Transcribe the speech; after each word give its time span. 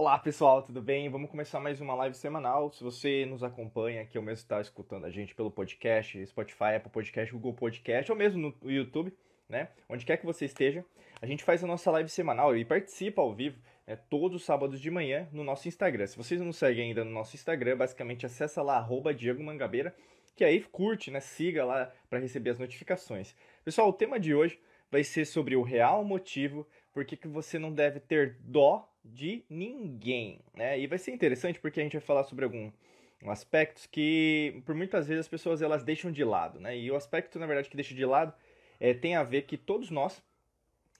Olá 0.00 0.18
pessoal, 0.18 0.62
tudo 0.62 0.80
bem? 0.80 1.10
Vamos 1.10 1.28
começar 1.28 1.60
mais 1.60 1.78
uma 1.78 1.94
live 1.94 2.16
semanal. 2.16 2.72
Se 2.72 2.82
você 2.82 3.26
nos 3.26 3.44
acompanha, 3.44 4.06
que 4.06 4.16
eu 4.16 4.22
mesmo 4.22 4.42
está 4.42 4.58
escutando 4.58 5.04
a 5.04 5.10
gente 5.10 5.34
pelo 5.34 5.50
podcast, 5.50 6.24
Spotify, 6.24 6.76
Apple 6.76 6.90
Podcast, 6.90 7.30
Google 7.34 7.52
Podcast 7.52 8.10
ou 8.10 8.16
mesmo 8.16 8.56
no 8.62 8.70
YouTube, 8.70 9.12
né? 9.46 9.68
Onde 9.90 10.06
quer 10.06 10.16
que 10.16 10.24
você 10.24 10.46
esteja, 10.46 10.82
a 11.20 11.26
gente 11.26 11.44
faz 11.44 11.62
a 11.62 11.66
nossa 11.66 11.90
live 11.90 12.08
semanal 12.08 12.56
e 12.56 12.64
participa 12.64 13.20
ao 13.20 13.34
vivo 13.34 13.58
né, 13.86 13.94
todos 13.94 14.40
os 14.40 14.46
sábados 14.46 14.80
de 14.80 14.90
manhã 14.90 15.28
no 15.32 15.44
nosso 15.44 15.68
Instagram. 15.68 16.06
Se 16.06 16.16
vocês 16.16 16.40
não 16.40 16.50
seguem 16.50 16.86
ainda 16.88 17.04
no 17.04 17.10
nosso 17.10 17.36
Instagram, 17.36 17.76
basicamente 17.76 18.24
acessa 18.24 18.62
lá 18.62 18.78
arroba 18.78 19.12
Diego 19.12 19.42
Mangabeira, 19.42 19.94
que 20.34 20.44
aí 20.44 20.62
curte, 20.62 21.10
né? 21.10 21.20
Siga 21.20 21.62
lá 21.62 21.92
para 22.08 22.20
receber 22.20 22.48
as 22.48 22.58
notificações. 22.58 23.36
Pessoal, 23.62 23.90
o 23.90 23.92
tema 23.92 24.18
de 24.18 24.34
hoje 24.34 24.58
vai 24.90 25.04
ser 25.04 25.26
sobre 25.26 25.56
o 25.56 25.62
real 25.62 26.02
motivo 26.02 26.66
por 26.92 27.04
que 27.04 27.28
você 27.28 27.58
não 27.58 27.72
deve 27.72 28.00
ter 28.00 28.36
dó 28.40 28.88
de 29.04 29.44
ninguém, 29.48 30.40
né? 30.54 30.78
E 30.78 30.86
vai 30.86 30.98
ser 30.98 31.12
interessante 31.12 31.58
porque 31.58 31.80
a 31.80 31.82
gente 31.82 31.96
vai 31.96 32.00
falar 32.00 32.24
sobre 32.24 32.44
alguns 32.44 32.72
aspectos 33.26 33.86
que, 33.86 34.62
por 34.64 34.74
muitas 34.74 35.08
vezes, 35.08 35.20
as 35.20 35.28
pessoas 35.28 35.62
elas 35.62 35.82
deixam 35.82 36.10
de 36.10 36.24
lado, 36.24 36.60
né? 36.60 36.76
E 36.76 36.90
o 36.90 36.96
aspecto, 36.96 37.38
na 37.38 37.46
verdade, 37.46 37.68
que 37.68 37.76
deixa 37.76 37.94
de 37.94 38.04
lado 38.04 38.34
é, 38.78 38.94
tem 38.94 39.14
a 39.14 39.22
ver 39.22 39.42
que 39.42 39.56
todos 39.56 39.90
nós 39.90 40.22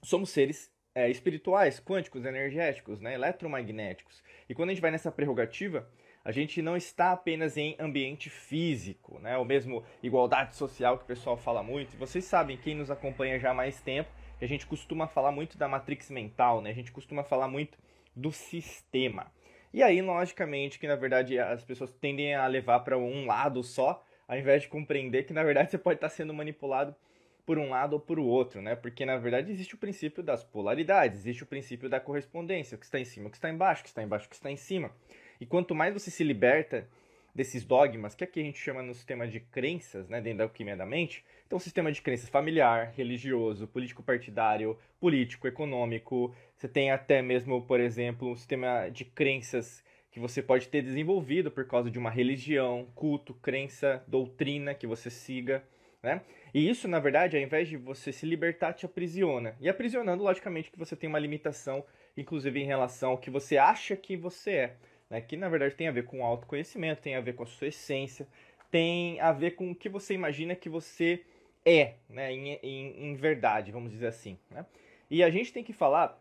somos 0.02 0.30
seres 0.30 0.70
é, 0.94 1.08
espirituais, 1.08 1.80
quânticos, 1.80 2.24
energéticos, 2.24 3.00
né? 3.00 3.14
eletromagnéticos. 3.14 4.22
E 4.48 4.54
quando 4.54 4.70
a 4.70 4.72
gente 4.72 4.82
vai 4.82 4.90
nessa 4.90 5.10
prerrogativa, 5.10 5.88
a 6.24 6.32
gente 6.32 6.60
não 6.60 6.76
está 6.76 7.12
apenas 7.12 7.56
em 7.56 7.76
ambiente 7.78 8.28
físico, 8.28 9.18
né? 9.20 9.38
Ou 9.38 9.44
mesmo 9.44 9.82
igualdade 10.02 10.54
social 10.54 10.98
que 10.98 11.04
o 11.04 11.06
pessoal 11.06 11.36
fala 11.36 11.62
muito. 11.62 11.94
E 11.94 11.96
vocês 11.96 12.24
sabem, 12.24 12.58
quem 12.58 12.74
nos 12.74 12.90
acompanha 12.90 13.38
já 13.38 13.52
há 13.52 13.54
mais 13.54 13.80
tempo, 13.80 14.10
que 14.40 14.44
a 14.46 14.48
gente 14.48 14.66
costuma 14.66 15.06
falar 15.06 15.30
muito 15.30 15.58
da 15.58 15.68
matrix 15.68 16.10
mental, 16.10 16.62
né? 16.62 16.70
A 16.70 16.74
gente 16.74 16.90
costuma 16.90 17.22
falar 17.22 17.46
muito 17.46 17.78
do 18.16 18.32
sistema. 18.32 19.30
E 19.70 19.82
aí, 19.82 20.00
logicamente, 20.00 20.78
que 20.78 20.88
na 20.88 20.96
verdade 20.96 21.38
as 21.38 21.62
pessoas 21.62 21.92
tendem 21.92 22.34
a 22.34 22.46
levar 22.46 22.80
para 22.80 22.96
um 22.96 23.26
lado 23.26 23.62
só, 23.62 24.02
ao 24.26 24.38
invés 24.38 24.62
de 24.62 24.68
compreender 24.68 25.24
que 25.24 25.34
na 25.34 25.44
verdade 25.44 25.68
você 25.70 25.76
pode 25.76 25.98
estar 25.98 26.08
sendo 26.08 26.32
manipulado 26.32 26.96
por 27.44 27.58
um 27.58 27.68
lado 27.68 27.92
ou 27.92 28.00
por 28.00 28.18
outro, 28.18 28.62
né? 28.62 28.74
Porque 28.74 29.04
na 29.04 29.18
verdade 29.18 29.52
existe 29.52 29.74
o 29.74 29.78
princípio 29.78 30.22
das 30.22 30.42
polaridades, 30.42 31.18
existe 31.18 31.42
o 31.42 31.46
princípio 31.46 31.90
da 31.90 32.00
correspondência, 32.00 32.76
o 32.76 32.78
que 32.78 32.86
está 32.86 32.98
em 32.98 33.04
cima, 33.04 33.28
o 33.28 33.30
que 33.30 33.36
está 33.36 33.50
embaixo, 33.50 33.82
o 33.82 33.84
que 33.84 33.90
está 33.90 34.02
embaixo, 34.02 34.26
o 34.26 34.30
que 34.30 34.36
está 34.36 34.50
em 34.50 34.56
cima. 34.56 34.90
E 35.38 35.44
quanto 35.44 35.74
mais 35.74 35.92
você 35.92 36.10
se 36.10 36.24
liberta 36.24 36.88
desses 37.34 37.64
dogmas, 37.64 38.14
que 38.14 38.24
aqui 38.24 38.40
a 38.40 38.44
gente 38.44 38.58
chama 38.58 38.82
no 38.82 38.94
sistema 38.94 39.26
de 39.26 39.40
crenças, 39.40 40.08
né, 40.08 40.20
dentro 40.20 40.38
da 40.38 40.44
alquimia 40.44 40.76
da 40.76 40.86
mente, 40.86 41.24
então 41.46 41.58
sistema 41.58 41.90
de 41.90 42.02
crenças 42.02 42.28
familiar, 42.28 42.92
religioso, 42.96 43.66
político-partidário, 43.66 44.78
político, 44.98 45.48
econômico, 45.48 46.34
você 46.56 46.68
tem 46.68 46.90
até 46.90 47.22
mesmo, 47.22 47.62
por 47.62 47.80
exemplo, 47.80 48.30
um 48.30 48.36
sistema 48.36 48.88
de 48.88 49.04
crenças 49.04 49.82
que 50.10 50.20
você 50.20 50.42
pode 50.42 50.68
ter 50.68 50.82
desenvolvido 50.82 51.50
por 51.50 51.66
causa 51.66 51.90
de 51.90 51.98
uma 51.98 52.10
religião, 52.10 52.88
culto, 52.94 53.32
crença, 53.34 54.02
doutrina 54.08 54.74
que 54.74 54.86
você 54.86 55.08
siga, 55.08 55.64
né? 56.02 56.22
E 56.52 56.68
isso, 56.68 56.88
na 56.88 56.98
verdade, 56.98 57.36
ao 57.36 57.42
invés 57.42 57.68
de 57.68 57.76
você 57.76 58.12
se 58.12 58.26
libertar, 58.26 58.72
te 58.72 58.84
aprisiona. 58.84 59.56
E 59.60 59.68
aprisionando, 59.68 60.22
logicamente, 60.22 60.70
que 60.70 60.78
você 60.78 60.96
tem 60.96 61.08
uma 61.08 61.18
limitação, 61.18 61.84
inclusive 62.16 62.60
em 62.60 62.66
relação 62.66 63.12
ao 63.12 63.18
que 63.18 63.30
você 63.30 63.56
acha 63.56 63.96
que 63.96 64.16
você 64.16 64.50
é 64.50 64.76
né, 65.10 65.20
que 65.20 65.36
na 65.36 65.48
verdade 65.48 65.74
tem 65.74 65.88
a 65.88 65.92
ver 65.92 66.04
com 66.04 66.24
autoconhecimento, 66.24 67.02
tem 67.02 67.16
a 67.16 67.20
ver 67.20 67.34
com 67.34 67.42
a 67.42 67.46
sua 67.46 67.66
essência, 67.66 68.26
tem 68.70 69.20
a 69.20 69.32
ver 69.32 69.52
com 69.52 69.72
o 69.72 69.74
que 69.74 69.88
você 69.88 70.14
imagina 70.14 70.54
que 70.54 70.68
você 70.68 71.24
é, 71.66 71.94
né, 72.08 72.32
em, 72.32 72.58
em, 72.62 73.10
em 73.10 73.14
verdade, 73.16 73.72
vamos 73.72 73.90
dizer 73.90 74.06
assim. 74.06 74.38
Né? 74.48 74.64
E 75.10 75.22
a 75.24 75.28
gente 75.28 75.52
tem 75.52 75.64
que 75.64 75.72
falar 75.72 76.18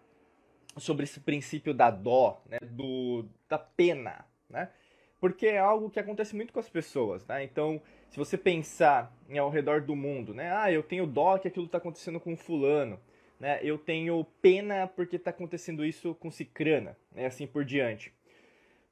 sobre 0.78 1.04
esse 1.04 1.20
princípio 1.20 1.74
da 1.74 1.92
dó, 1.92 2.42
né, 2.50 2.58
do, 2.62 3.26
da 3.48 3.60
pena, 3.60 4.26
né? 4.50 4.70
porque 5.20 5.48
é 5.48 5.60
algo 5.60 5.90
que 5.90 6.00
acontece 6.00 6.36
muito 6.36 6.52
com 6.52 6.60
as 6.60 6.70
pessoas, 6.70 7.26
né? 7.28 7.44
Então, 7.44 7.82
se 8.10 8.18
você 8.18 8.38
pensar 8.38 9.14
em 9.28 9.38
ao 9.38 9.50
redor 9.50 9.82
do 9.82 9.94
mundo, 9.96 10.34
né? 10.34 10.50
Ah, 10.56 10.72
eu 10.72 10.82
tenho 10.82 11.06
dó 11.06 11.38
que 11.38 11.48
aquilo 11.48 11.66
está 11.66 11.78
acontecendo 11.78 12.22
com 12.22 12.38
fulano, 12.38 12.98
né? 13.38 13.60
Eu 13.62 13.78
tenho 13.78 14.26
pena 14.42 14.88
porque 14.88 15.18
está 15.18 15.30
acontecendo 15.30 15.86
isso 15.86 16.16
com 16.16 16.32
cicrana, 16.32 16.98
né? 17.12 17.26
Assim 17.26 17.46
por 17.46 17.66
diante 17.66 18.14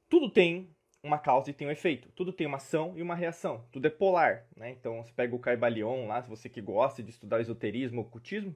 tudo 0.08 0.30
tem 0.30 0.70
uma 1.02 1.18
causa 1.18 1.50
e 1.50 1.52
tem 1.52 1.66
um 1.66 1.70
efeito. 1.70 2.10
Tudo 2.12 2.32
tem 2.32 2.46
uma 2.46 2.56
ação 2.56 2.94
e 2.96 3.02
uma 3.02 3.14
reação. 3.14 3.64
Tudo 3.70 3.86
é 3.86 3.90
polar, 3.90 4.46
né? 4.56 4.70
Então, 4.70 5.02
você 5.02 5.12
pega 5.12 5.34
o 5.34 5.38
Caibalion 5.38 6.06
lá, 6.06 6.22
se 6.22 6.28
você 6.28 6.48
que 6.48 6.60
gosta 6.60 7.02
de 7.02 7.10
estudar 7.10 7.40
esoterismo, 7.40 8.00
ocultismo, 8.00 8.54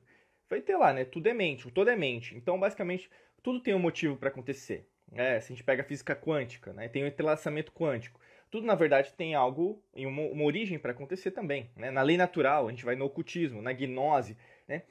vai 0.48 0.60
ter 0.60 0.76
lá, 0.76 0.92
né? 0.92 1.04
Tudo 1.04 1.28
é 1.28 1.34
mente, 1.34 1.70
tudo 1.70 1.90
é 1.90 1.96
mente. 1.96 2.34
Então, 2.34 2.58
basicamente, 2.58 3.08
tudo 3.42 3.60
tem 3.60 3.74
um 3.74 3.78
motivo 3.78 4.16
para 4.16 4.28
acontecer. 4.28 4.88
É, 5.12 5.38
se 5.40 5.52
a 5.52 5.54
gente 5.54 5.64
pega 5.64 5.82
a 5.82 5.84
física 5.84 6.16
quântica, 6.16 6.72
né? 6.72 6.88
Tem 6.88 7.04
o 7.04 7.06
entrelaçamento 7.06 7.72
quântico. 7.72 8.20
Tudo, 8.50 8.66
na 8.66 8.74
verdade, 8.74 9.12
tem 9.14 9.34
algo 9.34 9.82
e 9.94 10.06
uma, 10.06 10.22
uma 10.22 10.44
origem 10.44 10.78
para 10.78 10.92
acontecer 10.92 11.30
também. 11.30 11.70
Né? 11.76 11.90
Na 11.90 12.02
lei 12.02 12.16
natural, 12.16 12.66
a 12.66 12.70
gente 12.70 12.84
vai 12.84 12.96
no 12.96 13.04
ocultismo, 13.04 13.62
na 13.62 13.72
gnose, 13.72 14.36
né? 14.66 14.82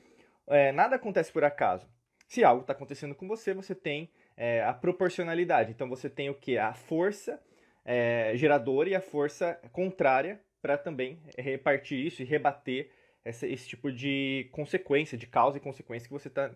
É, 0.48 0.72
nada 0.72 0.96
acontece 0.96 1.32
por 1.32 1.44
acaso. 1.44 1.88
Se 2.28 2.44
algo 2.44 2.62
está 2.62 2.74
acontecendo 2.74 3.14
com 3.14 3.28
você, 3.28 3.54
você 3.54 3.76
tem 3.76 4.10
é, 4.41 4.63
a 4.63 4.74
proporcionalidade. 4.74 5.69
Então 5.69 5.88
você 5.88 6.09
tem 6.09 6.28
o 6.28 6.34
que? 6.34 6.57
A 6.57 6.74
força 6.74 7.40
é, 7.85 8.31
geradora 8.35 8.90
e 8.90 8.96
a 8.96 9.00
força 9.00 9.53
contrária 9.72 10.41
para 10.59 10.79
também 10.79 11.19
repartir 11.38 12.03
isso 12.03 12.24
e 12.24 12.25
rebater 12.25 12.90
essa, 13.24 13.46
esse 13.46 13.68
tipo 13.68 13.91
de 13.91 14.50
consequência, 14.52 15.16
de 15.16 15.28
causa 15.28 15.57
e 15.57 15.62
consequência 15.62 16.07
que 16.07 16.13
você 16.13 16.28
está 16.28 16.50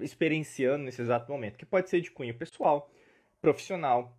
experienciando 0.00 0.84
nesse 0.84 1.02
exato 1.02 1.30
momento, 1.32 1.58
que 1.58 1.66
pode 1.66 1.90
ser 1.90 2.00
de 2.00 2.10
cunho 2.12 2.32
pessoal, 2.32 2.88
profissional, 3.42 4.16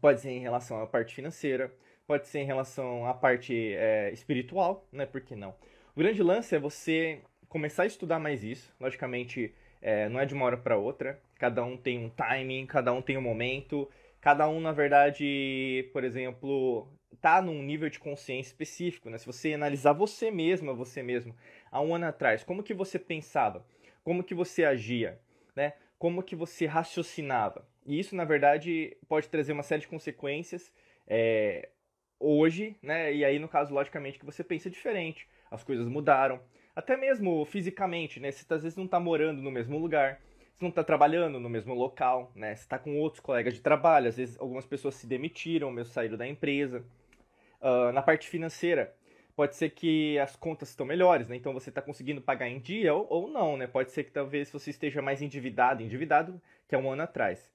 pode 0.00 0.20
ser 0.20 0.30
em 0.30 0.38
relação 0.38 0.80
à 0.80 0.86
parte 0.86 1.12
financeira, 1.12 1.74
pode 2.06 2.28
ser 2.28 2.38
em 2.38 2.46
relação 2.46 3.06
à 3.06 3.12
parte 3.12 3.74
é, 3.74 4.12
espiritual, 4.12 4.86
né? 4.92 5.04
Por 5.04 5.20
que 5.20 5.34
não? 5.34 5.52
O 5.96 5.98
grande 5.98 6.22
lance 6.22 6.54
é 6.54 6.60
você 6.60 7.20
começar 7.48 7.82
a 7.82 7.86
estudar 7.86 8.20
mais 8.20 8.44
isso. 8.44 8.72
Logicamente, 8.78 9.52
é, 9.82 10.08
não 10.08 10.20
é 10.20 10.24
de 10.24 10.32
uma 10.32 10.46
hora 10.46 10.56
para 10.56 10.76
outra. 10.76 11.20
Cada 11.38 11.64
um 11.64 11.76
tem 11.76 11.98
um 11.98 12.08
timing, 12.08 12.64
cada 12.66 12.92
um 12.92 13.02
tem 13.02 13.18
um 13.18 13.22
momento. 13.22 13.90
Cada 14.20 14.48
um, 14.48 14.60
na 14.60 14.70
verdade, 14.70 15.90
por 15.92 16.04
exemplo, 16.04 16.88
tá 17.20 17.42
num 17.42 17.60
nível 17.60 17.90
de 17.90 17.98
consciência 17.98 18.50
específico, 18.50 19.10
né? 19.10 19.18
Se 19.18 19.26
você 19.26 19.52
analisar 19.52 19.92
você 19.92 20.30
mesma, 20.30 20.72
você 20.72 21.02
mesmo, 21.02 21.34
há 21.70 21.80
um 21.80 21.94
ano 21.94 22.06
atrás, 22.06 22.44
como 22.44 22.62
que 22.62 22.72
você 22.72 22.98
pensava? 22.98 23.66
Como 24.04 24.22
que 24.22 24.34
você 24.34 24.64
agia? 24.64 25.20
Né? 25.54 25.74
Como 25.98 26.22
que 26.22 26.36
você 26.36 26.66
raciocinava? 26.66 27.66
E 27.84 27.98
isso, 27.98 28.14
na 28.14 28.24
verdade, 28.24 28.96
pode 29.08 29.28
trazer 29.28 29.52
uma 29.52 29.62
série 29.64 29.82
de 29.82 29.88
consequências 29.88 30.72
é, 31.06 31.68
hoje, 32.18 32.76
né? 32.80 33.12
E 33.12 33.24
aí, 33.24 33.38
no 33.38 33.48
caso, 33.48 33.74
logicamente, 33.74 34.18
que 34.18 34.24
você 34.24 34.44
pensa 34.44 34.70
diferente. 34.70 35.28
As 35.50 35.64
coisas 35.64 35.88
mudaram. 35.88 36.40
Até 36.74 36.96
mesmo 36.96 37.44
fisicamente, 37.44 38.18
né? 38.18 38.30
Você 38.32 38.46
às 38.52 38.62
vezes 38.62 38.76
não 38.76 38.86
está 38.86 38.98
morando 38.98 39.42
no 39.42 39.50
mesmo 39.50 39.78
lugar, 39.78 40.20
você 40.54 40.64
não 40.64 40.70
está 40.70 40.82
trabalhando 40.82 41.38
no 41.38 41.48
mesmo 41.48 41.74
local, 41.74 42.32
né? 42.34 42.54
Você 42.56 42.62
está 42.62 42.78
com 42.78 42.98
outros 42.98 43.20
colegas 43.20 43.52
de 43.52 43.60
trabalho, 43.60 44.08
às 44.08 44.16
vezes 44.16 44.40
algumas 44.40 44.64
pessoas 44.64 44.94
se 44.94 45.06
demitiram, 45.06 45.70
mesmo 45.70 45.92
saíram 45.92 46.16
da 46.16 46.26
empresa. 46.26 46.82
Uh, 47.60 47.92
na 47.92 48.00
parte 48.00 48.26
financeira, 48.26 48.94
pode 49.36 49.54
ser 49.54 49.70
que 49.70 50.18
as 50.18 50.34
contas 50.34 50.70
estão 50.70 50.86
melhores, 50.86 51.28
né? 51.28 51.36
Então 51.36 51.52
você 51.52 51.68
está 51.68 51.82
conseguindo 51.82 52.22
pagar 52.22 52.48
em 52.48 52.58
dia 52.58 52.94
ou, 52.94 53.06
ou 53.10 53.28
não, 53.28 53.56
né? 53.58 53.66
Pode 53.66 53.90
ser 53.92 54.04
que 54.04 54.10
talvez 54.10 54.50
você 54.50 54.70
esteja 54.70 55.02
mais 55.02 55.20
endividado, 55.20 55.82
endividado 55.82 56.40
que 56.66 56.74
há 56.74 56.78
um 56.78 56.90
ano 56.90 57.02
atrás. 57.02 57.52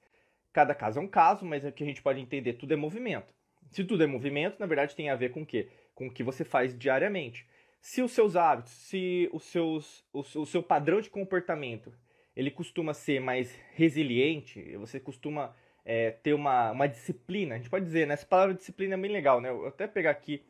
Cada 0.52 0.76
caso 0.76 1.00
é 1.00 1.02
um 1.02 1.08
caso, 1.08 1.44
mas 1.44 1.64
é 1.64 1.72
que 1.72 1.82
a 1.82 1.86
gente 1.86 2.02
pode 2.02 2.20
entender, 2.20 2.52
tudo 2.52 2.72
é 2.72 2.76
movimento. 2.76 3.34
Se 3.70 3.84
tudo 3.84 4.04
é 4.04 4.06
movimento, 4.06 4.60
na 4.60 4.66
verdade 4.66 4.94
tem 4.94 5.10
a 5.10 5.16
ver 5.16 5.30
com 5.30 5.42
o 5.42 5.46
quê? 5.46 5.68
Com 5.92 6.06
o 6.06 6.10
que 6.10 6.22
você 6.22 6.44
faz 6.44 6.76
diariamente 6.78 7.44
se 7.80 8.02
os 8.02 8.12
seus 8.12 8.36
hábitos, 8.36 8.72
se 8.72 9.28
os 9.32 9.44
seus, 9.44 10.04
o, 10.12 10.20
o 10.20 10.46
seu 10.46 10.62
padrão 10.62 11.00
de 11.00 11.10
comportamento, 11.10 11.92
ele 12.34 12.50
costuma 12.50 12.94
ser 12.94 13.20
mais 13.20 13.52
resiliente, 13.74 14.76
você 14.76 15.00
costuma 15.00 15.54
é, 15.84 16.10
ter 16.10 16.34
uma, 16.34 16.70
uma 16.70 16.86
disciplina, 16.86 17.54
a 17.54 17.58
gente 17.58 17.70
pode 17.70 17.84
dizer, 17.84 18.06
né? 18.06 18.14
Essa 18.14 18.26
palavra 18.26 18.54
disciplina 18.54 18.94
é 18.94 18.98
bem 18.98 19.10
legal, 19.10 19.40
né? 19.40 19.48
Eu 19.48 19.66
até 19.66 19.86
pegar 19.86 20.10
aqui 20.10 20.42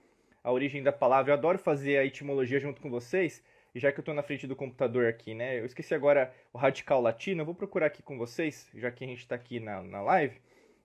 a 0.43 0.53
origem 0.53 0.83
da 0.83 0.93
palavra, 0.93 1.33
eu 1.33 1.37
adoro 1.37 1.59
fazer 1.59 1.99
a 1.99 2.05
etimologia 2.05 2.61
junto 2.61 2.81
com 2.81 2.91
vocês, 2.91 3.43
e 3.75 3.79
já 3.79 3.93
que 3.93 3.99
eu 3.99 4.03
estou 4.03 4.15
na 4.15 4.23
frente 4.23 4.47
do 4.47 4.57
computador 4.57 5.07
aqui, 5.07 5.35
né? 5.35 5.59
Eu 5.59 5.65
esqueci 5.65 5.95
agora 5.95 6.35
o 6.53 6.59
radical 6.59 7.01
latino, 7.01 7.43
eu 7.43 7.47
vou 7.47 7.55
procurar 7.55 7.87
aqui 7.87 8.03
com 8.03 8.19
vocês, 8.19 8.69
já 8.75 8.91
que 8.91 9.05
a 9.05 9.07
gente 9.07 9.21
está 9.21 9.35
aqui 9.35 9.61
na, 9.61 9.83
na 9.83 10.03
live, 10.03 10.39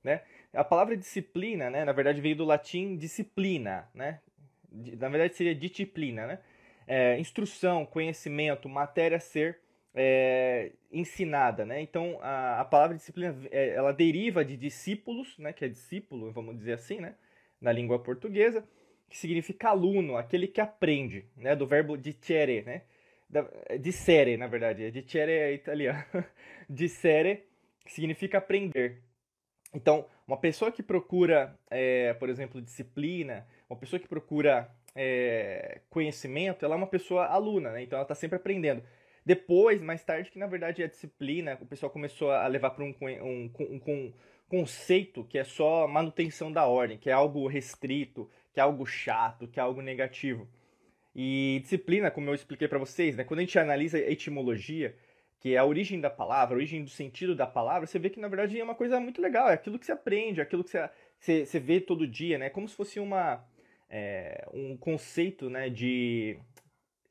né? 0.03 0.21
A 0.53 0.63
palavra 0.63 0.95
disciplina, 0.95 1.69
né? 1.69 1.83
Na 1.83 1.91
verdade 1.91 2.21
veio 2.21 2.35
do 2.35 2.45
latim 2.45 2.95
disciplina, 2.95 3.89
né? 3.93 4.19
Na 4.73 5.09
verdade 5.09 5.35
seria 5.35 5.53
disciplina, 5.55 6.25
né? 6.25 6.39
É, 6.85 7.17
instrução, 7.19 7.85
conhecimento, 7.85 8.67
matéria 8.67 9.19
ser 9.19 9.59
é, 9.95 10.71
ensinada, 10.91 11.65
né? 11.65 11.81
Então 11.81 12.19
a, 12.21 12.61
a 12.61 12.65
palavra 12.65 12.95
disciplina 12.97 13.35
é, 13.51 13.69
ela 13.69 13.93
deriva 13.93 14.43
de 14.43 14.57
discípulos, 14.57 15.37
né? 15.37 15.53
Que 15.53 15.65
é 15.65 15.69
discípulo, 15.69 16.31
vamos 16.31 16.57
dizer 16.57 16.73
assim, 16.73 16.99
né? 16.99 17.15
Na 17.61 17.71
língua 17.71 17.99
portuguesa, 17.99 18.63
que 19.09 19.17
significa 19.17 19.69
aluno, 19.69 20.17
aquele 20.17 20.47
que 20.47 20.59
aprende, 20.59 21.25
né? 21.37 21.55
Do 21.55 21.67
verbo 21.67 21.95
dicere, 21.97 22.63
né? 22.63 22.81
Da, 23.29 23.47
dicere, 23.79 24.37
na 24.37 24.47
verdade, 24.47 24.91
dicere 24.91 25.31
é 25.31 25.53
italiano, 25.53 26.03
dicere 26.69 27.43
significa 27.85 28.37
aprender. 28.37 29.01
Então, 29.73 30.05
uma 30.27 30.37
pessoa 30.37 30.71
que 30.71 30.83
procura, 30.83 31.57
é, 31.69 32.13
por 32.13 32.29
exemplo, 32.29 32.61
disciplina, 32.61 33.45
uma 33.73 33.79
pessoa 33.79 33.99
que 33.99 34.07
procura 34.07 34.69
é, 34.95 35.81
conhecimento, 35.89 36.63
ela 36.63 36.75
é 36.75 36.77
uma 36.77 36.87
pessoa 36.87 37.25
aluna, 37.25 37.71
né? 37.71 37.83
Então 37.83 37.97
ela 37.97 38.03
está 38.03 38.15
sempre 38.15 38.37
aprendendo. 38.37 38.83
Depois, 39.25 39.81
mais 39.81 40.03
tarde, 40.03 40.29
que 40.29 40.39
na 40.39 40.47
verdade 40.47 40.83
a 40.83 40.87
disciplina, 40.87 41.57
o 41.61 41.65
pessoal 41.65 41.89
começou 41.89 42.31
a 42.31 42.45
levar 42.47 42.71
para 42.71 42.83
um, 42.83 42.93
um, 43.01 43.51
um, 43.59 43.81
um, 43.87 44.13
conceito 44.49 45.23
que 45.23 45.37
é 45.37 45.43
só 45.43 45.87
manutenção 45.87 46.51
da 46.51 46.65
ordem, 46.67 46.97
que 46.97 47.09
é 47.09 47.13
algo 47.13 47.47
restrito, 47.47 48.29
que 48.53 48.59
é 48.59 48.63
algo 48.63 48.85
chato, 48.85 49.47
que 49.47 49.59
é 49.59 49.63
algo 49.63 49.81
negativo. 49.81 50.47
E 51.15 51.59
disciplina, 51.61 52.11
como 52.11 52.29
eu 52.29 52.35
expliquei 52.35 52.67
para 52.67 52.77
vocês, 52.77 53.15
né? 53.15 53.23
quando 53.23 53.39
a 53.39 53.43
gente 53.43 53.57
analisa 53.57 53.97
a 53.97 54.11
etimologia, 54.11 54.95
que 55.39 55.55
é 55.55 55.57
a 55.57 55.65
origem 55.65 55.99
da 55.99 56.09
palavra, 56.09 56.55
a 56.55 56.57
origem 56.57 56.83
do 56.83 56.89
sentido 56.89 57.35
da 57.35 57.47
palavra, 57.47 57.87
você 57.87 57.97
vê 57.97 58.09
que 58.09 58.19
na 58.19 58.27
verdade 58.27 58.59
é 58.59 58.63
uma 58.63 58.75
coisa 58.75 58.99
muito 58.99 59.21
legal, 59.21 59.49
é 59.49 59.53
aquilo 59.53 59.79
que 59.79 59.85
você 59.85 59.91
aprende, 59.91 60.39
é 60.39 60.43
aquilo 60.43 60.63
que 60.63 60.69
você, 60.69 60.89
você, 61.19 61.45
você 61.45 61.59
vê 61.59 61.79
todo 61.79 62.07
dia, 62.07 62.37
né? 62.37 62.49
Como 62.49 62.67
se 62.67 62.75
fosse 62.75 62.99
uma, 62.99 63.43
é, 63.95 64.47
um 64.51 64.75
conceito 64.75 65.51
né, 65.51 65.69
de, 65.69 66.35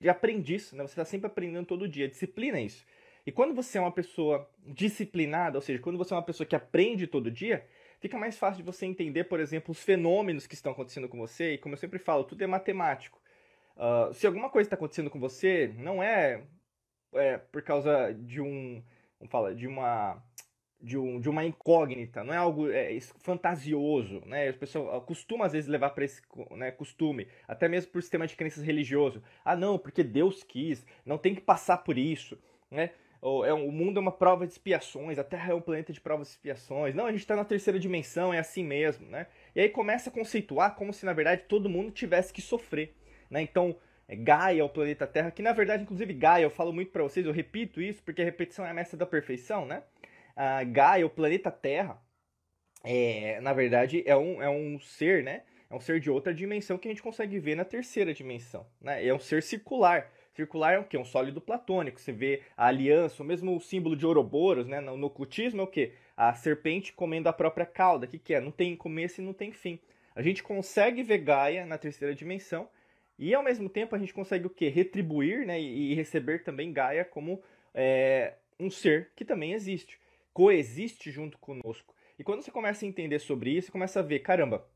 de 0.01 0.09
aprendiz, 0.09 0.73
né? 0.73 0.83
Você 0.83 0.95
está 0.95 1.05
sempre 1.05 1.29
aprendendo 1.29 1.65
todo 1.65 1.89
dia. 1.89 2.09
Disciplina 2.09 2.59
é 2.59 2.63
isso. 2.63 2.85
E 3.25 3.31
quando 3.31 3.55
você 3.55 3.79
é 3.79 3.81
uma 3.81 3.93
pessoa 3.93 4.51
disciplinada, 4.67 5.57
ou 5.57 5.63
seja, 5.63 5.81
quando 5.81 5.97
você 5.97 6.13
é 6.13 6.17
uma 6.17 6.25
pessoa 6.25 6.45
que 6.45 6.57
aprende 6.57 7.07
todo 7.07 7.31
dia, 7.31 7.65
fica 8.01 8.19
mais 8.19 8.37
fácil 8.37 8.65
de 8.65 8.67
você 8.67 8.85
entender, 8.85 9.25
por 9.25 9.39
exemplo, 9.39 9.71
os 9.71 9.81
fenômenos 9.81 10.45
que 10.45 10.55
estão 10.55 10.73
acontecendo 10.73 11.09
com 11.09 11.17
você. 11.17 11.55
E 11.55 11.59
como 11.59 11.75
eu 11.75 11.79
sempre 11.79 12.01
falo, 12.01 12.25
tudo 12.25 12.43
é 12.43 12.49
matemático. 12.49 13.23
Uh, 13.77 14.13
se 14.13 14.27
alguma 14.27 14.51
coisa 14.51 14.67
está 14.67 14.75
acontecendo 14.75 15.09
com 15.09 15.21
você, 15.21 15.73
não 15.79 16.03
é, 16.03 16.43
é 17.15 17.39
por 17.39 17.63
causa 17.63 18.13
de 18.13 18.41
um, 18.41 18.83
falar, 19.29 19.55
de 19.55 19.69
uma 19.69 20.21
de, 20.83 20.99
um, 20.99 21.21
de 21.21 21.29
uma 21.29 21.45
incógnita, 21.45 22.25
não 22.25 22.35
é 22.35 22.37
algo 22.37 22.69
é, 22.69 22.99
fantasioso, 23.19 24.21
né? 24.27 24.49
As 24.49 24.57
pessoas 24.57 25.05
costumam 25.05 25.47
às 25.47 25.53
vezes 25.53 25.71
levar 25.71 25.91
para 25.91 26.05
esse 26.05 26.21
né, 26.51 26.73
costume, 26.73 27.29
até 27.47 27.69
mesmo 27.69 27.93
por 27.93 28.03
sistema 28.03 28.27
de 28.27 28.35
crenças 28.35 28.65
religioso. 28.65 29.23
Ah, 29.45 29.55
não, 29.55 29.79
porque 29.79 30.03
Deus 30.03 30.43
quis, 30.43 30.85
não 31.07 31.17
tem 31.17 31.35
que 31.35 31.41
passar 31.41 31.79
por 31.79 31.97
isso, 31.97 32.37
né? 32.71 32.91
Ou, 33.21 33.47
é, 33.47 33.53
o 33.53 33.71
mundo 33.71 33.99
é 33.99 34.01
uma 34.01 34.11
prova 34.11 34.45
de 34.45 34.53
expiações, 34.53 35.17
a 35.17 35.23
Terra 35.23 35.53
é 35.53 35.55
um 35.55 35.61
planeta 35.61 35.93
de 35.93 36.01
provas 36.01 36.27
de 36.27 36.33
expiações. 36.33 36.93
Não, 36.93 37.07
a 37.07 37.13
gente 37.13 37.21
está 37.21 37.37
na 37.37 37.45
terceira 37.45 37.79
dimensão, 37.79 38.35
é 38.35 38.41
assim 38.41 38.65
mesmo, 38.65 39.07
né? 39.07 39.29
E 39.55 39.61
aí 39.61 39.69
começa 39.69 40.11
a 40.11 40.13
conceituar 40.13 40.75
como 40.75 40.93
se 40.93 41.07
na 41.07 41.13
verdade 41.13 41.45
todo 41.47 41.69
mundo 41.69 41.93
tivesse 41.93 42.33
que 42.33 42.43
sofrer, 42.43 42.93
né? 43.31 43.41
Então 43.41 43.77
é 44.09 44.17
Gaia, 44.17 44.65
o 44.65 44.69
planeta 44.69 45.07
Terra, 45.07 45.31
que 45.31 45.41
na 45.41 45.53
verdade, 45.53 45.85
inclusive 45.85 46.13
Gaia, 46.13 46.43
eu 46.43 46.51
falo 46.51 46.73
muito 46.73 46.91
para 46.91 47.05
vocês, 47.05 47.25
eu 47.25 47.33
repito 47.33 47.81
isso 47.81 48.03
porque 48.03 48.21
a 48.21 48.25
repetição 48.25 48.67
é 48.67 48.71
a 48.71 48.75
mestra 48.75 48.99
da 48.99 49.07
perfeição, 49.07 49.65
né? 49.65 49.85
A 50.37 50.65
Gaia, 50.65 51.07
o 51.07 51.11
planeta 51.11 51.51
Terra, 51.51 52.01
é, 52.85 53.41
na 53.41 53.53
verdade, 53.53 54.03
é 54.07 54.17
um, 54.17 54.43
é 54.43 54.49
um 54.49 54.79
ser, 54.81 55.23
né? 55.23 55.43
É 55.71 55.75
um 55.75 55.81
ser 55.81 56.01
de 56.01 56.11
outra 56.11 56.35
dimensão 56.35 56.77
que 56.77 56.89
a 56.89 56.91
gente 56.91 57.03
consegue 57.03 57.39
ver 57.39 57.55
na 57.55 57.65
terceira 57.65 58.13
dimensão, 58.13 58.67
né? 58.81 59.07
É 59.07 59.15
um 59.15 59.19
ser 59.19 59.43
circular. 59.43 60.11
Circular 60.35 60.75
é 60.75 60.79
o 60.79 60.85
quê? 60.85 60.99
Um 60.99 61.05
sólido 61.05 61.41
platônico. 61.41 62.01
Você 62.01 62.13
vê 62.13 62.43
a 62.57 62.67
aliança, 62.67 63.23
o 63.23 63.27
mesmo 63.27 63.59
símbolo 63.61 63.97
de 63.97 64.05
Ouroboros, 64.05 64.67
né? 64.67 64.81
No, 64.81 65.07
ocultismo 65.07 65.61
é 65.61 65.65
o 65.65 65.67
quê? 65.67 65.93
A 66.17 66.35
serpente 66.35 66.93
comendo 66.93 67.29
a 67.29 67.33
própria 67.33 67.67
cauda. 67.67 68.07
O 68.07 68.09
que, 68.09 68.19
que 68.19 68.35
é? 68.35 68.41
Não 68.41 68.51
tem 68.51 68.77
começo 68.77 69.21
e 69.21 69.25
não 69.25 69.33
tem 69.33 69.53
fim. 69.53 69.79
A 70.15 70.23
gente 70.23 70.43
consegue 70.43 71.03
ver 71.03 71.19
Gaia 71.19 71.65
na 71.65 71.79
terceira 71.79 72.15
dimensão 72.15 72.69
e, 73.19 73.35
ao 73.35 73.43
mesmo 73.43 73.69
tempo, 73.69 73.95
a 73.95 73.99
gente 73.99 74.13
consegue 74.13 74.47
o 74.47 74.51
quê? 74.51 74.69
Retribuir 74.69 75.47
né? 75.47 75.61
e, 75.61 75.93
e 75.93 75.95
receber 75.95 76.43
também 76.43 76.73
Gaia 76.73 77.05
como 77.05 77.43
é, 77.73 78.35
um 78.59 78.69
ser 78.69 79.11
que 79.15 79.25
também 79.25 79.53
existe 79.53 80.02
coexiste 80.33 81.11
junto 81.11 81.39
conosco. 81.39 81.95
E 82.19 82.25
quando 82.25 82.43
você 82.43 82.51
começa 82.51 82.85
a 82.85 82.89
entender 82.89 83.19
sobre 83.19 83.51
isso, 83.51 83.67
você 83.67 83.73
começa 83.73 84.01
a 84.01 84.03
ver, 84.03 84.21
caramba, 84.21 84.67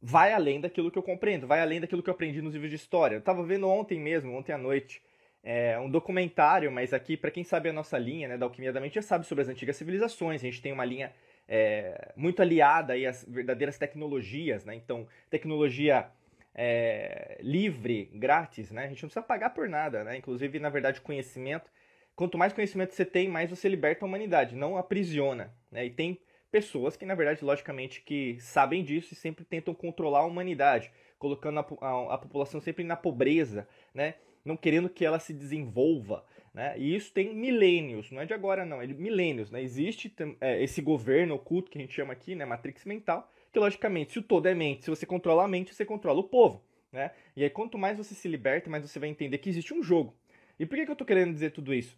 vai 0.00 0.32
além 0.32 0.60
daquilo 0.60 0.90
que 0.90 0.98
eu 0.98 1.02
compreendo, 1.02 1.46
vai 1.46 1.60
além 1.60 1.80
daquilo 1.80 2.02
que 2.02 2.10
eu 2.10 2.14
aprendi 2.14 2.40
nos 2.40 2.54
livros 2.54 2.70
de 2.70 2.76
história. 2.76 3.16
Eu 3.16 3.20
estava 3.20 3.42
vendo 3.42 3.68
ontem 3.68 4.00
mesmo, 4.00 4.34
ontem 4.34 4.52
à 4.52 4.58
noite, 4.58 5.02
é, 5.42 5.78
um 5.78 5.90
documentário, 5.90 6.70
mas 6.70 6.92
aqui, 6.92 7.16
para 7.16 7.30
quem 7.30 7.44
sabe 7.44 7.68
a 7.68 7.72
nossa 7.72 7.98
linha 7.98 8.28
né, 8.28 8.38
da 8.38 8.46
Alquimia 8.46 8.72
da 8.72 8.80
Mente, 8.80 8.94
já 8.96 9.02
sabe 9.02 9.26
sobre 9.26 9.42
as 9.42 9.48
antigas 9.48 9.76
civilizações. 9.76 10.42
A 10.42 10.44
gente 10.44 10.62
tem 10.62 10.72
uma 10.72 10.84
linha 10.84 11.12
é, 11.48 12.12
muito 12.16 12.42
aliada 12.42 12.92
aí 12.92 13.06
às 13.06 13.24
verdadeiras 13.24 13.78
tecnologias, 13.78 14.64
né? 14.64 14.74
Então, 14.74 15.08
tecnologia 15.30 16.06
é, 16.54 17.38
livre, 17.40 18.10
grátis, 18.12 18.70
né? 18.70 18.84
A 18.84 18.88
gente 18.88 19.02
não 19.02 19.08
precisa 19.08 19.22
pagar 19.22 19.50
por 19.50 19.68
nada, 19.68 20.04
né? 20.04 20.16
Inclusive, 20.16 20.58
na 20.58 20.68
verdade, 20.68 21.00
conhecimento 21.00 21.70
quanto 22.18 22.36
mais 22.36 22.52
conhecimento 22.52 22.92
você 22.92 23.04
tem, 23.04 23.28
mais 23.28 23.48
você 23.48 23.68
liberta 23.68 24.04
a 24.04 24.08
humanidade, 24.08 24.56
não 24.56 24.76
aprisiona. 24.76 25.54
Né? 25.70 25.86
E 25.86 25.90
tem 25.90 26.18
pessoas 26.50 26.96
que, 26.96 27.06
na 27.06 27.14
verdade, 27.14 27.44
logicamente, 27.44 28.02
que 28.02 28.36
sabem 28.40 28.82
disso 28.82 29.14
e 29.14 29.16
sempre 29.16 29.44
tentam 29.44 29.72
controlar 29.72 30.22
a 30.22 30.26
humanidade, 30.26 30.90
colocando 31.16 31.60
a, 31.60 31.66
a, 31.80 32.14
a 32.14 32.18
população 32.18 32.60
sempre 32.60 32.82
na 32.82 32.96
pobreza, 32.96 33.68
né? 33.94 34.16
não 34.44 34.56
querendo 34.56 34.88
que 34.88 35.04
ela 35.04 35.20
se 35.20 35.32
desenvolva. 35.32 36.24
Né? 36.52 36.74
E 36.76 36.96
isso 36.96 37.12
tem 37.12 37.32
milênios, 37.32 38.10
não 38.10 38.20
é 38.20 38.26
de 38.26 38.34
agora 38.34 38.66
não, 38.66 38.82
é 38.82 38.86
de 38.88 38.94
milênios. 38.94 39.52
Né? 39.52 39.62
Existe 39.62 40.12
é, 40.40 40.60
esse 40.60 40.82
governo 40.82 41.36
oculto 41.36 41.70
que 41.70 41.78
a 41.78 41.80
gente 41.80 41.94
chama 41.94 42.12
aqui, 42.12 42.34
né? 42.34 42.44
Matrix 42.44 42.84
mental, 42.84 43.32
que 43.52 43.60
logicamente, 43.60 44.10
se 44.10 44.18
o 44.18 44.22
todo 44.22 44.46
é 44.46 44.54
mente, 44.56 44.82
se 44.82 44.90
você 44.90 45.06
controla 45.06 45.44
a 45.44 45.48
mente, 45.48 45.72
você 45.72 45.84
controla 45.84 46.18
o 46.18 46.24
povo. 46.24 46.64
Né? 46.90 47.12
E 47.36 47.44
aí, 47.44 47.50
quanto 47.50 47.78
mais 47.78 47.96
você 47.96 48.12
se 48.12 48.26
liberta, 48.26 48.68
mais 48.68 48.82
você 48.82 48.98
vai 48.98 49.08
entender 49.08 49.38
que 49.38 49.48
existe 49.48 49.72
um 49.72 49.84
jogo. 49.84 50.16
E 50.58 50.66
por 50.66 50.74
que, 50.74 50.84
que 50.84 50.90
eu 50.90 50.94
estou 50.94 51.06
querendo 51.06 51.32
dizer 51.32 51.52
tudo 51.52 51.72
isso? 51.72 51.96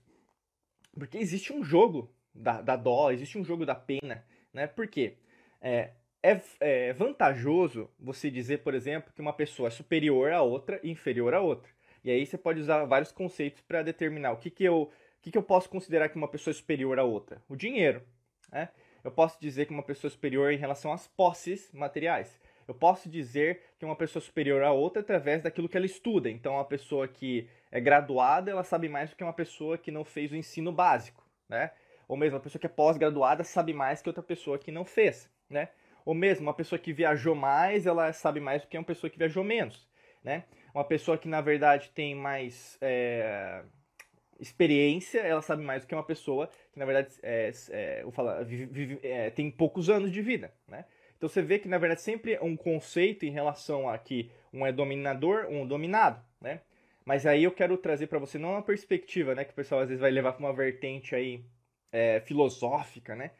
Porque 0.92 1.18
existe 1.18 1.52
um 1.52 1.62
jogo 1.62 2.12
da, 2.34 2.60
da 2.60 2.76
dó, 2.76 3.10
existe 3.10 3.38
um 3.38 3.44
jogo 3.44 3.64
da 3.64 3.74
pena, 3.74 4.24
né? 4.52 4.66
Por 4.66 4.86
quê? 4.86 5.16
É, 5.60 5.90
é, 6.22 6.40
é, 6.60 6.92
vantajoso 6.92 7.90
você 7.98 8.30
dizer, 8.30 8.58
por 8.58 8.74
exemplo, 8.74 9.12
que 9.14 9.20
uma 9.20 9.32
pessoa 9.32 9.68
é 9.68 9.70
superior 9.70 10.32
a 10.32 10.42
outra 10.42 10.80
e 10.82 10.90
inferior 10.90 11.34
a 11.34 11.40
outra. 11.40 11.70
E 12.02 12.10
aí 12.10 12.24
você 12.24 12.38
pode 12.38 12.60
usar 12.60 12.84
vários 12.84 13.12
conceitos 13.12 13.60
para 13.62 13.82
determinar 13.82 14.32
o 14.32 14.36
que, 14.36 14.50
que, 14.50 14.64
eu, 14.64 14.82
o 14.82 14.90
que, 15.22 15.30
que 15.30 15.38
eu 15.38 15.42
posso 15.42 15.68
considerar 15.68 16.08
que 16.08 16.16
uma 16.16 16.28
pessoa 16.28 16.52
é 16.52 16.54
superior 16.54 16.98
a 16.98 17.04
outra. 17.04 17.42
O 17.48 17.56
dinheiro. 17.56 18.02
Né? 18.50 18.68
Eu 19.04 19.10
posso 19.10 19.40
dizer 19.40 19.66
que 19.66 19.72
uma 19.72 19.82
pessoa 19.82 20.08
é 20.08 20.12
superior 20.12 20.52
em 20.52 20.58
relação 20.58 20.92
às 20.92 21.06
posses 21.06 21.70
materiais. 21.72 22.38
Eu 22.66 22.74
posso 22.74 23.08
dizer 23.08 23.62
que 23.78 23.84
uma 23.84 23.96
pessoa 23.96 24.22
é 24.22 24.24
superior 24.24 24.62
a 24.62 24.72
outra 24.72 25.02
através 25.02 25.42
daquilo 25.42 25.68
que 25.68 25.76
ela 25.76 25.86
estuda. 25.86 26.30
Então, 26.30 26.54
uma 26.54 26.64
pessoa 26.64 27.08
que 27.08 27.48
é 27.70 27.80
graduada, 27.80 28.50
ela 28.50 28.64
sabe 28.64 28.88
mais 28.88 29.10
do 29.10 29.16
que 29.16 29.24
uma 29.24 29.32
pessoa 29.32 29.78
que 29.78 29.90
não 29.90 30.04
fez 30.04 30.32
o 30.32 30.36
ensino 30.36 30.72
básico, 30.72 31.24
né? 31.48 31.70
Ou 32.08 32.16
mesmo 32.16 32.36
uma 32.36 32.42
pessoa 32.42 32.58
que 32.58 32.66
é 32.66 32.70
pós-graduada 32.70 33.44
sabe 33.44 33.72
mais 33.72 34.02
que 34.02 34.08
outra 34.08 34.22
pessoa 34.22 34.58
que 34.58 34.72
não 34.72 34.84
fez, 34.84 35.30
né? 35.48 35.68
Ou 36.04 36.14
mesmo 36.14 36.46
uma 36.46 36.54
pessoa 36.54 36.78
que 36.78 36.92
viajou 36.92 37.34
mais, 37.34 37.86
ela 37.86 38.12
sabe 38.12 38.40
mais 38.40 38.62
do 38.62 38.68
que 38.68 38.76
uma 38.76 38.84
pessoa 38.84 39.08
que 39.08 39.18
viajou 39.18 39.44
menos, 39.44 39.88
né? 40.24 40.44
Uma 40.74 40.84
pessoa 40.84 41.16
que 41.16 41.28
na 41.28 41.40
verdade 41.40 41.90
tem 41.90 42.14
mais 42.14 42.76
é, 42.80 43.62
experiência, 44.40 45.20
ela 45.20 45.42
sabe 45.42 45.62
mais 45.62 45.82
do 45.82 45.88
que 45.88 45.94
uma 45.94 46.02
pessoa 46.02 46.48
que 46.72 46.78
na 46.78 46.84
verdade 46.84 47.14
é, 47.22 47.52
é, 47.70 48.04
falar, 48.10 48.42
vive, 48.42 48.66
vive, 48.66 49.00
é, 49.02 49.30
tem 49.30 49.50
poucos 49.50 49.88
anos 49.88 50.10
de 50.10 50.20
vida, 50.20 50.52
né? 50.66 50.84
Então 51.16 51.28
você 51.28 51.42
vê 51.42 51.58
que 51.58 51.68
na 51.68 51.78
verdade 51.78 52.00
sempre 52.00 52.32
é 52.32 52.42
um 52.42 52.56
conceito 52.56 53.24
em 53.24 53.30
relação 53.30 53.88
a 53.88 53.98
que 53.98 54.30
um 54.52 54.66
é 54.66 54.72
dominador, 54.72 55.46
um 55.48 55.66
dominado? 55.66 56.24
Mas 57.10 57.26
aí 57.26 57.42
eu 57.42 57.50
quero 57.50 57.76
trazer 57.76 58.06
para 58.06 58.20
você 58.20 58.38
não 58.38 58.50
uma 58.50 58.62
perspectiva, 58.62 59.34
né, 59.34 59.44
que 59.44 59.50
o 59.50 59.54
pessoal 59.56 59.80
às 59.80 59.88
vezes 59.88 60.00
vai 60.00 60.12
levar 60.12 60.32
para 60.32 60.46
uma 60.46 60.52
vertente 60.52 61.12
aí 61.12 61.44
é, 61.90 62.20
filosófica, 62.20 63.16
né? 63.16 63.32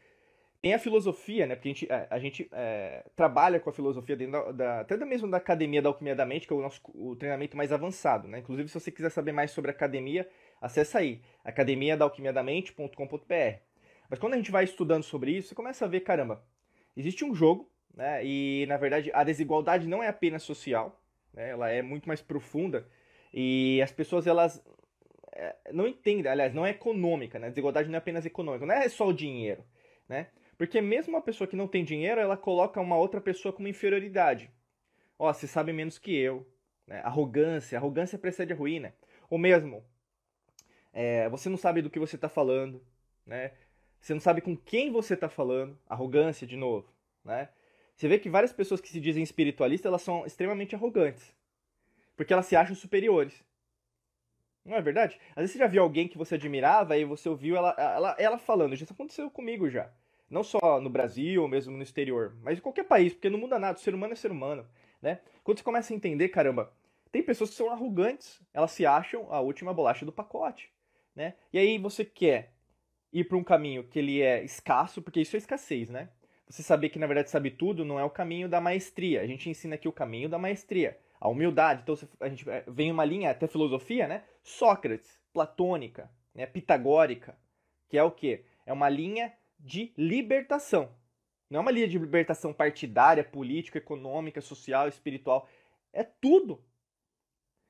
Tem 0.61 0.75
a 0.75 0.79
filosofia, 0.81 1.47
né? 1.47 1.55
Porque 1.55 1.69
a 1.69 1.73
gente, 1.73 1.93
a, 1.93 2.07
a 2.11 2.19
gente 2.19 2.49
é, 2.51 3.05
trabalha 3.15 3.61
com 3.61 3.71
a 3.71 3.73
filosofia 3.73 4.17
dentro 4.17 4.33
da, 4.33 4.51
da, 4.51 4.81
até 4.81 4.97
mesmo 5.05 5.31
da 5.31 5.37
academia 5.37 5.81
da 5.81 5.89
alquimia 5.89 6.17
da 6.17 6.27
mente, 6.27 6.49
que 6.49 6.53
é 6.53 6.57
o 6.57 6.61
nosso 6.61 6.81
o 6.93 7.15
treinamento 7.15 7.57
mais 7.57 7.71
avançado, 7.71 8.27
né? 8.27 8.41
Inclusive, 8.41 8.69
se 8.69 8.75
você 8.75 8.91
quiser 8.91 9.11
saber 9.11 9.31
mais 9.31 9.53
sobre 9.53 9.71
a 9.71 9.75
academia, 9.75 10.29
acessa 10.61 10.99
aí, 10.99 11.23
academia 11.45 11.97
da 11.97 12.05
alquimia 12.05 12.33
da 12.33 12.43
mente.com.br. 12.43 13.61
Mas 14.09 14.19
quando 14.19 14.35
a 14.35 14.37
gente 14.37 14.51
vai 14.51 14.65
estudando 14.65 15.05
sobre 15.05 15.31
isso, 15.31 15.51
você 15.51 15.55
começa 15.55 15.85
a 15.85 15.89
ver, 15.89 16.01
caramba, 16.01 16.43
existe 16.97 17.25
um 17.25 17.33
jogo, 17.33 17.71
né? 17.95 18.21
E 18.27 18.67
na 18.67 18.77
verdade 18.77 19.13
a 19.15 19.23
desigualdade 19.23 19.87
não 19.87 20.03
é 20.03 20.09
apenas 20.09 20.43
social, 20.43 21.01
né? 21.33 21.51
Ela 21.51 21.71
é 21.71 21.83
muito 21.83 22.09
mais 22.09 22.21
profunda 22.21 22.85
e 23.33 23.81
as 23.83 23.93
pessoas, 23.93 24.27
elas 24.27 24.63
é, 25.33 25.57
não 25.73 25.87
entendem, 25.87 26.31
aliás, 26.31 26.53
não 26.53 26.67
é 26.67 26.71
econômica, 26.71 27.39
né? 27.39 27.49
Desigualdade 27.49 27.89
não 27.89 27.95
é 27.95 27.99
apenas 27.99 28.27
econômica, 28.27 28.67
não 28.67 28.75
é 28.75 28.89
só 28.89 29.07
o 29.07 29.13
dinheiro, 29.13 29.65
né? 30.09 30.29
Porque 30.59 30.81
mesmo 30.81 31.15
uma 31.15 31.23
pessoa 31.23 31.49
que 31.49 31.57
não 31.57 31.67
tem 31.67 31.85
dinheiro, 31.85 32.21
ela 32.21 32.37
coloca 32.37 32.81
uma 32.81 32.97
outra 32.97 33.21
pessoa 33.21 33.53
como 33.53 33.69
inferioridade. 33.69 34.51
Ó, 35.19 35.29
oh, 35.29 35.33
você 35.33 35.47
sabe 35.47 35.73
menos 35.73 35.99
que 35.99 36.15
eu. 36.15 36.47
Né? 36.87 37.01
Arrogância, 37.01 37.79
arrogância 37.79 38.19
precede 38.19 38.53
a 38.53 38.57
ruína. 38.57 38.95
Ou 39.31 39.39
mesmo, 39.39 39.83
é, 40.93 41.29
você 41.31 41.49
não 41.49 41.57
sabe 41.57 41.81
do 41.81 41.89
que 41.89 41.99
você 41.99 42.17
está 42.17 42.29
falando, 42.29 42.85
né? 43.25 43.53
Você 44.01 44.13
não 44.13 44.21
sabe 44.21 44.43
com 44.43 44.55
quem 44.57 44.91
você 44.91 45.15
está 45.15 45.29
falando. 45.31 45.79
Arrogância, 45.89 46.47
de 46.47 46.57
novo, 46.57 46.93
né? 47.25 47.49
Você 47.97 48.09
vê 48.09 48.19
que 48.19 48.29
várias 48.29 48.53
pessoas 48.53 48.81
que 48.81 48.89
se 48.89 49.01
dizem 49.01 49.23
espiritualistas, 49.23 49.89
elas 49.89 50.03
são 50.03 50.27
extremamente 50.27 50.75
arrogantes 50.75 51.35
porque 52.21 52.35
elas 52.35 52.45
se 52.45 52.55
acham 52.55 52.77
superiores. 52.77 53.43
Não 54.63 54.77
é 54.77 54.83
verdade? 54.83 55.19
Às 55.31 55.37
vezes 55.37 55.53
você 55.53 55.59
já 55.59 55.67
viu 55.67 55.83
alguém 55.83 56.07
que 56.07 56.19
você 56.19 56.35
admirava 56.35 56.95
e 56.99 57.03
você 57.03 57.27
ouviu 57.27 57.57
ela, 57.57 57.75
ela, 57.79 58.17
ela 58.19 58.37
falando. 58.37 58.75
Isso 58.75 58.93
aconteceu 58.93 59.31
comigo 59.31 59.71
já. 59.71 59.91
Não 60.29 60.45
só 60.45 60.79
no 60.83 60.91
Brasil 60.91 61.41
ou 61.41 61.49
mesmo 61.49 61.75
no 61.75 61.83
exterior, 61.83 62.37
mas 62.43 62.59
em 62.59 62.61
qualquer 62.61 62.85
país, 62.85 63.15
porque 63.15 63.31
não 63.31 63.39
muda 63.39 63.59
nada. 63.59 63.79
O 63.79 63.81
ser 63.81 63.95
humano 63.95 64.13
é 64.13 64.17
ser 64.17 64.31
humano, 64.31 64.69
né? 65.01 65.21
Quando 65.43 65.57
você 65.57 65.65
começa 65.65 65.95
a 65.95 65.97
entender, 65.97 66.29
caramba, 66.29 66.71
tem 67.11 67.23
pessoas 67.23 67.49
que 67.49 67.57
são 67.57 67.71
arrogantes. 67.71 68.39
Elas 68.53 68.73
se 68.73 68.85
acham 68.85 69.33
a 69.33 69.41
última 69.41 69.73
bolacha 69.73 70.05
do 70.05 70.13
pacote, 70.13 70.71
né? 71.17 71.37
E 71.51 71.59
aí 71.59 71.79
você 71.79 72.05
quer 72.05 72.53
ir 73.11 73.25
para 73.25 73.39
um 73.39 73.43
caminho 73.43 73.85
que 73.85 73.99
ele 73.99 74.21
é 74.21 74.45
escasso, 74.45 75.01
porque 75.01 75.23
isso 75.23 75.37
é 75.37 75.39
escassez, 75.39 75.89
né? 75.89 76.11
Você 76.47 76.63
saber 76.63 76.91
que 76.91 76.99
na 76.99 77.07
verdade 77.07 77.31
sabe 77.31 77.51
tudo 77.51 77.83
não 77.83 77.99
é 77.99 78.05
o 78.05 78.11
caminho 78.11 78.47
da 78.47 78.61
maestria. 78.61 79.23
A 79.23 79.27
gente 79.27 79.49
ensina 79.49 79.77
aqui 79.77 79.89
o 79.89 79.93
caminho 79.93 80.29
da 80.29 80.39
maestria, 80.39 80.99
a 81.21 81.29
humildade. 81.29 81.83
Então 81.83 81.97
a 82.19 82.29
gente 82.29 82.49
é, 82.49 82.65
vem 82.67 82.91
uma 82.91 83.05
linha 83.05 83.31
até 83.31 83.47
filosofia, 83.47 84.09
né? 84.09 84.25
Sócrates, 84.43 85.21
platônica, 85.33 86.11
né? 86.35 86.47
pitagórica, 86.47 87.37
que 87.89 87.99
é 87.99 88.03
o 88.03 88.11
quê? 88.11 88.45
É 88.65 88.73
uma 88.73 88.89
linha 88.89 89.33
de 89.59 89.93
libertação. 89.97 90.91
Não 91.51 91.59
é 91.59 91.61
uma 91.61 91.71
linha 91.71 91.89
de 91.89 91.99
libertação 91.99 92.53
partidária, 92.53 93.25
política, 93.25 93.79
econômica, 93.79 94.41
social, 94.41 94.89
espiritual. 94.89 95.49
É 95.93 96.05
tudo. 96.05 96.65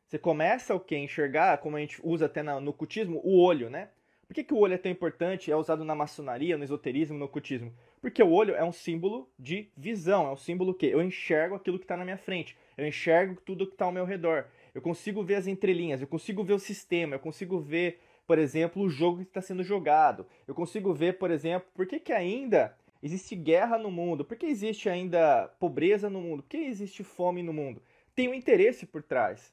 Você 0.07 0.19
começa 0.19 0.75
o 0.75 0.80
que? 0.80 0.97
Enxergar, 0.97 1.59
como 1.59 1.76
a 1.76 1.80
gente 1.80 1.99
usa 2.04 2.26
até 2.26 2.42
no 2.42 2.73
cultismo, 2.73 3.21
o 3.25 3.40
olho, 3.40 3.71
né? 3.71 3.90
Por 4.26 4.35
que, 4.35 4.45
que 4.45 4.54
o 4.54 4.59
olho 4.59 4.75
é 4.75 4.78
tão 4.78 4.92
importante? 4.92 5.50
É 5.50 5.57
usado 5.57 5.85
na 5.85 5.95
maçonaria, 5.95 6.57
no 6.57 6.62
esoterismo, 6.62 7.19
no 7.19 7.25
ocultismo? 7.25 7.75
Porque 8.00 8.23
o 8.23 8.30
olho 8.30 8.54
é 8.54 8.62
um 8.62 8.71
símbolo 8.71 9.28
de 9.37 9.73
visão, 9.76 10.26
é 10.26 10.30
um 10.30 10.37
símbolo 10.37 10.73
que 10.73 10.87
eu 10.87 11.02
enxergo 11.02 11.57
aquilo 11.57 11.78
que 11.78 11.85
está 11.85 11.97
na 11.97 12.04
minha 12.04 12.16
frente, 12.16 12.57
eu 12.80 12.88
enxergo 12.88 13.40
tudo 13.44 13.66
que 13.66 13.75
está 13.75 13.84
ao 13.84 13.92
meu 13.92 14.04
redor, 14.04 14.46
eu 14.75 14.80
consigo 14.80 15.22
ver 15.22 15.34
as 15.37 15.46
entrelinhas, 15.46 16.00
eu 16.00 16.06
consigo 16.06 16.42
ver 16.42 16.54
o 16.54 16.58
sistema, 16.58 17.14
eu 17.14 17.20
consigo 17.20 17.60
ver, 17.60 18.00
por 18.26 18.38
exemplo, 18.38 18.82
o 18.82 18.88
jogo 18.88 19.18
que 19.18 19.25
está 19.25 19.42
sendo 19.42 19.62
jogado, 19.62 20.26
eu 20.49 20.54
consigo 20.54 20.94
ver, 20.94 21.18
por 21.18 21.30
exemplo, 21.30 21.68
por 21.75 21.87
que, 21.87 22.00
que 22.00 22.12
ainda 22.12 22.75
existe 23.02 23.34
guerra 23.37 23.76
no 23.76 23.90
mundo, 23.90 24.25
por 24.25 24.37
que 24.37 24.46
existe 24.46 24.88
ainda 24.88 25.49
pobreza 25.58 26.08
no 26.08 26.20
mundo, 26.20 26.42
por 26.42 26.49
que 26.49 26.56
existe 26.56 27.04
fome 27.04 27.42
no 27.42 27.52
mundo. 27.52 27.82
Tem 28.14 28.28
um 28.28 28.34
interesse 28.34 28.87
por 28.87 29.02
trás. 29.02 29.52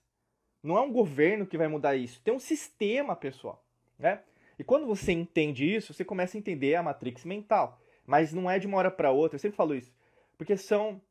Não 0.64 0.78
é 0.78 0.82
um 0.82 0.92
governo 0.92 1.46
que 1.46 1.58
vai 1.58 1.68
mudar 1.68 1.96
isso, 1.96 2.22
tem 2.24 2.34
um 2.34 2.40
sistema, 2.40 3.16
pessoal, 3.16 3.64
né? 4.00 4.22
E 4.60 4.64
quando 4.64 4.88
você 4.88 5.12
entende 5.12 5.66
isso, 5.66 5.94
você 5.94 6.04
começa 6.04 6.36
a 6.36 6.40
entender 6.40 6.76
a 6.76 6.82
matrix 6.82 7.24
mental. 7.24 7.80
Mas 8.08 8.34
não 8.34 8.50
é 8.50 8.58
de 8.58 8.66
uma 8.66 8.78
hora 8.78 8.90
para 8.90 9.12
outra, 9.12 9.36
eu 9.36 9.40
sempre 9.40 9.58
falo 9.58 9.76
isso. 9.76 9.94
Porque 10.38 10.56
são, 10.56 11.02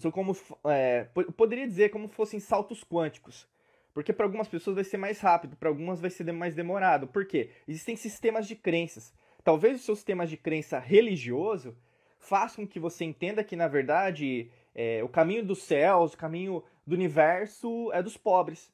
são 0.00 0.10
como. 0.10 0.36
É, 0.66 1.04
poderia 1.36 1.66
dizer 1.66 1.90
como 1.90 2.08
fossem 2.08 2.40
saltos 2.40 2.84
quânticos. 2.84 3.48
Porque 3.94 4.12
para 4.12 4.26
algumas 4.26 4.46
pessoas 4.46 4.74
vai 4.74 4.84
ser 4.84 4.98
mais 4.98 5.20
rápido, 5.20 5.56
para 5.56 5.70
algumas 5.70 6.00
vai 6.00 6.10
ser 6.10 6.30
mais 6.32 6.54
demorado. 6.54 7.06
Por 7.06 7.26
quê? 7.26 7.50
Existem 7.66 7.96
sistemas 7.96 8.46
de 8.46 8.54
crenças. 8.54 9.14
Talvez 9.42 9.76
os 9.76 9.84
seus 9.86 9.98
sistemas 9.98 10.28
de 10.28 10.36
crença 10.36 10.78
religioso 10.78 11.74
façam 12.18 12.66
que 12.66 12.78
você 12.78 13.04
entenda 13.04 13.42
que, 13.42 13.56
na 13.56 13.68
verdade, 13.68 14.50
é, 14.74 15.02
o 15.02 15.08
caminho 15.08 15.44
dos 15.44 15.62
céus, 15.62 16.12
o 16.12 16.18
caminho 16.18 16.62
do 16.86 16.94
universo 16.94 17.90
é 17.92 18.02
dos 18.02 18.18
pobres. 18.18 18.70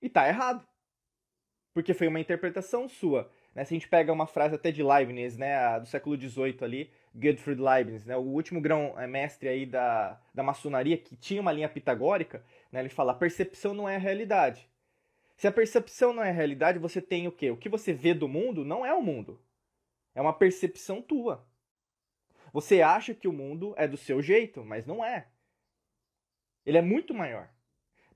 E 0.00 0.08
tá 0.08 0.28
errado 0.28 0.64
porque 1.74 1.94
foi 1.94 2.06
uma 2.06 2.20
interpretação 2.20 2.88
sua. 2.88 3.30
Né? 3.54 3.64
Se 3.64 3.74
a 3.74 3.76
gente 3.76 3.88
pega 3.88 4.12
uma 4.12 4.26
frase 4.26 4.54
até 4.54 4.70
de 4.70 4.82
Leibniz, 4.82 5.36
né, 5.36 5.80
do 5.80 5.86
século 5.86 6.16
XVIII 6.20 6.58
ali, 6.60 6.90
Gottfried 7.14 7.60
Leibniz, 7.60 8.04
né, 8.04 8.16
o 8.16 8.20
último 8.20 8.60
grão 8.60 8.98
é, 8.98 9.06
mestre 9.06 9.48
aí 9.48 9.66
da, 9.66 10.20
da 10.34 10.42
maçonaria, 10.42 10.96
que 10.96 11.16
tinha 11.16 11.40
uma 11.40 11.52
linha 11.52 11.68
pitagórica, 11.68 12.44
né, 12.70 12.80
ele 12.80 12.88
fala, 12.88 13.12
a 13.12 13.16
percepção 13.16 13.74
não 13.74 13.88
é 13.88 13.96
a 13.96 13.98
realidade. 13.98 14.68
Se 15.36 15.46
a 15.46 15.52
percepção 15.52 16.12
não 16.12 16.22
é 16.22 16.30
a 16.30 16.32
realidade, 16.32 16.78
você 16.78 17.00
tem 17.02 17.26
o 17.26 17.32
quê? 17.32 17.50
O 17.50 17.56
que 17.56 17.68
você 17.68 17.92
vê 17.92 18.14
do 18.14 18.28
mundo 18.28 18.64
não 18.64 18.86
é 18.86 18.94
o 18.94 19.02
mundo. 19.02 19.40
É 20.14 20.20
uma 20.20 20.32
percepção 20.32 21.02
tua. 21.02 21.46
Você 22.52 22.82
acha 22.82 23.14
que 23.14 23.26
o 23.26 23.32
mundo 23.32 23.74
é 23.76 23.88
do 23.88 23.96
seu 23.96 24.22
jeito, 24.22 24.64
mas 24.64 24.86
não 24.86 25.04
é. 25.04 25.26
Ele 26.64 26.78
é 26.78 26.82
muito 26.82 27.12
maior. 27.12 27.48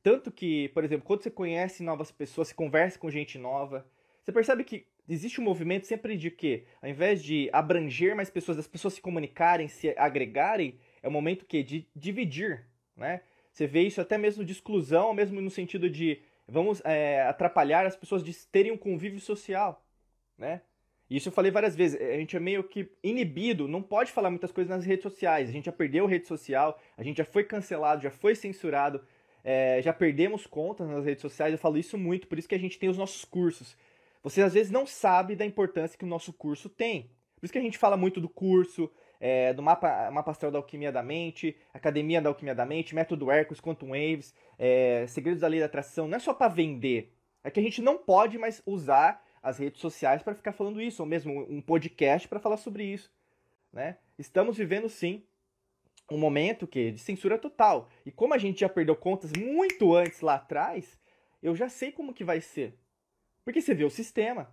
Tanto 0.03 0.31
que, 0.31 0.69
por 0.69 0.85
exemplo, 0.85 1.05
quando 1.05 1.23
você 1.23 1.31
conhece 1.31 1.83
novas 1.83 2.13
pessoas, 2.13 2.49
você 2.49 2.55
conversa 2.55 2.99
com 2.99 3.11
gente 3.11 3.39
nova, 3.39 3.85
você 4.23 4.31
percebe 4.31 4.63
que 4.63 4.87
existe 5.09 5.41
um 5.41 5.45
movimento 5.45 5.87
sempre 5.87 6.17
de 6.17 6.31
que, 6.31 6.65
ao 6.83 6.89
invés 6.89 7.23
de 7.23 7.49
abranger 7.53 8.15
mais 8.15 8.31
pessoas, 8.31 8.59
as 8.59 8.67
pessoas 8.67 8.95
se 8.95 9.01
comunicarem, 9.01 9.69
se 9.69 9.95
agregarem, 9.97 10.79
é 11.03 11.09
o 11.09 11.13
momento 11.13 11.45
que 11.45 11.63
de 11.63 11.87
dividir, 11.95 12.65
né? 12.97 13.21
Você 13.53 13.67
vê 13.67 13.83
isso 13.83 14.01
até 14.01 14.19
mesmo 14.19 14.45
de 14.45 14.53
exclusão, 14.53 15.15
mesmo 15.15 15.41
no 15.41 15.51
sentido 15.51 15.89
de 15.89 16.21
vamos 16.47 16.83
é, 16.85 17.23
atrapalhar 17.23 17.87
as 17.87 17.97
pessoas 17.97 18.23
de 18.23 18.35
terem 18.49 18.73
um 18.73 18.77
convívio 18.77 19.21
social, 19.21 19.85
né? 20.37 20.61
Isso 21.09 21.29
eu 21.29 21.33
falei 21.33 21.53
várias 21.53 21.77
vezes, 21.77 22.01
a 22.01 22.17
gente 22.17 22.37
é 22.37 22.41
meio 22.41 22.65
que 22.65 22.91
inibido, 23.03 23.69
não 23.69 23.81
pode 23.81 24.11
falar 24.11 24.29
muitas 24.29 24.51
coisas 24.51 24.75
nas 24.75 24.85
redes 24.85 25.05
sociais, 25.05 25.49
a 25.49 25.53
gente 25.53 25.67
já 25.67 25.73
perdeu 25.73 26.05
rede 26.05 26.27
social, 26.27 26.81
a 26.97 27.03
gente 27.03 27.19
já 27.19 27.25
foi 27.25 27.45
cancelado, 27.45 28.03
já 28.03 28.11
foi 28.11 28.35
censurado, 28.35 29.01
é, 29.45 29.81
já 29.81 29.93
perdemos 29.93 30.49
contas 30.49 30.89
nas 30.89 31.05
redes 31.05 31.23
sociais, 31.23 31.53
eu 31.53 31.59
falo 31.59 31.79
isso 31.79 31.97
muito, 31.97 32.27
por 32.27 32.37
isso 32.37 32.49
que 32.49 32.57
a 32.57 32.59
gente 32.59 32.77
tem 32.77 32.89
os 32.89 32.99
nossos 32.99 33.25
cursos. 33.25 33.77
Você 34.27 34.43
às 34.43 34.55
vezes 34.55 34.73
não 34.73 34.85
sabe 34.85 35.37
da 35.37 35.47
importância 35.47 35.97
que 35.97 36.05
o 36.05 36.09
nosso 36.09 36.33
curso 36.33 36.69
tem. 36.69 37.13
Por 37.37 37.45
isso 37.45 37.53
que 37.53 37.61
a 37.61 37.63
gente 37.63 37.79
fala 37.79 37.97
muito 37.97 38.21
do 38.21 38.29
curso, 38.29 38.91
é, 39.21 39.55
do 39.55 39.63
mapa, 39.63 40.11
mapa 40.11 40.33
astral 40.33 40.51
da 40.51 40.59
alquimia 40.59 40.91
da 40.91 41.01
mente, 41.01 41.57
academia 41.73 42.21
da 42.21 42.29
alquimia 42.29 42.53
da 42.53 42.67
mente, 42.67 42.93
método 42.93 43.31
Hercules, 43.31 43.61
Quantum 43.61 43.91
Waves, 43.91 44.35
é, 44.59 45.07
segredos 45.07 45.43
da 45.43 45.47
lei 45.47 45.61
da 45.61 45.67
atração. 45.67 46.09
Não 46.09 46.17
é 46.17 46.19
só 46.19 46.35
para 46.35 46.53
vender. 46.53 47.15
É 47.45 47.53
que 47.53 47.61
a 47.61 47.63
gente 47.63 47.81
não 47.81 47.97
pode 47.99 48.37
mais 48.37 48.61
usar 48.67 49.25
as 49.41 49.59
redes 49.59 49.81
sociais 49.81 50.25
para 50.25 50.35
ficar 50.35 50.51
falando 50.51 50.81
isso, 50.81 51.05
ou 51.05 51.09
mesmo 51.09 51.47
um 51.49 51.61
podcast 51.61 52.27
para 52.27 52.41
falar 52.41 52.57
sobre 52.57 52.83
isso. 52.83 53.09
Né? 53.73 53.97
Estamos 54.19 54.57
vivendo 54.57 54.89
sim 54.89 55.23
um 56.11 56.19
momento 56.19 56.67
que 56.67 56.91
de 56.91 56.99
censura 56.99 57.39
total. 57.39 57.89
E 58.05 58.11
como 58.11 58.35
a 58.35 58.39
gente 58.39 58.59
já 58.59 58.69
perdeu 58.69 58.97
contas 58.97 59.31
muito 59.39 59.95
antes 59.95 60.21
lá 60.21 60.35
atrás, 60.35 60.99
eu 61.41 61.55
já 61.55 61.69
sei 61.69 61.93
como 61.93 62.13
que 62.13 62.25
vai 62.25 62.41
ser. 62.41 62.77
Porque 63.47 63.61
você 63.61 63.75
vê 63.75 63.85
o 63.85 63.91
sistema. 63.91 64.53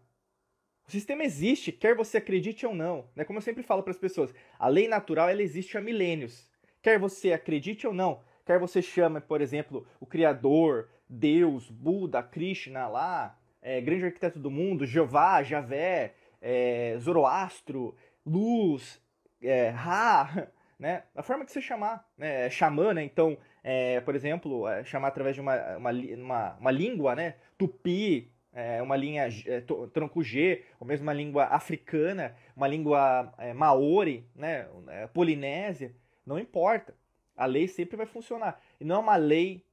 O 0.87 0.91
sistema 0.91 1.23
existe, 1.23 1.71
quer 1.71 1.95
você 1.95 2.17
acredite 2.17 2.63
ou 2.63 2.75
não. 2.75 3.09
Né? 3.15 3.25
Como 3.25 3.39
eu 3.39 3.41
sempre 3.41 3.63
falo 3.63 3.81
para 3.81 3.89
as 3.89 3.97
pessoas, 3.97 4.31
a 4.59 4.67
lei 4.67 4.87
natural 4.87 5.29
ela 5.29 5.41
existe 5.41 5.75
há 5.75 5.81
milênios. 5.81 6.47
Quer 6.79 6.99
você 6.99 7.33
acredite 7.33 7.87
ou 7.87 7.93
não, 7.93 8.21
quer 8.45 8.59
você 8.59 8.83
chame, 8.83 9.19
por 9.19 9.41
exemplo, 9.41 9.87
o 9.99 10.05
Criador, 10.05 10.89
Deus, 11.09 11.71
Buda, 11.71 12.21
Krishna 12.21 12.87
lá, 12.87 13.35
é, 13.63 13.81
grande 13.81 14.05
arquiteto 14.05 14.37
do 14.37 14.51
mundo, 14.51 14.85
Jeová, 14.85 15.41
Javé, 15.41 16.13
é, 16.39 16.95
Zoroastro, 16.99 17.95
Luz, 18.23 19.01
é, 19.41 19.69
Ra, 19.69 20.49
né? 20.77 21.05
Da 21.15 21.23
forma 21.23 21.45
que 21.45 21.51
você 21.51 21.61
chamar, 21.61 22.07
né? 22.15 22.45
É 22.45 22.49
xamã, 22.51 22.93
né? 22.93 23.03
Então, 23.03 23.39
é, 23.63 24.01
por 24.01 24.13
exemplo, 24.13 24.67
é, 24.67 24.83
chamar 24.83 25.07
através 25.07 25.33
de 25.33 25.41
uma, 25.41 25.77
uma, 25.77 25.91
uma, 25.91 26.57
uma 26.59 26.71
língua, 26.71 27.15
né? 27.15 27.37
Tupi, 27.57 28.32
é, 28.53 28.81
uma 28.81 28.95
linha 28.95 29.27
é, 29.45 29.61
tronco 29.93 30.23
G, 30.23 30.63
ou 30.79 30.87
mesmo 30.87 31.03
uma 31.03 31.13
língua 31.13 31.45
africana, 31.45 32.35
uma 32.55 32.67
língua 32.67 33.33
é, 33.37 33.53
maori, 33.53 34.25
né? 34.35 34.67
É, 34.87 35.07
polinésia, 35.07 35.95
não 36.25 36.39
importa. 36.39 36.95
A 37.35 37.45
lei 37.45 37.67
sempre 37.67 37.97
vai 37.97 38.05
funcionar. 38.05 38.61
E 38.79 38.85
não 38.85 38.97
é 38.97 38.99
uma 38.99 39.15
lei 39.15 39.65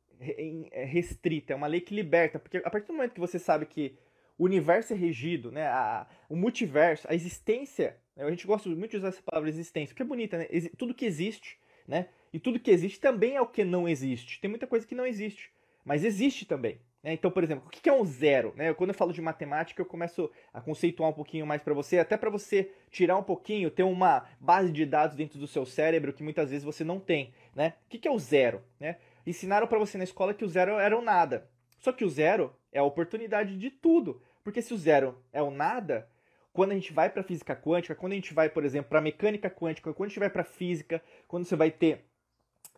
restrita, 0.71 1.55
é 1.55 1.57
uma 1.57 1.67
lei 1.67 1.81
que 1.81 1.95
liberta, 1.95 2.39
porque 2.39 2.59
a 2.59 2.71
partir 2.71 2.89
do 2.89 2.93
momento 2.93 3.15
que 3.15 3.21
você 3.21 3.39
sabe 3.39 3.65
que 3.65 3.97
o 4.37 4.45
universo 4.45 4.93
é 4.93 4.97
regido, 4.97 5.51
né? 5.51 5.67
A, 5.67 6.07
o 6.29 6.37
multiverso, 6.37 7.07
a 7.09 7.15
existência 7.15 7.97
a 8.27 8.31
gente 8.31 8.47
gosta 8.47 8.69
muito 8.69 8.91
de 8.91 8.99
usar 8.99 9.09
essa 9.09 9.23
palavra 9.23 9.49
existência, 9.49 9.95
porque 9.95 10.03
é 10.03 10.07
bonita, 10.07 10.37
né? 10.37 10.47
Tudo 10.77 10.95
que 10.95 11.07
existe, 11.07 11.59
né? 11.87 12.09
E 12.33 12.39
tudo 12.39 12.61
que 12.61 12.71
existe 12.71 13.01
também 13.01 13.37
é 13.37 13.41
o 13.41 13.47
que 13.47 13.65
não 13.65 13.89
existe. 13.89 14.41
Tem 14.41 14.51
muita 14.51 14.67
coisa 14.67 14.87
que 14.87 14.95
não 14.95 15.07
existe, 15.07 15.51
mas 15.85 16.05
existe 16.05 16.45
também. 16.45 16.81
Né? 17.03 17.13
Então, 17.15 17.31
por 17.31 17.43
exemplo, 17.43 17.67
o 17.67 17.71
que 17.71 17.89
é 17.89 17.93
um 17.93 18.05
zero? 18.05 18.53
Né? 18.57 18.73
Quando 18.75 18.91
eu 18.91 18.95
falo 18.95 19.13
de 19.13 19.21
matemática, 19.21 19.81
eu 19.81 19.87
começo 19.87 20.31
a 20.53 20.61
conceituar 20.61 21.11
um 21.11 21.15
pouquinho 21.15 21.47
mais 21.47 21.63
para 21.63 21.75
você, 21.75 21.99
até 21.99 22.17
para 22.17 22.31
você 22.31 22.71
tirar 22.91 23.17
um 23.17 23.23
pouquinho, 23.23 23.71
ter 23.71 23.83
uma 23.83 24.27
base 24.39 24.71
de 24.71 24.85
dados 24.85 25.17
dentro 25.17 25.39
do 25.39 25.47
seu 25.47 25.65
cérebro 25.65 26.13
que 26.13 26.23
muitas 26.23 26.51
vezes 26.51 26.65
você 26.65 26.85
não 26.85 27.01
tem. 27.01 27.33
Né? 27.55 27.75
O 27.87 27.89
que 27.89 28.07
é 28.07 28.11
o 28.11 28.19
zero? 28.19 28.63
Né? 28.79 28.97
Ensinaram 29.27 29.67
para 29.67 29.79
você 29.79 29.97
na 29.97 30.05
escola 30.05 30.35
que 30.35 30.45
o 30.45 30.49
zero 30.49 30.73
era 30.79 30.97
o 30.97 31.03
nada. 31.03 31.49
Só 31.79 31.93
que 31.93 32.05
o 32.05 32.11
zero 32.11 32.55
é 32.73 32.79
a 32.79 32.85
oportunidade 32.85 33.57
de 33.57 33.71
tudo. 33.71 34.23
Porque 34.45 34.63
se 34.63 34.75
o 34.75 34.79
zero 34.79 35.19
é 35.33 35.43
o 35.43 35.51
nada, 35.51 36.09
quando 36.53 36.73
a 36.73 36.75
gente 36.75 36.93
vai 36.93 37.09
para 37.09 37.23
física 37.23 37.55
quântica, 37.55 37.95
quando 37.95 38.13
a 38.13 38.17
gente 38.17 38.35
vai, 38.35 38.49
por 38.49 38.65
exemplo, 38.65 38.91
para 38.91 39.01
mecânica 39.01 39.49
quântica, 39.49 39.93
quando 39.93 40.07
a 40.07 40.09
gente 40.09 40.19
vai 40.19 40.31
para 40.31 40.45
física, 40.45 41.03
quando 41.29 41.45
você 41.45 41.57
vai 41.57 41.71
ter 41.71 42.05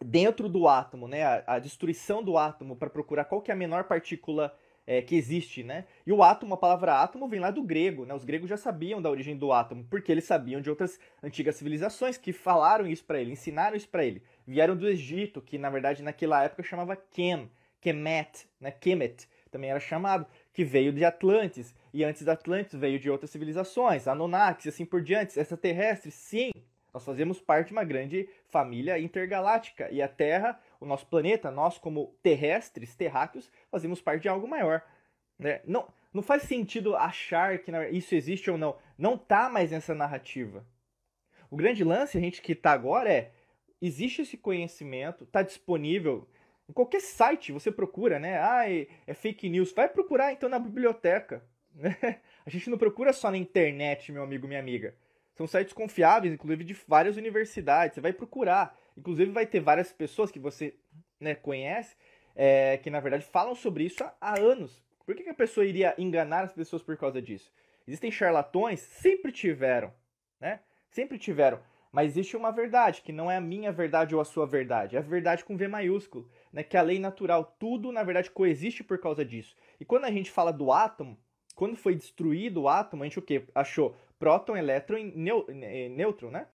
dentro 0.04 0.48
do 0.48 0.68
átomo, 0.68 1.08
né, 1.08 1.22
a, 1.22 1.44
a 1.46 1.58
destruição 1.58 2.22
do 2.22 2.36
átomo 2.36 2.76
para 2.76 2.90
procurar 2.90 3.24
qual 3.24 3.40
que 3.40 3.50
é 3.50 3.54
a 3.54 3.56
menor 3.56 3.84
partícula 3.84 4.54
é, 4.86 5.00
que 5.00 5.14
existe, 5.14 5.62
né? 5.62 5.84
E 6.06 6.12
o 6.12 6.22
átomo, 6.22 6.54
a 6.54 6.56
palavra 6.56 7.00
átomo 7.00 7.28
vem 7.28 7.40
lá 7.40 7.50
do 7.50 7.62
grego, 7.62 8.04
né? 8.04 8.14
Os 8.14 8.24
gregos 8.24 8.48
já 8.48 8.56
sabiam 8.56 9.00
da 9.00 9.10
origem 9.10 9.36
do 9.36 9.52
átomo, 9.52 9.84
porque 9.88 10.10
eles 10.10 10.24
sabiam 10.24 10.60
de 10.60 10.68
outras 10.68 10.98
antigas 11.22 11.56
civilizações 11.56 12.18
que 12.18 12.32
falaram 12.32 12.86
isso 12.86 13.04
para 13.04 13.20
ele, 13.20 13.32
ensinaram 13.32 13.76
isso 13.76 13.88
para 13.88 14.04
ele. 14.04 14.22
Vieram 14.46 14.76
do 14.76 14.88
Egito, 14.88 15.40
que 15.40 15.56
na 15.56 15.70
verdade 15.70 16.02
naquela 16.02 16.42
época 16.42 16.62
chamava 16.62 16.96
Kem, 16.96 17.50
Kemet, 17.80 18.48
né? 18.60 18.70
Kemet 18.70 19.28
também 19.50 19.70
era 19.70 19.78
chamado, 19.78 20.26
que 20.52 20.64
veio 20.64 20.92
de 20.92 21.04
Atlantes, 21.04 21.74
e 21.92 22.02
antes 22.02 22.24
de 22.24 22.30
Atlantes 22.30 22.74
veio 22.74 22.98
de 22.98 23.10
outras 23.10 23.30
civilizações, 23.30 24.08
Anunnakis 24.08 24.64
e 24.64 24.68
assim 24.70 24.86
por 24.86 25.02
diante, 25.02 25.38
extraterrestres, 25.38 26.14
sim, 26.14 26.50
nós 26.92 27.04
fazemos 27.04 27.40
parte 27.40 27.68
de 27.68 27.72
uma 27.72 27.84
grande 27.84 28.28
família 28.46 28.98
intergaláctica, 28.98 29.90
e 29.90 30.02
a 30.02 30.08
Terra, 30.08 30.60
o 30.78 30.84
nosso 30.84 31.06
planeta, 31.06 31.50
nós 31.50 31.78
como 31.78 32.14
terrestres, 32.22 32.94
terráqueos, 32.94 33.50
fazemos 33.70 34.00
parte 34.00 34.22
de 34.22 34.28
algo 34.28 34.46
maior. 34.46 34.82
Né? 35.38 35.60
Não, 35.64 35.88
não 36.12 36.22
faz 36.22 36.42
sentido 36.42 36.94
achar 36.94 37.58
que 37.58 37.72
isso 37.92 38.14
existe 38.14 38.50
ou 38.50 38.58
não. 38.58 38.76
Não 38.98 39.16
tá 39.16 39.48
mais 39.48 39.70
nessa 39.70 39.94
narrativa. 39.94 40.66
O 41.50 41.56
grande 41.56 41.82
lance, 41.82 42.18
a 42.18 42.20
gente 42.20 42.42
que 42.42 42.54
tá 42.54 42.72
agora 42.72 43.10
é, 43.10 43.32
existe 43.80 44.22
esse 44.22 44.36
conhecimento, 44.36 45.26
tá 45.26 45.42
disponível 45.42 46.28
em 46.68 46.72
qualquer 46.72 47.00
site, 47.00 47.52
você 47.52 47.70
procura, 47.70 48.18
né? 48.18 48.40
Ah, 48.40 48.70
é, 48.70 48.86
é 49.06 49.12
fake 49.12 49.48
news. 49.48 49.72
Vai 49.72 49.88
procurar 49.88 50.32
então 50.32 50.48
na 50.48 50.58
biblioteca. 50.58 51.44
Né? 51.74 52.20
A 52.44 52.50
gente 52.50 52.68
não 52.68 52.76
procura 52.76 53.14
só 53.14 53.30
na 53.30 53.38
internet, 53.38 54.12
meu 54.12 54.22
amigo, 54.22 54.46
minha 54.46 54.60
amiga. 54.60 54.94
São 55.34 55.46
sites 55.46 55.72
confiáveis, 55.72 56.34
inclusive 56.34 56.64
de 56.64 56.76
várias 56.86 57.16
universidades. 57.16 57.94
Você 57.94 58.00
vai 58.00 58.12
procurar. 58.12 58.76
Inclusive 58.96 59.30
vai 59.30 59.46
ter 59.46 59.60
várias 59.60 59.92
pessoas 59.92 60.30
que 60.30 60.38
você 60.38 60.74
né, 61.18 61.34
conhece, 61.34 61.96
é, 62.34 62.76
que 62.78 62.90
na 62.90 63.00
verdade 63.00 63.24
falam 63.24 63.54
sobre 63.54 63.84
isso 63.84 64.04
há, 64.04 64.14
há 64.20 64.38
anos. 64.38 64.82
Por 65.06 65.14
que, 65.14 65.22
que 65.22 65.30
a 65.30 65.34
pessoa 65.34 65.64
iria 65.64 65.94
enganar 65.98 66.44
as 66.44 66.52
pessoas 66.52 66.82
por 66.82 66.96
causa 66.96 67.20
disso? 67.20 67.50
Existem 67.86 68.10
charlatões? 68.10 68.80
Sempre 68.80 69.32
tiveram, 69.32 69.92
né? 70.40 70.60
Sempre 70.90 71.18
tiveram. 71.18 71.60
Mas 71.90 72.12
existe 72.12 72.36
uma 72.36 72.50
verdade, 72.50 73.02
que 73.02 73.12
não 73.12 73.30
é 73.30 73.36
a 73.36 73.40
minha 73.40 73.70
verdade 73.70 74.14
ou 74.14 74.20
a 74.20 74.24
sua 74.24 74.46
verdade. 74.46 74.96
É 74.96 74.98
a 74.98 75.02
verdade 75.02 75.44
com 75.44 75.56
V 75.56 75.68
maiúsculo, 75.68 76.28
né? 76.52 76.62
Que 76.62 76.76
é 76.76 76.80
a 76.80 76.82
lei 76.82 76.98
natural. 76.98 77.56
Tudo, 77.58 77.92
na 77.92 78.02
verdade, 78.02 78.30
coexiste 78.30 78.82
por 78.82 78.98
causa 78.98 79.24
disso. 79.24 79.54
E 79.78 79.84
quando 79.84 80.04
a 80.04 80.10
gente 80.10 80.30
fala 80.30 80.52
do 80.52 80.72
átomo, 80.72 81.18
quando 81.54 81.76
foi 81.76 81.94
destruído 81.94 82.62
o 82.62 82.68
átomo, 82.68 83.02
a 83.02 83.06
gente 83.06 83.18
o 83.18 83.22
quê? 83.22 83.44
Achou 83.54 83.94
próton, 84.22 84.56
elétron 84.56 84.98
e 84.98 85.88
nêutron, 85.88 86.30
né? 86.30 86.46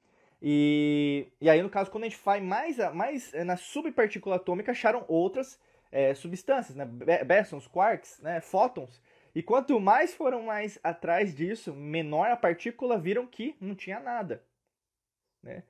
E, 0.41 1.27
e 1.41 1.49
aí, 1.49 1.61
no 1.61 1.69
caso, 1.69 1.91
quando 1.91 2.05
a 2.05 2.07
gente 2.07 2.21
vai 2.23 2.39
mais, 2.39 2.77
mais 2.93 3.33
eh, 3.33 3.43
na 3.43 3.57
subpartícula 3.57 4.37
atômica, 4.37 4.71
acharam 4.71 5.03
outras 5.09 5.59
é, 5.91 6.13
substâncias, 6.13 6.77
né? 6.77 6.85
Bessons, 7.25 7.67
quarks, 7.67 8.21
né? 8.21 8.39
fótons. 8.39 9.01
E 9.35 9.43
quanto 9.43 9.77
mais 9.81 10.13
foram 10.13 10.43
mais 10.43 10.79
atrás 10.81 11.35
disso, 11.35 11.73
menor 11.73 12.31
a 12.31 12.37
partícula, 12.37 12.97
viram 12.97 13.27
que 13.27 13.53
não 13.59 13.75
tinha 13.75 13.99
nada. 13.99 14.41
Né? 15.43 15.61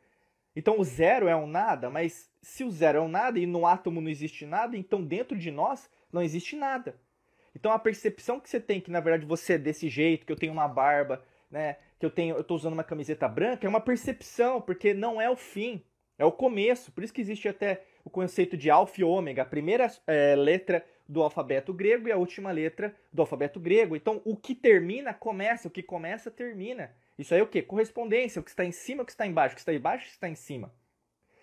Então 0.55 0.79
o 0.79 0.83
zero 0.83 1.27
é 1.27 1.35
um 1.35 1.47
nada, 1.47 1.89
mas 1.89 2.29
se 2.43 2.63
o 2.63 2.69
zero 2.69 2.99
é 2.99 3.01
um 3.01 3.09
nada 3.09 3.39
e 3.39 3.47
no 3.47 3.65
átomo 3.65 4.01
não 4.01 4.09
existe 4.09 4.45
nada, 4.45 4.77
então 4.77 5.03
dentro 5.03 5.35
de 5.35 5.49
nós 5.49 5.89
não 6.13 6.21
existe 6.21 6.55
nada. 6.55 6.95
Então 7.55 7.71
a 7.71 7.79
percepção 7.79 8.39
que 8.39 8.49
você 8.49 8.59
tem 8.59 8.79
que 8.79 8.91
na 8.91 8.99
verdade 8.99 9.25
você 9.25 9.53
é 9.53 9.57
desse 9.57 9.89
jeito, 9.89 10.27
que 10.27 10.31
eu 10.31 10.37
tenho 10.37 10.53
uma 10.53 10.67
barba, 10.67 11.23
né, 11.49 11.77
que 11.99 12.05
eu 12.05 12.09
tenho, 12.09 12.35
eu 12.35 12.43
tô 12.43 12.55
usando 12.55 12.73
uma 12.73 12.83
camiseta 12.83 13.27
branca, 13.27 13.65
é 13.65 13.69
uma 13.69 13.81
percepção, 13.81 14.61
porque 14.61 14.93
não 14.93 15.21
é 15.21 15.29
o 15.29 15.35
fim, 15.35 15.83
é 16.17 16.25
o 16.25 16.31
começo. 16.31 16.91
Por 16.91 17.03
isso 17.03 17.13
que 17.13 17.21
existe 17.21 17.47
até 17.47 17.83
o 18.03 18.09
conceito 18.09 18.57
de 18.57 18.69
alfa 18.69 19.01
e 19.01 19.03
ômega, 19.03 19.41
a 19.41 19.45
primeira 19.45 19.91
é, 20.05 20.35
letra 20.35 20.85
do 21.07 21.23
alfabeto 21.23 21.73
grego 21.73 22.07
e 22.07 22.11
a 22.11 22.17
última 22.17 22.51
letra 22.51 22.95
do 23.11 23.21
alfabeto 23.21 23.59
grego. 23.59 23.95
Então, 23.95 24.21
o 24.25 24.35
que 24.35 24.53
termina, 24.53 25.13
começa, 25.13 25.67
o 25.67 25.71
que 25.71 25.81
começa, 25.81 26.29
termina. 26.29 26.93
Isso 27.17 27.33
aí 27.33 27.39
é 27.39 27.43
o 27.43 27.47
que? 27.47 27.61
Correspondência, 27.61 28.39
o 28.39 28.43
que 28.43 28.49
está 28.49 28.65
em 28.65 28.71
cima, 28.71 29.03
o 29.03 29.05
que 29.05 29.11
está 29.11 29.25
embaixo, 29.25 29.53
o 29.53 29.55
que 29.55 29.61
está 29.61 29.73
embaixo, 29.73 30.05
o 30.05 30.07
que 30.07 30.13
está 30.13 30.29
em 30.29 30.35
cima. 30.35 30.73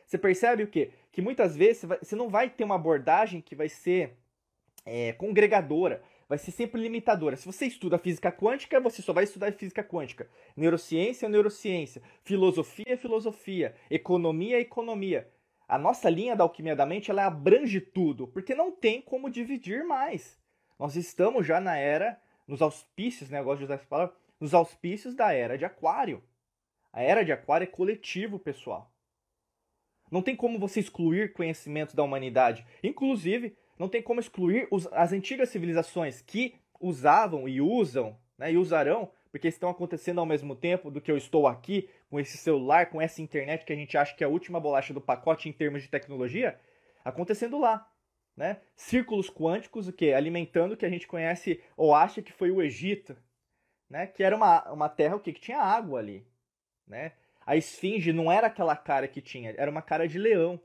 Você 0.07 0.19
percebe 0.19 0.63
o 0.63 0.69
que? 0.69 0.93
Que 1.11 1.23
muitas 1.23 1.57
vezes 1.57 1.85
você 1.85 2.15
não 2.15 2.29
vai 2.29 2.51
ter 2.51 2.65
uma 2.65 2.75
abordagem 2.75 3.41
que 3.41 3.55
vai 3.55 3.69
ser 3.69 4.17
é, 4.85 5.13
congregadora 5.15 6.03
vai 6.29 6.39
ser 6.39 6.51
sempre 6.51 6.81
limitadora. 6.81 7.37
Se 7.37 7.47
você 7.47 7.67
estuda 7.67 7.99
física 7.99 8.31
quântica, 8.33 8.81
você 8.81 9.03
só 9.03 9.13
vai 9.13 9.25
estudar 9.25 9.53
física 9.53 9.83
quântica. 9.83 10.29
Neurociência, 10.57 11.29
neurociência. 11.29 12.03
Filosofia, 12.23 12.97
filosofia. 12.97 13.75
Economia, 13.91 14.61
economia. 14.61 15.31
A 15.67 15.79
nossa 15.79 16.11
linha 16.11 16.37
da 16.37 16.45
alquimia 16.45 16.77
da 16.77 16.85
mente, 16.85 17.11
ela 17.11 17.27
abrange 17.27 17.81
tudo, 17.81 18.29
porque 18.29 18.55
não 18.55 18.71
tem 18.71 19.01
como 19.01 19.31
dividir 19.31 19.85
mais. 19.85 20.39
Nós 20.79 20.97
estamos 20.97 21.47
já 21.47 21.61
na 21.61 21.77
era, 21.77 22.21
nos 22.47 22.61
auspícios, 22.61 23.31
né, 23.31 23.41
eu 23.41 23.45
gosto 23.45 23.59
de 23.59 23.65
usar 23.65 23.75
essa 23.75 23.87
palavra, 23.87 24.15
nos 24.39 24.53
auspícios 24.53 25.15
da 25.15 25.33
era 25.33 25.57
de 25.57 25.65
aquário. 25.65 26.23
A 26.93 27.03
era 27.03 27.25
de 27.25 27.33
aquário 27.33 27.65
é 27.65 27.69
coletivo, 27.69 28.39
pessoal. 28.39 28.93
Não 30.11 30.23
tem 30.23 30.37
como 30.37 30.59
você 30.59 30.81
excluir 30.81 31.33
conhecimentos 31.33 31.95
da 31.95 32.03
humanidade. 32.03 32.65
Inclusive, 32.83 33.57
não 33.79 33.89
tem 33.89 34.03
como 34.03 34.21
excluir 34.21 34.69
os, 34.71 34.87
as 34.93 35.13
antigas 35.13 35.49
civilizações 35.49 36.21
que 36.21 36.55
usavam 36.81 37.49
e 37.49 37.61
usam 37.61 38.17
né, 38.39 38.53
e 38.53 38.59
usarão, 38.59 39.11
porque 39.31 39.49
estão 39.49 39.69
acontecendo 39.69 40.21
ao 40.21 40.27
mesmo 40.27 40.55
tempo 40.55 40.91
do 40.91 41.01
que 41.01 41.11
eu 41.11 41.17
estou 41.17 41.47
aqui 41.47 41.89
com 42.09 42.21
esse 42.21 42.37
celular, 42.37 42.91
com 42.91 43.01
essa 43.01 43.23
internet 43.23 43.65
que 43.65 43.73
a 43.73 43.77
gente 43.77 43.97
acha 43.97 44.15
que 44.15 44.23
é 44.23 44.27
a 44.27 44.31
última 44.31 44.61
bolacha 44.61 44.95
do 44.95 45.01
pacote 45.01 45.49
em 45.49 45.53
termos 45.53 45.83
de 45.83 45.89
tecnologia, 45.89 46.59
acontecendo 47.05 47.59
lá. 47.59 47.91
Né? 48.37 48.61
Círculos 48.77 49.31
quânticos, 49.31 49.87
o 49.87 49.93
que? 49.93 50.13
Alimentando 50.13 50.75
o 50.75 50.77
que 50.77 50.85
a 50.85 50.91
gente 50.91 51.07
conhece 51.07 51.63
ou 51.77 51.95
acha 51.95 52.21
que 52.21 52.33
foi 52.33 52.51
o 52.51 52.61
Egito, 52.61 53.17
né? 53.89 54.09
que 54.09 54.25
era 54.25 54.35
uma, 54.35 54.73
uma 54.73 54.89
terra 54.89 55.15
o 55.15 55.21
que? 55.21 55.33
tinha 55.33 55.59
água 55.59 56.01
ali. 56.01 56.27
Né? 56.87 57.13
A 57.47 57.57
esfinge 57.57 58.13
não 58.13 58.31
era 58.31 58.49
aquela 58.49 58.77
cara 58.77 59.07
que 59.07 59.21
tinha, 59.21 59.55
era 59.57 59.71
uma 59.71 59.83
cara 59.83 60.09
de 60.09 60.19
leão 60.19 60.61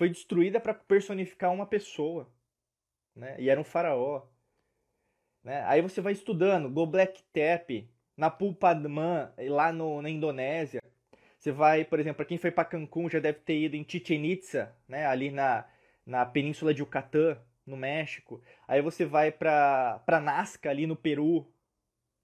foi 0.00 0.08
destruída 0.08 0.58
para 0.58 0.72
personificar 0.72 1.52
uma 1.52 1.66
pessoa, 1.66 2.26
né? 3.14 3.36
E 3.38 3.50
era 3.50 3.60
um 3.60 3.64
faraó. 3.64 4.26
Né? 5.44 5.62
Aí 5.66 5.82
você 5.82 6.00
vai 6.00 6.14
estudando 6.14 6.70
Göbekli 6.70 7.22
Tepe, 7.34 7.90
Napul 8.16 8.54
Padman, 8.54 9.30
lá 9.36 9.70
no, 9.70 10.00
na 10.00 10.08
Indonésia. 10.08 10.82
Você 11.38 11.52
vai, 11.52 11.84
por 11.84 12.00
exemplo, 12.00 12.16
para 12.16 12.24
quem 12.24 12.38
foi 12.38 12.50
para 12.50 12.64
Cancún 12.64 13.10
já 13.10 13.18
deve 13.18 13.40
ter 13.40 13.58
ido 13.58 13.76
em 13.76 13.84
Chichen 13.86 14.24
Itza, 14.24 14.74
né? 14.88 15.04
ali 15.04 15.30
na, 15.30 15.68
na 16.06 16.24
península 16.24 16.72
de 16.72 16.80
Yucatán, 16.80 17.36
no 17.66 17.76
México. 17.76 18.42
Aí 18.66 18.80
você 18.80 19.04
vai 19.04 19.30
para 19.30 20.00
Nazca, 20.22 20.70
ali 20.70 20.86
no 20.86 20.96
Peru. 20.96 21.46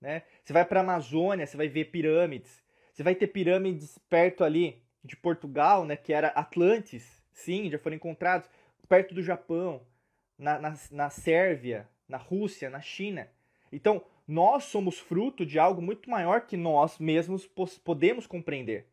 Né? 0.00 0.22
Você 0.42 0.54
vai 0.54 0.64
para 0.64 0.80
Amazônia, 0.80 1.46
você 1.46 1.58
vai 1.58 1.68
ver 1.68 1.90
pirâmides. 1.90 2.64
Você 2.94 3.02
vai 3.02 3.14
ter 3.14 3.26
pirâmides 3.26 3.98
perto 4.08 4.44
ali 4.44 4.82
de 5.04 5.14
Portugal, 5.14 5.84
né? 5.84 5.94
que 5.94 6.14
era 6.14 6.28
Atlantis. 6.28 7.25
Sim, 7.36 7.70
já 7.70 7.78
foram 7.78 7.96
encontrados 7.96 8.48
perto 8.88 9.14
do 9.14 9.22
Japão, 9.22 9.82
na, 10.38 10.58
na, 10.58 10.74
na 10.90 11.10
Sérvia, 11.10 11.86
na 12.08 12.16
Rússia, 12.16 12.70
na 12.70 12.80
China. 12.80 13.28
Então, 13.70 14.02
nós 14.26 14.64
somos 14.64 14.98
fruto 14.98 15.44
de 15.44 15.58
algo 15.58 15.82
muito 15.82 16.08
maior 16.08 16.46
que 16.46 16.56
nós 16.56 16.98
mesmos 16.98 17.46
podemos 17.84 18.26
compreender, 18.26 18.86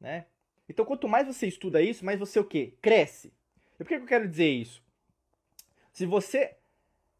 né? 0.00 0.26
Então, 0.68 0.84
quanto 0.84 1.08
mais 1.08 1.26
você 1.26 1.48
estuda 1.48 1.82
isso, 1.82 2.04
mais 2.04 2.18
você 2.18 2.38
o 2.38 2.44
quê? 2.44 2.74
Cresce. 2.80 3.32
E 3.74 3.78
por 3.82 3.88
que 3.88 3.94
eu 3.94 4.06
quero 4.06 4.28
dizer 4.28 4.48
isso? 4.48 4.80
Se 5.92 6.06
você 6.06 6.56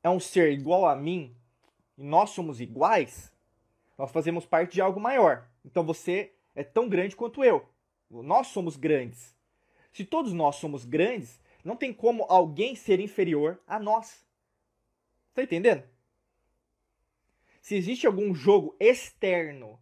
é 0.05 0.09
um 0.09 0.21
ser 0.21 0.53
igual 0.53 0.87
a 0.87 0.95
mim 0.95 1.35
e 1.99 2.05
nós 2.05 2.31
somos 2.31 2.61
iguais, 2.61 3.33
nós 3.99 4.13
fazemos 4.13 4.47
parte 4.47 4.75
de 4.75 4.81
algo 4.81 5.01
maior. 5.01 5.49
Então, 5.65 5.85
você 5.85 6.33
é 6.55 6.63
tão 6.63 6.89
grande 6.89 7.17
quanto 7.17 7.43
eu. 7.43 7.69
Nós 8.09 8.47
somos 8.47 8.77
grandes. 8.77 9.35
Se 9.93 10.05
todos 10.05 10.33
nós 10.33 10.57
somos 10.57 10.85
grandes, 10.85 11.41
não 11.65 11.77
tem 11.77 11.93
como 11.93 12.25
alguém 12.29 12.75
ser 12.75 13.01
inferior 13.01 13.61
a 13.67 13.79
nós. 13.79 14.25
Tá 15.35 15.43
entendendo? 15.43 15.85
Se 17.61 17.77
existe 17.77 18.07
algum 18.07 18.35
jogo 18.35 18.75
externo, 18.81 19.79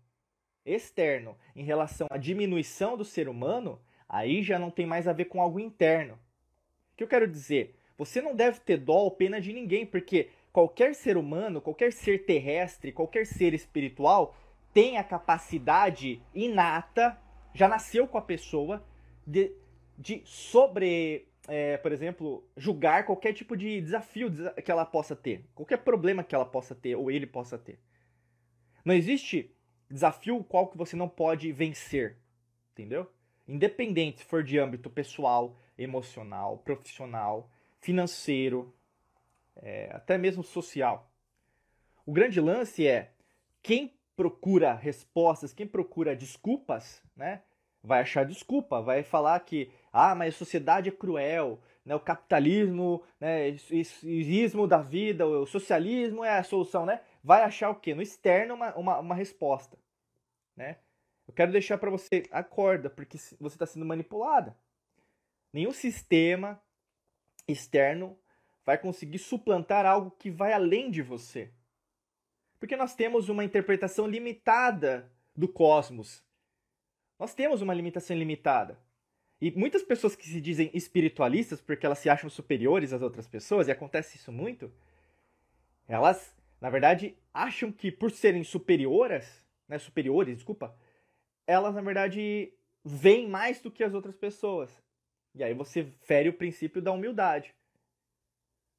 externo 0.65 1.37
em 1.55 1.63
relação 1.63 2.07
à 2.11 2.17
diminuição 2.17 2.97
do 2.97 3.05
ser 3.05 3.29
humano, 3.29 3.81
aí 4.09 4.43
já 4.43 4.59
não 4.59 4.71
tem 4.71 4.87
mais 4.87 5.07
a 5.07 5.13
ver 5.13 5.27
com 5.27 5.41
algo 5.41 5.61
interno. 5.61 6.15
O 6.15 6.97
que 6.97 7.05
eu 7.05 7.09
quero 7.09 7.29
dizer? 7.29 7.77
Você 7.97 8.21
não 8.21 8.35
deve 8.35 8.61
ter 8.61 8.79
dó 8.79 8.97
ou 8.97 9.11
pena 9.11 9.41
de 9.41 9.53
ninguém, 9.53 9.87
porque 9.87 10.31
qualquer 10.53 10.95
ser 10.95 11.17
humano, 11.17 11.61
qualquer 11.61 11.93
ser 11.93 12.25
terrestre, 12.25 12.93
qualquer 12.93 13.27
ser 13.27 13.55
espiritual 13.55 14.37
tem 14.73 14.99
a 14.99 15.05
capacidade 15.05 16.23
inata, 16.35 17.19
já 17.55 17.67
nasceu 17.67 18.07
com 18.07 18.19
a 18.19 18.23
pessoa 18.23 18.85
de 19.27 19.53
de 19.99 20.23
sobre, 20.25 21.29
é, 21.49 21.77
por 21.77 21.91
exemplo, 21.91 22.49
julgar 22.57 23.05
qualquer 23.05 23.33
tipo 23.33 23.57
de 23.57 23.81
desafio 23.81 24.31
que 24.65 24.71
ela 24.71 24.87
possa 24.87 25.17
ter, 25.17 25.45
qualquer 25.55 25.79
problema 25.79 26.23
que 26.23 26.35
ela 26.35 26.47
possa 26.47 26.75
ter 26.75 26.95
ou 26.95 27.11
ele 27.11 27.27
possa 27.27 27.59
ter. 27.59 27.81
Não 28.85 28.95
existe 28.95 29.53
desafio 29.91 30.45
qual 30.45 30.69
que 30.69 30.79
você 30.79 30.95
não 30.95 31.09
pode 31.09 31.51
vencer, 31.51 32.17
entendeu? 32.73 33.11
Independente 33.47 34.21
se 34.21 34.25
for 34.25 34.45
de 34.45 34.59
âmbito 34.59 34.89
pessoal, 34.89 35.59
emocional, 35.77 36.59
profissional, 36.59 37.51
financeiro, 37.81 38.73
é, 39.57 39.91
até 39.93 40.17
mesmo 40.17 40.45
social. 40.45 41.11
O 42.07 42.13
grande 42.13 42.41
lance 42.41 42.87
é 42.87 43.13
quem 43.63 43.99
procura 44.15 44.75
respostas, 44.75 45.53
quem 45.53 45.67
procura 45.67 46.15
desculpas, 46.15 47.03
né? 47.17 47.43
Vai 47.83 48.01
achar 48.01 48.25
desculpa, 48.25 48.81
vai 48.81 49.03
falar 49.03 49.39
que 49.41 49.71
ah, 49.93 50.15
mas 50.15 50.35
a 50.35 50.39
sociedade 50.39 50.89
é 50.89 50.93
cruel, 50.93 51.61
né, 51.85 51.95
o 51.95 52.01
capitalismo, 52.01 53.03
né, 53.19 53.49
ismo 54.03 54.67
da 54.67 54.79
vida, 54.79 55.27
o 55.27 55.47
socialismo 55.47 56.25
é 56.25 56.39
a 56.39 56.43
solução, 56.43 56.85
né? 56.85 57.01
Vai 57.25 57.43
achar 57.43 57.71
o 57.71 57.75
quê? 57.75 57.95
No 57.95 58.03
externo 58.03 58.55
uma, 58.55 58.75
uma, 58.75 58.99
uma 58.99 59.15
resposta, 59.15 59.79
né? 60.57 60.77
Eu 61.27 61.35
quero 61.35 61.53
deixar 61.53 61.77
para 61.79 61.91
você, 61.91 62.25
acorda, 62.31 62.89
porque 62.89 63.19
você 63.19 63.35
está 63.55 63.67
sendo 63.67 63.85
manipulada. 63.85 64.57
Nenhum 65.53 65.73
sistema 65.73 66.61
externo 67.47 68.19
vai 68.65 68.79
conseguir 68.79 69.19
suplantar 69.19 69.87
algo 69.87 70.11
que 70.11 70.31
vai 70.31 70.53
além 70.53 70.91
de 70.91 71.03
você. 71.03 71.51
Porque 72.59 72.77
nós 72.77 72.95
temos 72.95 73.29
uma 73.29 73.45
interpretação 73.45 74.07
limitada 74.07 75.11
do 75.35 75.49
cosmos. 75.49 76.23
Nós 77.19 77.35
temos 77.35 77.61
uma 77.63 77.75
limitação 77.75 78.17
limitada. 78.17 78.79
E 79.41 79.51
muitas 79.53 79.83
pessoas 79.83 80.17
que 80.17 80.27
se 80.27 80.41
dizem 80.41 80.71
espiritualistas 80.75 81.61
porque 81.61 81.87
elas 81.87 81.99
se 81.99 82.09
acham 82.09 82.29
superiores 82.29 82.93
às 82.93 83.03
outras 83.03 83.27
pessoas, 83.27 83.69
e 83.69 83.71
acontece 83.71 84.17
isso 84.17 84.33
muito, 84.33 84.73
elas, 85.87 86.35
na 86.61 86.69
verdade, 86.69 87.17
acham 87.33 87.71
que 87.71 87.91
por 87.91 88.11
serem 88.11 88.43
superioras, 88.45 89.45
né, 89.69 89.79
superiores, 89.79 90.37
desculpa, 90.37 90.77
elas, 91.47 91.75
na 91.75 91.81
verdade, 91.81 92.53
veem 92.85 93.29
mais 93.29 93.61
do 93.61 93.71
que 93.71 93.85
as 93.85 93.95
outras 93.95 94.17
pessoas. 94.17 94.71
E 95.35 95.43
aí 95.43 95.55
você 95.55 95.85
fere 96.03 96.29
o 96.29 96.33
princípio 96.33 96.83
da 96.83 96.93
humildade. 96.93 97.55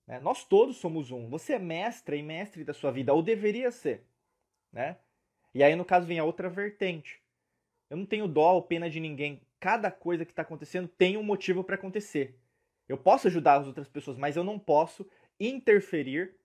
Né? 0.05 0.19
Nós 0.19 0.43
todos 0.43 0.77
somos 0.77 1.09
um. 1.09 1.29
Você 1.29 1.53
é 1.53 1.59
mestre 1.59 2.17
e 2.17 2.23
mestre 2.23 2.63
da 2.63 2.73
sua 2.73 2.91
vida, 2.91 3.13
ou 3.13 3.23
deveria 3.23 3.71
ser. 3.71 4.03
Né? 4.71 4.97
E 5.53 5.63
aí, 5.63 5.75
no 5.75 5.85
caso, 5.85 6.05
vem 6.05 6.19
a 6.19 6.23
outra 6.23 6.49
vertente. 6.49 7.21
Eu 7.89 7.97
não 7.97 8.05
tenho 8.05 8.27
dó 8.27 8.53
ou 8.53 8.61
pena 8.61 8.89
de 8.89 8.99
ninguém 8.99 9.41
cada 9.59 9.91
coisa 9.91 10.23
que 10.25 10.31
está 10.31 10.41
acontecendo 10.41 10.87
tem 10.87 11.17
um 11.17 11.23
motivo 11.23 11.63
para 11.63 11.75
acontecer. 11.75 12.39
Eu 12.87 12.97
posso 12.97 13.27
ajudar 13.27 13.55
as 13.55 13.67
outras 13.67 13.87
pessoas, 13.87 14.17
mas 14.17 14.35
eu 14.35 14.43
não 14.43 14.57
posso 14.57 15.05
interferir 15.39 16.35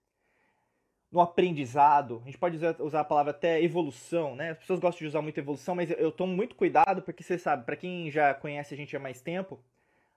no 1.11 1.21
aprendizado. 1.21 2.21
A 2.23 2.27
gente 2.27 2.39
pode 2.39 2.57
usar, 2.57 3.01
a 3.01 3.05
palavra 3.05 3.31
até 3.31 3.63
evolução, 3.63 4.35
né? 4.35 4.51
As 4.51 4.59
pessoas 4.59 4.81
gostam 4.81 4.99
de 4.99 5.07
usar 5.07 5.23
muito 5.23 5.39
evolução, 5.39 5.75
mas 5.75 5.91
eu 5.91 6.11
tomo 6.11 6.35
muito 6.35 6.57
cuidado 6.57 7.03
porque 7.03 7.23
você 7.23 7.39
sabe, 7.39 7.65
para 7.65 7.77
quem 7.77 8.11
já 8.11 8.35
conhece 8.35 8.75
a 8.75 8.77
gente 8.77 8.97
há 8.97 9.01
mais 9.01 9.23
tempo, 9.23 9.61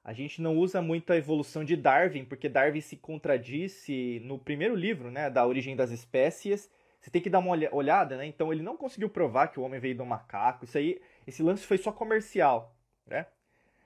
a 0.03 0.11
gente 0.11 0.41
não 0.41 0.57
usa 0.57 0.81
muito 0.81 1.13
a 1.13 1.17
evolução 1.17 1.63
de 1.63 1.75
Darwin, 1.75 2.25
porque 2.25 2.49
Darwin 2.49 2.81
se 2.81 2.95
contradisse 2.97 4.21
no 4.23 4.39
primeiro 4.39 4.75
livro, 4.75 5.11
né, 5.11 5.29
da 5.29 5.45
origem 5.45 5.75
das 5.75 5.91
espécies. 5.91 6.69
Você 6.99 7.11
tem 7.11 7.21
que 7.21 7.29
dar 7.29 7.39
uma 7.39 7.55
olhada, 7.71 8.17
né? 8.17 8.25
Então 8.25 8.51
ele 8.51 8.63
não 8.63 8.75
conseguiu 8.75 9.09
provar 9.09 9.47
que 9.47 9.59
o 9.59 9.63
homem 9.63 9.79
veio 9.79 9.95
do 9.95 10.05
macaco. 10.05 10.65
Isso 10.65 10.77
aí, 10.77 10.99
esse 11.27 11.43
lance 11.43 11.65
foi 11.65 11.77
só 11.77 11.91
comercial 11.91 12.77
né? 13.07 13.25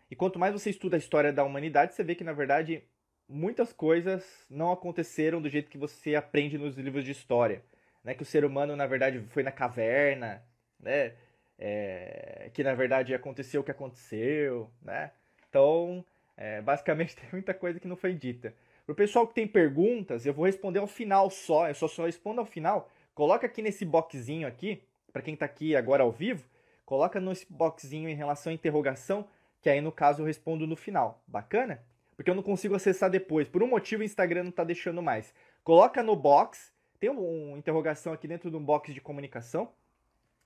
E 0.10 0.16
quanto 0.16 0.40
mais 0.40 0.54
você 0.54 0.70
estuda 0.70 0.98
a 0.98 1.00
história 1.00 1.32
da 1.32 1.44
humanidade, 1.44 1.94
você 1.94 2.04
vê 2.04 2.16
que, 2.16 2.24
na 2.24 2.34
verdade, 2.34 2.84
muitas 3.30 3.72
coisas 3.72 4.46
não 4.50 4.72
aconteceram 4.72 5.42
do 5.42 5.50
jeito 5.50 5.70
que 5.70 5.78
você 5.78 6.16
aprende 6.16 6.58
nos 6.58 6.76
livros 6.76 7.06
de 7.06 7.12
história. 7.12 7.64
Né? 8.04 8.14
Que 8.14 8.24
o 8.24 8.26
ser 8.26 8.44
humano, 8.44 8.76
na 8.76 8.86
verdade, 8.88 9.24
foi 9.30 9.44
na 9.44 9.52
caverna, 9.52 10.44
né? 10.80 11.14
É, 11.58 12.50
que, 12.54 12.64
na 12.64 12.74
verdade, 12.74 13.14
aconteceu 13.14 13.62
o 13.62 13.64
que 13.64 13.72
aconteceu, 13.72 14.70
né? 14.82 15.12
Então, 15.48 16.04
é, 16.36 16.60
basicamente, 16.62 17.16
tem 17.16 17.30
muita 17.32 17.54
coisa 17.54 17.80
que 17.80 17.88
não 17.88 17.96
foi 17.96 18.14
dita. 18.14 18.54
Para 18.86 18.94
o 18.94 18.96
pessoal 18.96 19.28
que 19.28 19.36
tem 19.36 19.48
perguntas, 19.48 20.26
eu 20.26 20.34
vou 20.34 20.46
responder 20.46 20.80
ao 20.80 20.88
final 20.88 21.30
só. 21.30 21.70
Eu 21.70 21.76
só, 21.76 21.88
só 21.88 22.06
respondo 22.06 22.42
ao 22.42 22.46
final. 22.46 22.90
Coloca 23.14 23.46
aqui 23.46 23.62
nesse 23.62 23.86
boxzinho 23.86 24.48
aqui, 24.48 24.84
para 25.14 25.22
quem 25.22 25.36
está 25.36 25.46
aqui 25.46 25.76
agora 25.76 26.04
ao 26.04 26.12
vivo, 26.12 26.44
Coloca 26.92 27.22
no 27.22 27.32
boxzinho 27.50 28.10
em 28.10 28.16
relação 28.16 28.52
à 28.52 28.54
interrogação, 28.54 29.26
que 29.62 29.70
aí 29.70 29.80
no 29.80 29.94
caso 29.94 30.22
eu 30.22 30.26
respondo 30.26 30.68
no 30.68 30.76
final. 30.76 31.24
Bacana? 31.26 31.82
Porque 32.18 32.30
eu 32.30 32.36
não 32.36 32.44
consigo 32.44 32.76
acessar 32.76 33.10
depois. 33.10 33.48
Por 33.48 33.64
um 33.64 33.68
motivo 33.68 34.02
o 34.02 34.06
Instagram 34.06 34.44
não 34.44 34.50
está 34.50 34.66
deixando 34.66 35.02
mais. 35.02 35.34
Coloca 35.64 36.04
no 36.04 36.18
box, 36.18 36.74
tem 37.00 37.10
uma 37.10 37.58
interrogação 37.58 38.12
aqui 38.12 38.28
dentro 38.28 38.52
de 38.52 38.58
um 38.58 38.66
box 38.66 38.94
de 38.94 39.00
comunicação 39.00 39.72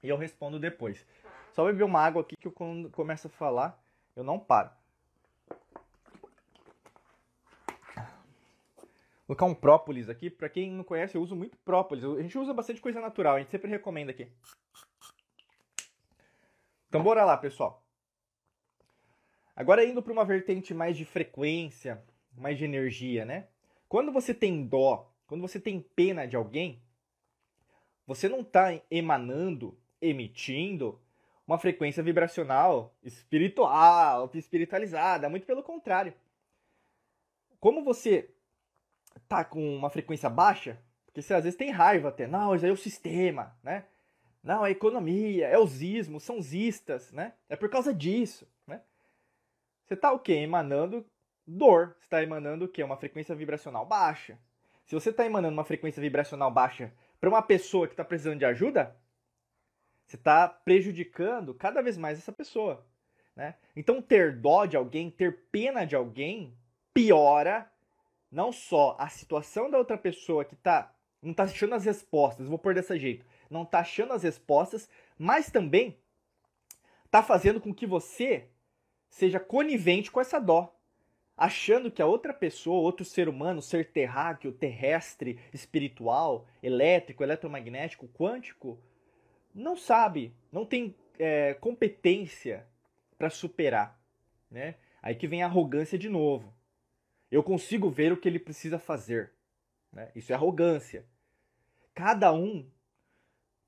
e 0.03 0.09
eu 0.09 0.17
respondo 0.17 0.59
depois. 0.59 1.03
Só 1.51 1.65
beber 1.65 1.83
uma 1.83 1.99
água 1.99 2.21
aqui 2.21 2.35
que 2.39 2.47
eu 2.47 2.51
quando 2.51 2.91
começo 2.91 3.25
a 3.25 3.31
falar, 3.31 3.83
eu 4.15 4.23
não 4.23 4.37
paro. 4.37 4.69
Vou 9.27 9.35
colocar 9.35 9.45
um 9.47 9.55
própolis 9.55 10.09
aqui. 10.09 10.29
Para 10.29 10.47
quem 10.47 10.71
não 10.71 10.83
conhece, 10.83 11.17
eu 11.17 11.23
uso 11.23 11.35
muito 11.35 11.57
própolis. 11.65 12.03
A 12.03 12.21
gente 12.21 12.37
usa 12.37 12.53
bastante 12.53 12.79
coisa 12.79 13.01
natural, 13.01 13.37
a 13.37 13.39
gente 13.39 13.49
sempre 13.49 13.67
recomenda 13.67 14.11
aqui. 14.11 14.27
Então 16.95 17.03
bora 17.03 17.25
lá, 17.25 17.35
pessoal. 17.35 17.85
Agora 19.53 19.83
indo 19.83 20.01
para 20.01 20.13
uma 20.13 20.23
vertente 20.23 20.73
mais 20.73 20.95
de 20.95 21.03
frequência, 21.03 22.01
mais 22.37 22.57
de 22.57 22.63
energia, 22.63 23.25
né? 23.25 23.49
Quando 23.89 24.13
você 24.13 24.33
tem 24.33 24.65
dó, 24.65 25.11
quando 25.27 25.41
você 25.41 25.59
tem 25.59 25.81
pena 25.81 26.25
de 26.25 26.37
alguém, 26.37 26.81
você 28.07 28.29
não 28.29 28.39
está 28.39 28.79
emanando, 28.89 29.77
emitindo 30.01 30.97
uma 31.45 31.57
frequência 31.57 32.01
vibracional 32.01 32.95
espiritual, 33.03 34.31
espiritualizada, 34.33 35.27
muito 35.27 35.45
pelo 35.45 35.63
contrário. 35.63 36.13
Como 37.59 37.83
você 37.83 38.33
tá 39.27 39.43
com 39.43 39.75
uma 39.75 39.89
frequência 39.89 40.29
baixa, 40.29 40.81
porque 41.05 41.21
você 41.21 41.33
às 41.33 41.43
vezes 41.43 41.59
tem 41.59 41.71
raiva 41.71 42.07
até, 42.07 42.25
não, 42.25 42.55
isso 42.55 42.63
aí 42.63 42.71
é 42.71 42.73
o 42.73 42.77
sistema, 42.77 43.53
né? 43.61 43.85
Não, 44.45 44.63
a 44.63 44.69
economia, 44.69 45.47
é 45.47 45.57
os 45.57 45.81
ismos, 45.81 46.21
são 46.21 46.37
os 46.37 46.53
istas, 46.53 47.11
né? 47.11 47.33
É 47.49 47.55
por 47.55 47.67
causa 47.67 47.91
disso, 47.91 48.47
né? 48.67 48.79
Você 49.83 49.95
está 49.95 50.11
o 50.11 50.19
quê? 50.19 50.33
Emanando 50.33 51.03
dor. 51.47 51.95
Você 51.97 52.05
está 52.05 52.21
emanando 52.21 52.65
o 52.65 52.67
quê? 52.67 52.83
Uma 52.83 52.95
frequência 52.95 53.33
vibracional 53.33 53.87
baixa. 53.87 54.37
Se 54.85 54.93
você 54.93 55.09
está 55.09 55.25
emanando 55.25 55.55
uma 55.55 55.65
frequência 55.65 55.99
vibracional 55.99 56.51
baixa 56.51 56.93
para 57.19 57.27
uma 57.27 57.41
pessoa 57.41 57.87
que 57.87 57.93
está 57.93 58.05
precisando 58.05 58.37
de 58.37 58.45
ajuda, 58.45 58.95
você 60.05 60.15
está 60.15 60.47
prejudicando 60.47 61.55
cada 61.55 61.81
vez 61.81 61.97
mais 61.97 62.19
essa 62.19 62.31
pessoa. 62.31 62.85
Né? 63.35 63.55
Então, 63.75 63.99
ter 63.99 64.39
dó 64.39 64.67
de 64.67 64.77
alguém, 64.77 65.09
ter 65.09 65.47
pena 65.51 65.85
de 65.85 65.95
alguém, 65.95 66.55
piora 66.93 67.67
não 68.31 68.51
só 68.51 68.95
a 68.99 69.09
situação 69.09 69.71
da 69.71 69.79
outra 69.79 69.97
pessoa 69.97 70.45
que 70.45 70.55
tá, 70.55 70.93
não 71.19 71.31
está 71.31 71.45
achando 71.45 71.73
as 71.73 71.83
respostas, 71.83 72.47
vou 72.47 72.59
pôr 72.59 72.75
desse 72.75 72.99
jeito, 72.99 73.25
não 73.49 73.63
está 73.63 73.79
achando 73.79 74.13
as 74.13 74.23
respostas, 74.23 74.89
mas 75.17 75.49
também 75.49 75.97
está 77.05 77.23
fazendo 77.23 77.61
com 77.61 77.73
que 77.73 77.85
você 77.85 78.49
seja 79.09 79.39
conivente 79.39 80.11
com 80.11 80.19
essa 80.19 80.39
dó, 80.39 80.75
achando 81.37 81.91
que 81.91 82.01
a 82.01 82.05
outra 82.05 82.33
pessoa, 82.33 82.81
outro 82.81 83.05
ser 83.05 83.29
humano, 83.29 83.61
ser 83.61 83.91
terráqueo, 83.91 84.51
terrestre, 84.51 85.39
espiritual, 85.53 86.45
elétrico, 86.61 87.23
eletromagnético, 87.23 88.07
quântico, 88.09 88.79
não 89.53 89.77
sabe, 89.77 90.33
não 90.51 90.65
tem 90.65 90.95
é, 91.17 91.53
competência 91.53 92.67
para 93.17 93.29
superar, 93.29 93.97
né? 94.51 94.75
Aí 95.01 95.15
que 95.15 95.27
vem 95.27 95.43
a 95.43 95.45
arrogância 95.45 95.97
de 95.97 96.09
novo. 96.09 96.53
Eu 97.31 97.43
consigo 97.43 97.89
ver 97.89 98.11
o 98.11 98.17
que 98.17 98.27
ele 98.27 98.39
precisa 98.39 98.79
fazer. 98.79 99.31
Né? 99.91 100.11
Isso 100.15 100.31
é 100.31 100.35
arrogância. 100.35 101.05
Cada 101.93 102.33
um 102.33 102.67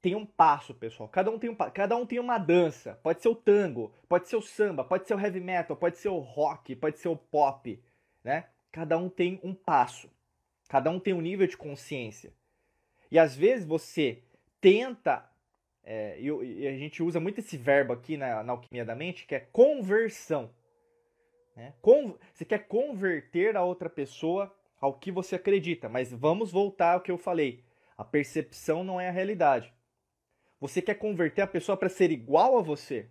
tem 0.02 0.16
um 0.16 0.26
passo, 0.26 0.74
pessoal. 0.74 1.10
Cada 1.10 1.32
um 1.32 1.40
tem 1.40 1.50
um 1.50 1.56
cada 1.56 1.96
um 1.96 2.06
tem 2.06 2.20
uma 2.20 2.38
dança. 2.38 3.00
Pode 3.04 3.22
ser 3.22 3.30
o 3.30 3.36
tango, 3.36 3.94
pode 4.08 4.30
ser 4.30 4.36
o 4.36 4.42
samba, 4.42 4.84
pode 4.84 5.08
ser 5.08 5.16
o 5.16 5.20
heavy 5.20 5.40
metal, 5.40 5.76
pode 5.76 5.98
ser 5.98 6.10
o 6.10 6.20
rock, 6.20 6.76
pode 6.76 7.00
ser 7.00 7.08
o 7.08 7.18
pop, 7.18 7.82
né? 8.24 8.46
Cada 8.72 8.98
um 8.98 9.10
tem 9.10 9.40
um 9.44 9.54
passo. 9.54 10.10
Cada 10.70 10.90
um 10.92 11.00
tem 11.00 11.14
um 11.14 11.22
nível 11.22 11.48
de 11.48 11.58
consciência. 11.58 12.34
E 13.10 13.18
às 13.18 13.36
vezes 13.36 13.66
você 13.66 14.22
tenta 14.60 15.28
é, 15.90 16.20
e, 16.20 16.28
e, 16.28 16.68
a 16.68 16.78
gente 16.78 17.02
usa 17.02 17.18
muito 17.18 17.40
esse 17.40 17.56
verbo 17.56 17.94
aqui 17.94 18.18
na, 18.18 18.44
na 18.44 18.52
alquimia 18.52 18.84
da 18.84 18.94
mente, 18.94 19.26
que 19.26 19.34
é 19.34 19.40
conversão. 19.40 20.50
Né? 21.56 21.74
Con, 21.82 22.18
você 22.34 22.44
quer 22.44 22.68
converter 22.68 23.56
a 23.56 23.64
outra 23.64 23.90
pessoa 23.90 24.54
ao 24.82 24.94
que 24.94 25.12
você 25.12 25.36
acredita, 25.36 25.88
mas 25.88 26.12
vamos 26.12 26.52
voltar 26.52 26.96
ao 26.96 27.02
que 27.02 27.10
eu 27.10 27.18
falei. 27.18 27.64
A 27.98 28.04
percepção 28.04 28.84
não 28.84 29.00
é 29.00 29.08
a 29.08 29.14
realidade. 29.14 29.74
Você 30.60 30.82
quer 30.82 30.96
converter 30.96 31.42
a 31.42 31.48
pessoa 31.48 31.78
para 31.78 31.90
ser 31.90 32.12
igual 32.12 32.58
a 32.58 32.62
você. 32.62 33.10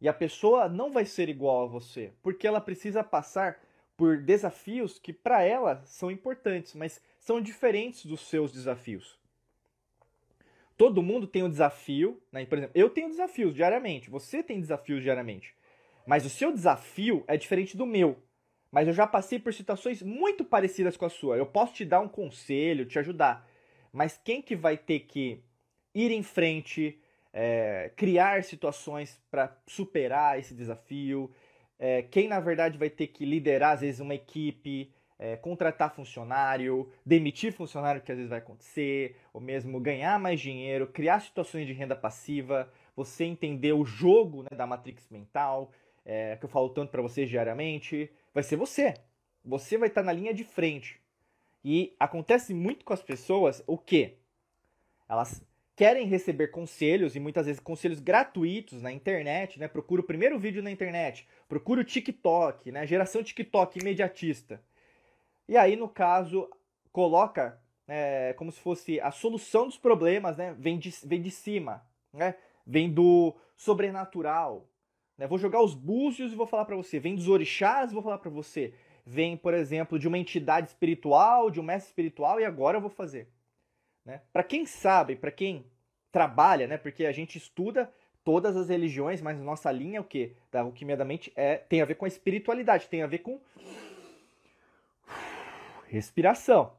E 0.00 0.08
a 0.08 0.12
pessoa 0.12 0.68
não 0.68 0.92
vai 0.92 1.04
ser 1.04 1.28
igual 1.28 1.64
a 1.64 1.66
você, 1.66 2.12
porque 2.22 2.46
ela 2.46 2.60
precisa 2.60 3.02
passar 3.02 3.60
por 3.96 4.22
desafios 4.22 4.96
que 4.96 5.12
para 5.12 5.42
ela 5.42 5.82
são 5.84 6.08
importantes, 6.08 6.74
mas 6.74 7.02
são 7.18 7.40
diferentes 7.40 8.06
dos 8.06 8.20
seus 8.28 8.52
desafios. 8.52 9.18
Todo 10.76 11.02
mundo 11.02 11.26
tem 11.26 11.42
um 11.42 11.50
desafio, 11.50 12.22
né? 12.30 12.46
por 12.46 12.58
exemplo, 12.58 12.78
eu 12.78 12.88
tenho 12.88 13.08
desafios 13.08 13.52
diariamente, 13.52 14.08
você 14.08 14.40
tem 14.40 14.60
desafios 14.60 15.02
diariamente, 15.02 15.52
mas 16.06 16.24
o 16.24 16.30
seu 16.30 16.52
desafio 16.52 17.24
é 17.26 17.36
diferente 17.36 17.76
do 17.76 17.84
meu. 17.84 18.22
Mas 18.70 18.86
eu 18.86 18.94
já 18.94 19.06
passei 19.06 19.38
por 19.38 19.52
situações 19.52 20.02
muito 20.02 20.44
parecidas 20.44 20.96
com 20.96 21.06
a 21.06 21.10
sua. 21.10 21.36
Eu 21.36 21.46
posso 21.46 21.72
te 21.72 21.84
dar 21.84 22.00
um 22.00 22.08
conselho, 22.08 22.86
te 22.86 22.98
ajudar, 22.98 23.48
mas 23.92 24.20
quem 24.22 24.40
que 24.40 24.54
vai 24.54 24.76
ter 24.76 25.00
que 25.00 25.42
ir 25.94 26.10
em 26.10 26.22
frente, 26.22 26.98
é, 27.32 27.90
criar 27.96 28.44
situações 28.44 29.20
para 29.30 29.56
superar 29.66 30.38
esse 30.38 30.54
desafio, 30.54 31.30
é, 31.78 32.02
quem 32.02 32.28
na 32.28 32.40
verdade 32.40 32.76
vai 32.76 32.90
ter 32.90 33.08
que 33.08 33.24
liderar 33.24 33.74
às 33.74 33.80
vezes 33.80 34.00
uma 34.00 34.14
equipe, 34.14 34.92
é, 35.18 35.36
contratar 35.36 35.94
funcionário, 35.94 36.90
demitir 37.04 37.52
funcionário 37.52 38.00
que 38.00 38.12
às 38.12 38.18
vezes 38.18 38.30
vai 38.30 38.38
acontecer, 38.38 39.16
ou 39.32 39.40
mesmo 39.40 39.80
ganhar 39.80 40.18
mais 40.18 40.40
dinheiro, 40.40 40.86
criar 40.86 41.20
situações 41.20 41.66
de 41.66 41.72
renda 41.72 41.96
passiva, 41.96 42.72
você 42.94 43.24
entender 43.24 43.72
o 43.72 43.84
jogo 43.84 44.42
né, 44.42 44.56
da 44.56 44.66
matrix 44.66 45.08
mental, 45.10 45.72
é, 46.04 46.36
que 46.36 46.44
eu 46.44 46.48
falo 46.48 46.70
tanto 46.70 46.90
para 46.90 47.02
vocês 47.02 47.28
diariamente, 47.28 48.10
vai 48.32 48.42
ser 48.42 48.56
você. 48.56 48.94
Você 49.44 49.76
vai 49.76 49.88
estar 49.88 50.02
tá 50.02 50.06
na 50.06 50.12
linha 50.12 50.32
de 50.32 50.44
frente. 50.44 51.00
E 51.64 51.94
acontece 51.98 52.54
muito 52.54 52.84
com 52.84 52.92
as 52.92 53.02
pessoas 53.02 53.62
o 53.66 53.76
quê? 53.76 54.18
Elas 55.08 55.44
querem 55.78 56.06
receber 56.06 56.48
conselhos 56.48 57.14
e 57.14 57.20
muitas 57.20 57.46
vezes 57.46 57.60
conselhos 57.60 58.00
gratuitos 58.00 58.82
na 58.82 58.90
internet, 58.90 59.60
né? 59.60 59.68
Procura 59.68 60.00
o 60.00 60.04
primeiro 60.04 60.36
vídeo 60.36 60.60
na 60.60 60.72
internet, 60.72 61.24
procura 61.48 61.82
o 61.82 61.84
TikTok, 61.84 62.72
né? 62.72 62.84
Geração 62.84 63.22
TikTok 63.22 63.78
imediatista. 63.78 64.60
E 65.48 65.56
aí, 65.56 65.76
no 65.76 65.88
caso, 65.88 66.50
coloca 66.90 67.62
é, 67.86 68.34
como 68.36 68.50
se 68.50 68.58
fosse 68.58 68.98
a 68.98 69.12
solução 69.12 69.66
dos 69.66 69.78
problemas, 69.78 70.36
né? 70.36 70.52
Vem 70.58 70.80
de, 70.80 70.92
vem 71.04 71.22
de 71.22 71.30
cima, 71.30 71.86
né? 72.12 72.34
Vem 72.66 72.90
do 72.92 73.36
sobrenatural. 73.56 74.68
Né? 75.16 75.28
Vou 75.28 75.38
jogar 75.38 75.62
os 75.62 75.76
búzios 75.76 76.32
e 76.32 76.34
vou 76.34 76.48
falar 76.48 76.64
para 76.64 76.74
você. 76.74 76.98
Vem 76.98 77.14
dos 77.14 77.28
orixás, 77.28 77.92
vou 77.92 78.02
falar 78.02 78.18
para 78.18 78.30
você. 78.30 78.74
Vem, 79.06 79.36
por 79.36 79.54
exemplo, 79.54 79.96
de 79.96 80.08
uma 80.08 80.18
entidade 80.18 80.70
espiritual, 80.70 81.52
de 81.52 81.60
um 81.60 81.62
mestre 81.62 81.90
espiritual 81.90 82.40
e 82.40 82.44
agora 82.44 82.78
eu 82.78 82.80
vou 82.80 82.90
fazer. 82.90 83.28
Né? 84.08 84.22
Para 84.32 84.42
quem 84.42 84.64
sabe, 84.64 85.16
para 85.16 85.30
quem 85.30 85.66
trabalha, 86.10 86.66
né? 86.66 86.78
Porque 86.78 87.04
a 87.04 87.12
gente 87.12 87.36
estuda 87.36 87.92
todas 88.24 88.56
as 88.56 88.70
religiões, 88.70 89.20
mas 89.20 89.38
nossa 89.38 89.70
linha 89.70 89.98
é 89.98 90.00
o 90.00 90.04
que 90.04 90.34
da 90.50 90.62
alquimia 90.62 90.96
da 90.96 91.04
mente 91.04 91.30
é 91.36 91.58
tem 91.58 91.82
a 91.82 91.84
ver 91.84 91.96
com 91.96 92.06
a 92.06 92.08
espiritualidade, 92.08 92.88
tem 92.88 93.02
a 93.02 93.06
ver 93.06 93.18
com 93.18 93.38
respiração. 95.88 96.72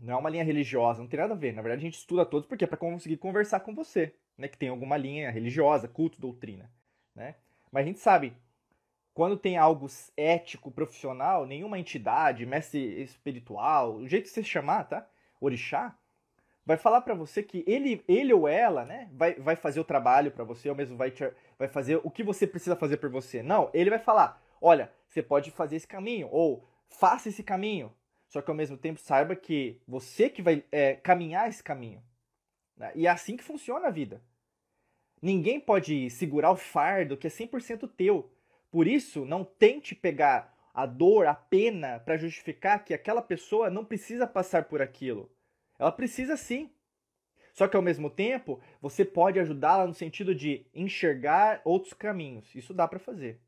Não 0.00 0.14
é 0.14 0.16
uma 0.16 0.28
linha 0.28 0.42
religiosa, 0.42 1.00
não 1.00 1.06
tem 1.06 1.20
nada 1.20 1.34
a 1.34 1.36
ver. 1.36 1.52
Na 1.52 1.62
verdade, 1.62 1.82
a 1.82 1.84
gente 1.84 1.98
estuda 1.98 2.26
todos 2.26 2.48
porque 2.48 2.64
é 2.64 2.66
para 2.66 2.76
conseguir 2.76 3.18
conversar 3.18 3.60
com 3.60 3.72
você, 3.72 4.12
né? 4.36 4.48
Que 4.48 4.58
tem 4.58 4.68
alguma 4.68 4.96
linha 4.96 5.30
religiosa, 5.30 5.86
culto, 5.86 6.20
doutrina, 6.20 6.68
né? 7.14 7.36
Mas 7.70 7.84
a 7.84 7.86
gente 7.86 8.00
sabe, 8.00 8.36
quando 9.14 9.36
tem 9.36 9.56
algo 9.56 9.86
ético, 10.16 10.72
profissional, 10.72 11.46
nenhuma 11.46 11.78
entidade, 11.78 12.44
mestre 12.44 13.00
espiritual, 13.00 13.94
o 13.94 14.08
jeito 14.08 14.24
que 14.24 14.30
você 14.30 14.42
chamar, 14.42 14.88
tá? 14.88 15.08
Orixá, 15.40 15.96
vai 16.64 16.76
falar 16.76 17.00
para 17.00 17.14
você 17.14 17.42
que 17.42 17.64
ele, 17.66 18.02
ele 18.06 18.32
ou 18.32 18.46
ela, 18.46 18.84
né, 18.84 19.08
vai, 19.12 19.34
vai 19.34 19.56
fazer 19.56 19.80
o 19.80 19.84
trabalho 19.84 20.30
para 20.30 20.44
você, 20.44 20.68
ou 20.68 20.74
mesmo 20.74 20.96
vai, 20.96 21.10
te, 21.10 21.30
vai 21.58 21.68
fazer 21.68 22.00
o 22.02 22.10
que 22.10 22.22
você 22.22 22.46
precisa 22.46 22.76
fazer 22.76 22.96
por 22.98 23.10
você. 23.10 23.42
Não, 23.42 23.70
ele 23.74 23.90
vai 23.90 23.98
falar: 23.98 24.42
olha, 24.60 24.92
você 25.08 25.22
pode 25.22 25.50
fazer 25.50 25.76
esse 25.76 25.86
caminho, 25.86 26.28
ou 26.30 26.66
faça 26.88 27.28
esse 27.28 27.42
caminho, 27.42 27.92
só 28.28 28.40
que 28.40 28.50
ao 28.50 28.56
mesmo 28.56 28.76
tempo 28.76 29.00
saiba 29.00 29.34
que 29.34 29.80
você 29.86 30.28
que 30.28 30.42
vai 30.42 30.64
é, 30.70 30.94
caminhar 30.94 31.48
esse 31.48 31.62
caminho. 31.62 32.02
Né? 32.76 32.92
E 32.94 33.06
é 33.06 33.10
assim 33.10 33.36
que 33.36 33.44
funciona 33.44 33.88
a 33.88 33.90
vida. 33.90 34.22
Ninguém 35.20 35.60
pode 35.60 36.10
segurar 36.10 36.50
o 36.50 36.56
fardo 36.56 37.16
que 37.16 37.26
é 37.26 37.30
100% 37.30 37.88
teu. 37.96 38.30
Por 38.70 38.88
isso, 38.88 39.24
não 39.24 39.44
tente 39.44 39.94
pegar 39.94 40.52
a 40.74 40.86
dor, 40.86 41.26
a 41.26 41.34
pena, 41.34 42.00
para 42.00 42.16
justificar 42.16 42.82
que 42.82 42.94
aquela 42.94 43.20
pessoa 43.20 43.68
não 43.68 43.84
precisa 43.84 44.26
passar 44.26 44.64
por 44.64 44.80
aquilo. 44.80 45.30
Ela 45.78 45.92
precisa 45.92 46.36
sim. 46.36 46.70
Só 47.52 47.68
que 47.68 47.76
ao 47.76 47.82
mesmo 47.82 48.08
tempo, 48.08 48.60
você 48.80 49.04
pode 49.04 49.38
ajudá-la 49.38 49.86
no 49.86 49.94
sentido 49.94 50.34
de 50.34 50.66
enxergar 50.74 51.60
outros 51.64 51.92
caminhos. 51.92 52.54
Isso 52.54 52.72
dá 52.72 52.88
para 52.88 52.98
fazer. 52.98 53.40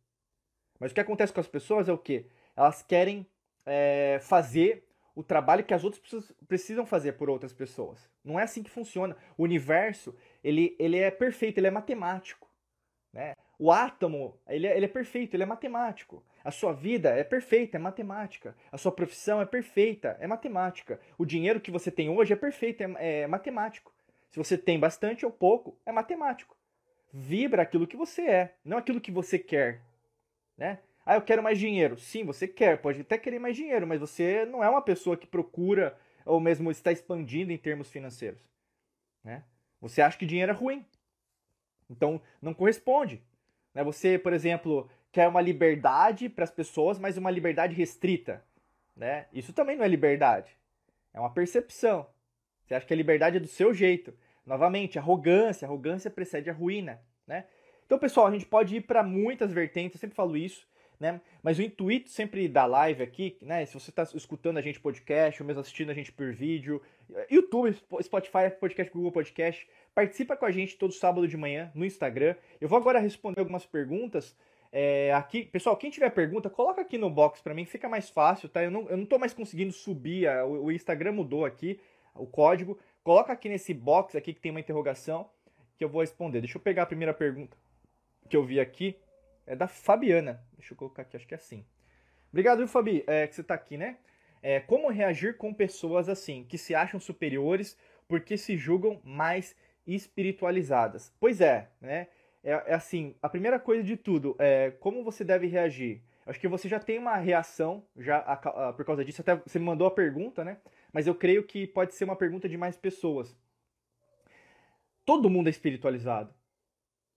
Mas 0.79 0.93
o 0.93 0.95
que 0.95 1.01
acontece 1.01 1.33
com 1.33 1.41
as 1.41 1.49
pessoas 1.49 1.89
é 1.89 1.93
o 1.93 1.99
quê? 1.99 2.27
Elas 2.55 2.83
querem 2.83 3.27
é, 3.65 4.19
fazer 4.21 4.87
o 5.15 5.23
trabalho 5.23 5.65
que 5.65 5.73
as 5.73 5.85
outras 5.85 6.03
pessoas 6.03 6.33
precisam 6.47 6.85
fazer 6.85 7.13
por 7.13 7.31
outras 7.31 7.53
pessoas. 7.53 8.11
Não 8.23 8.39
é 8.39 8.43
assim 8.43 8.63
que 8.63 8.71
funciona. 8.71 9.17
O 9.39 9.45
universo, 9.45 10.15
ele, 10.43 10.77
ele 10.79 10.99
é 10.99 11.11
perfeito, 11.11 11.59
ele 11.59 11.69
é 11.69 11.71
matemático. 11.71 12.51
Né? 13.13 13.35
O 13.59 13.71
átomo, 13.71 14.39
ele 14.49 14.67
é, 14.67 14.77
ele 14.77 14.87
é 14.87 14.89
perfeito, 14.89 15.35
ele 15.35 15.43
é 15.43 15.47
matemático. 15.47 16.25
A 16.43 16.51
sua 16.51 16.73
vida 16.73 17.11
é 17.11 17.25
perfeita, 17.25 17.77
é 17.77 17.81
matemática. 17.81 18.57
A 18.71 18.77
sua 18.77 18.93
profissão 18.93 19.41
é 19.41 19.47
perfeita, 19.47 20.17
é 20.21 20.27
matemática. 20.27 21.01
O 21.17 21.25
dinheiro 21.25 21.61
que 21.61 21.71
você 21.71 21.91
tem 21.91 22.09
hoje 22.09 22.33
é 22.33 22.37
perfeito, 22.37 22.83
é, 22.83 23.21
é 23.21 23.27
matemático. 23.27 23.93
Se 24.31 24.39
você 24.39 24.59
tem 24.59 24.79
bastante 24.79 25.25
ou 25.25 25.31
pouco, 25.31 25.79
é 25.87 25.93
matemático. 25.93 26.57
Vibra 27.13 27.63
aquilo 27.63 27.87
que 27.87 27.97
você 27.97 28.23
é, 28.23 28.55
não 28.65 28.79
aquilo 28.79 29.01
que 29.01 29.13
você 29.13 29.39
quer. 29.39 29.81
Né? 30.57 30.81
Ah, 31.07 31.15
eu 31.15 31.23
quero 31.23 31.43
mais 31.43 31.59
dinheiro. 31.59 31.97
Sim, 31.97 32.25
você 32.25 32.49
quer, 32.49 32.81
pode 32.81 33.03
até 33.03 33.17
querer 33.17 33.39
mais 33.39 33.57
dinheiro, 33.57 33.87
mas 33.87 34.01
você 34.01 34.45
não 34.45 34.65
é 34.65 34.69
uma 34.69 34.83
pessoa 34.83 35.17
que 35.17 35.27
procura 35.27 35.97
ou 36.25 36.41
mesmo 36.41 36.71
está 36.71 36.91
expandindo 36.91 37.53
em 37.53 37.59
termos 37.59 37.91
financeiros. 37.91 38.41
Né? 39.23 39.45
Você 39.81 40.03
acha 40.03 40.19
que 40.19 40.27
dinheiro 40.27 40.51
é 40.51 40.55
ruim. 40.55 40.85
Então, 41.89 42.21
não 42.41 42.55
corresponde. 42.55 43.23
Né? 43.75 43.83
Você, 43.85 44.19
por 44.19 44.33
exemplo, 44.33 44.89
quer 45.11 45.29
uma 45.29 45.41
liberdade 45.41 46.29
para 46.29 46.45
as 46.45 46.51
pessoas, 46.51 46.99
mas 46.99 47.17
uma 47.17 47.31
liberdade 47.31 47.75
restrita. 47.75 48.45
Né? 48.97 49.27
Isso 49.33 49.53
também 49.53 49.77
não 49.77 49.85
é 49.85 49.89
liberdade. 49.89 50.57
É 51.13 51.21
uma 51.21 51.33
percepção. 51.33 52.07
Você 52.65 52.75
acha 52.75 52.87
que 52.87 52.95
a 52.95 52.97
liberdade 52.97 53.37
é 53.37 53.41
do 53.41 53.47
seu 53.47 53.75
jeito. 53.75 54.15
Novamente, 54.47 54.99
arrogância. 54.99 55.67
Arrogância 55.67 56.11
precede 56.11 56.49
a 56.49 56.53
ruína. 56.53 57.01
Né? 57.27 57.45
Então, 57.85 57.99
pessoal, 57.99 58.27
a 58.27 58.31
gente 58.31 58.47
pode 58.47 58.77
ir 58.77 58.83
para 58.83 59.03
muitas 59.03 59.53
vertentes, 59.53 59.97
eu 59.97 60.01
sempre 60.01 60.17
falo 60.17 60.37
isso 60.37 60.67
né? 61.05 61.21
Mas 61.43 61.59
o 61.59 61.63
intuito 61.63 62.09
sempre 62.09 62.49
da 62.49 62.65
live 62.65 63.03
aqui, 63.03 63.37
né? 63.43 63.67
Se 63.67 63.75
você 63.75 63.91
está 63.91 64.05
escutando 64.15 64.57
a 64.57 64.63
gente 64.63 64.81
podcast, 64.81 65.43
ou 65.43 65.47
mesmo 65.47 65.61
assistindo 65.61 65.91
a 65.91 65.95
gente 65.95 66.11
por 66.11 66.33
vídeo, 66.33 66.81
YouTube, 67.31 67.77
Spotify, 68.03 68.51
podcast, 68.59 68.91
Google 68.91 69.13
Podcast, 69.13 69.69
participa 69.95 70.35
com 70.35 70.47
a 70.47 70.51
gente 70.51 70.77
todo 70.79 70.95
sábado 70.95 71.29
de 71.29 71.37
manhã 71.37 71.71
no 71.75 71.85
Instagram. 71.85 72.35
Eu 72.59 72.69
vou 72.69 72.79
agora 72.79 72.99
responder 72.99 73.41
algumas 73.41 73.67
perguntas. 73.67 74.35
É, 74.73 75.13
aqui, 75.13 75.45
pessoal, 75.45 75.77
quem 75.77 75.91
tiver 75.91 76.09
pergunta, 76.11 76.49
coloca 76.49 76.81
aqui 76.81 76.97
no 76.97 77.11
box 77.11 77.43
para 77.43 77.53
mim, 77.53 77.67
fica 77.67 77.87
mais 77.87 78.09
fácil, 78.09 78.49
tá? 78.49 78.65
Eu 78.65 78.71
não, 78.71 78.89
eu 78.89 78.97
não 78.97 79.05
tô 79.05 79.19
mais 79.19 79.35
conseguindo 79.35 79.73
subir, 79.73 80.27
a, 80.27 80.47
o, 80.47 80.65
o 80.65 80.73
Instagram 80.73 81.13
mudou 81.13 81.45
aqui, 81.45 81.79
o 82.15 82.27
código. 82.27 82.79
Coloca 83.03 83.31
aqui 83.31 83.51
nesse 83.51 83.75
box 83.75 84.17
aqui 84.17 84.33
que 84.33 84.41
tem 84.41 84.51
uma 84.51 84.61
interrogação 84.61 85.29
que 85.77 85.85
eu 85.85 85.89
vou 85.89 86.01
responder. 86.01 86.41
Deixa 86.41 86.57
eu 86.57 86.63
pegar 86.63 86.85
a 86.85 86.87
primeira 86.87 87.13
pergunta 87.13 87.57
que 88.29 88.37
eu 88.37 88.43
vi 88.43 88.59
aqui. 88.59 88.97
É 89.47 89.55
da 89.55 89.69
Fabiana. 89.69 90.43
Deixa 90.57 90.73
eu 90.73 90.77
colocar 90.79 91.03
aqui, 91.03 91.17
acho 91.17 91.27
que 91.27 91.35
é 91.35 91.37
assim. 91.37 91.65
Obrigado, 92.31 92.59
viu, 92.59 92.69
Fabi, 92.69 93.05
é, 93.07 93.27
que 93.27 93.35
você 93.35 93.43
está 93.43 93.55
aqui, 93.55 93.77
né? 93.77 93.97
É, 94.43 94.61
como 94.61 94.91
reagir 94.91 95.37
com 95.37 95.55
pessoas 95.55 96.09
assim, 96.09 96.45
que 96.45 96.59
se 96.59 96.75
acham 96.75 96.99
superiores 96.99 97.79
porque 98.09 98.37
se 98.37 98.57
julgam 98.57 99.01
mais 99.05 99.57
espiritualizadas? 99.87 101.13
Pois 101.21 101.41
é, 101.41 101.71
né? 101.81 102.09
É, 102.43 102.51
é 102.51 102.75
assim, 102.75 103.15
a 103.23 103.29
primeira 103.29 103.59
coisa 103.59 103.83
de 103.83 103.97
tudo 103.97 104.35
é 104.39 104.73
como 104.81 105.05
você 105.05 105.25
deve 105.25 105.47
reagir. 105.47 106.03
Acho 106.27 106.41
que 106.41 106.49
você 106.49 106.69
já 106.69 106.81
tem 106.81 106.99
uma 106.99 107.17
reação 107.17 107.85
já 107.97 108.19
a, 108.19 108.33
a, 108.33 108.73
por 108.73 108.85
causa 108.85 109.05
disso. 109.05 109.21
Até 109.21 109.37
você 109.37 109.59
me 109.59 109.65
mandou 109.65 109.87
a 109.87 109.91
pergunta, 109.91 110.43
né? 110.43 110.59
Mas 110.93 111.07
eu 111.07 111.15
creio 111.15 111.45
que 111.45 111.67
pode 111.67 111.95
ser 111.95 112.05
uma 112.05 112.17
pergunta 112.17 112.49
de 112.49 112.57
mais 112.57 112.77
pessoas. 112.77 113.37
Todo 115.05 115.31
mundo 115.31 115.49
é 115.49 115.51
espiritualizado. 115.51 116.35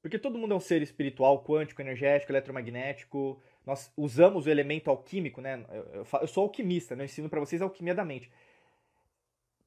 Porque 0.01 0.19
todo 0.19 0.38
mundo 0.38 0.53
é 0.53 0.57
um 0.57 0.60
ser 0.60 0.81
espiritual, 0.81 1.43
quântico, 1.43 1.81
energético, 1.81 2.31
eletromagnético. 2.31 3.41
Nós 3.65 3.91
usamos 3.97 4.45
o 4.45 4.49
elemento 4.49 4.89
alquímico, 4.89 5.41
né? 5.41 5.65
Eu, 5.69 6.05
eu 6.21 6.27
sou 6.27 6.43
alquimista, 6.43 6.95
né? 6.95 7.03
eu 7.03 7.05
ensino 7.05 7.29
para 7.29 7.39
vocês 7.39 7.62
a 7.62 7.65
alquimia 7.65 7.95
da 7.95 8.05
mente. 8.05 8.31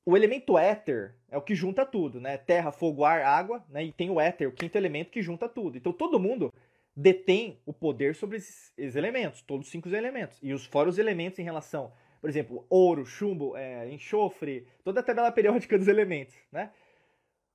O 0.05 0.17
elemento 0.17 0.57
éter 0.57 1.15
é 1.31 1.37
o 1.37 1.43
que 1.43 1.55
junta 1.55 1.85
tudo, 1.85 2.21
né? 2.21 2.39
Terra, 2.39 2.73
fogo, 2.73 3.05
ar, 3.05 3.23
água, 3.23 3.65
né? 3.69 3.85
E 3.85 3.93
tem 3.93 4.09
o 4.11 4.21
éter, 4.21 4.49
o 4.49 4.53
quinto 4.53 4.77
elemento 4.77 5.11
que 5.11 5.21
junta 5.21 5.49
tudo. 5.49 5.77
Então 5.77 5.93
todo 5.93 6.19
mundo 6.19 6.53
detém 6.97 7.61
o 7.67 7.73
poder 7.73 8.15
sobre 8.15 8.39
esses, 8.39 8.73
esses 8.77 8.97
elementos, 8.97 9.43
todos 9.43 9.67
os 9.67 9.71
cinco 9.71 9.89
elementos. 9.89 10.39
E 10.43 10.53
os 10.53 10.65
fora 10.65 10.89
os 10.89 10.99
elementos 10.99 11.39
em 11.39 11.45
relação, 11.45 11.93
por 12.21 12.31
exemplo, 12.31 12.67
ouro, 12.69 13.05
chumbo, 13.05 13.57
é, 13.57 13.91
enxofre, 13.93 14.67
toda 14.83 15.01
a 15.01 15.03
tabela 15.03 15.31
periódica 15.33 15.79
dos 15.79 15.89
elementos, 15.89 16.35
né? 16.51 16.71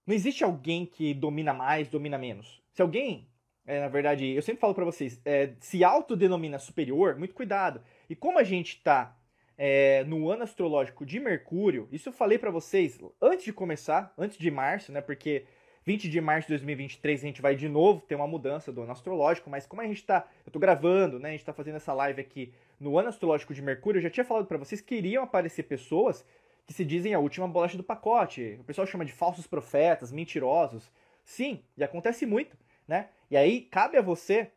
Não 0.06 0.14
existe 0.14 0.44
alguém 0.44 0.86
que 0.86 1.14
domina 1.14 1.54
mais, 1.54 1.88
domina 1.88 2.18
menos. 2.18 2.62
Se 2.76 2.82
alguém, 2.82 3.26
é, 3.66 3.80
na 3.80 3.88
verdade, 3.88 4.28
eu 4.28 4.42
sempre 4.42 4.60
falo 4.60 4.76
para 4.76 4.84
vocês, 4.84 5.22
é, 5.24 5.54
se 5.62 5.82
autodenomina 5.82 6.60
superior, 6.60 7.16
muito 7.18 7.34
cuidado. 7.34 7.82
E 8.10 8.16
como 8.18 8.38
a 8.38 8.44
gente 8.44 8.76
está 8.76 9.18
é, 9.58 10.04
no 10.04 10.30
ano 10.30 10.44
astrológico 10.44 11.06
de 11.06 11.18
Mercúrio, 11.18 11.88
isso 11.90 12.10
eu 12.10 12.14
falei 12.14 12.38
para 12.38 12.52
vocês 12.52 13.00
antes 13.22 13.46
de 13.46 13.54
começar, 13.54 14.14
antes 14.18 14.38
de 14.38 14.52
março, 14.52 14.92
né? 14.92 15.00
Porque 15.00 15.46
20 15.86 16.10
de 16.10 16.20
março 16.20 16.50
de 16.50 16.56
2023 16.56 17.24
a 17.24 17.28
gente 17.28 17.42
vai 17.42 17.56
de 17.56 17.70
novo 17.70 18.02
ter 18.02 18.16
uma 18.16 18.28
mudança 18.28 18.74
do 18.74 18.82
ano 18.82 18.92
astrológico, 18.92 19.50
mas 19.50 19.66
como 19.66 19.82
a 19.82 19.88
gente 19.88 20.02
está, 20.02 20.28
eu 20.46 20.50
estou 20.50 20.60
gravando, 20.60 21.18
né? 21.18 21.30
A 21.30 21.32
gente 21.32 21.40
está 21.40 21.54
fazendo 21.54 21.76
essa 21.76 21.94
live 21.94 22.20
aqui 22.20 22.54
no 22.78 23.00
ano 23.00 23.08
astrológico 23.08 23.54
de 23.54 23.62
Mercúrio, 23.62 24.00
eu 24.00 24.04
já 24.04 24.10
tinha 24.10 24.26
falado 24.26 24.48
para 24.48 24.58
vocês 24.58 24.82
que 24.82 24.96
iriam 24.96 25.24
aparecer 25.24 25.64
pessoas 25.64 26.26
que 26.68 26.74
se 26.74 26.84
dizem 26.84 27.14
a 27.14 27.20
última 27.20 27.48
bolacha 27.48 27.78
do 27.78 27.84
pacote. 27.84 28.58
O 28.60 28.66
pessoal 28.66 28.86
chama 28.86 29.06
de 29.06 29.14
falsos 29.14 29.48
profetas, 29.48 30.12
mentirosos. 30.12 30.92
Sim, 31.24 31.64
e 31.78 31.84
acontece 31.84 32.26
muito 32.26 32.65
né? 32.88 33.10
E 33.30 33.38
aí 33.38 33.62
cabe 33.62 33.98
a 33.98 34.02
você 34.02 34.52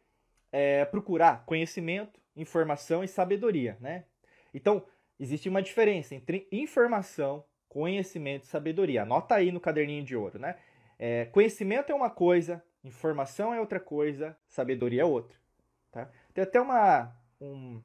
é, 0.52 0.84
procurar 0.84 1.44
conhecimento, 1.44 2.20
informação 2.36 3.02
e 3.02 3.08
sabedoria, 3.08 3.76
né? 3.80 4.04
Então, 4.52 4.84
existe 5.18 5.48
uma 5.48 5.62
diferença 5.62 6.14
entre 6.14 6.46
informação, 6.50 7.44
conhecimento 7.68 8.44
e 8.44 8.48
sabedoria. 8.48 9.02
Anota 9.02 9.34
aí 9.34 9.52
no 9.52 9.60
caderninho 9.60 10.04
de 10.04 10.16
ouro, 10.16 10.38
né? 10.38 10.56
É, 10.98 11.26
conhecimento 11.26 11.92
é 11.92 11.94
uma 11.94 12.10
coisa, 12.10 12.62
informação 12.82 13.54
é 13.54 13.60
outra 13.60 13.78
coisa, 13.78 14.36
sabedoria 14.48 15.02
é 15.02 15.04
outra. 15.04 15.36
Tá? 15.92 16.10
Tem 16.34 16.42
até 16.42 16.60
uma, 16.60 17.14
um, 17.40 17.82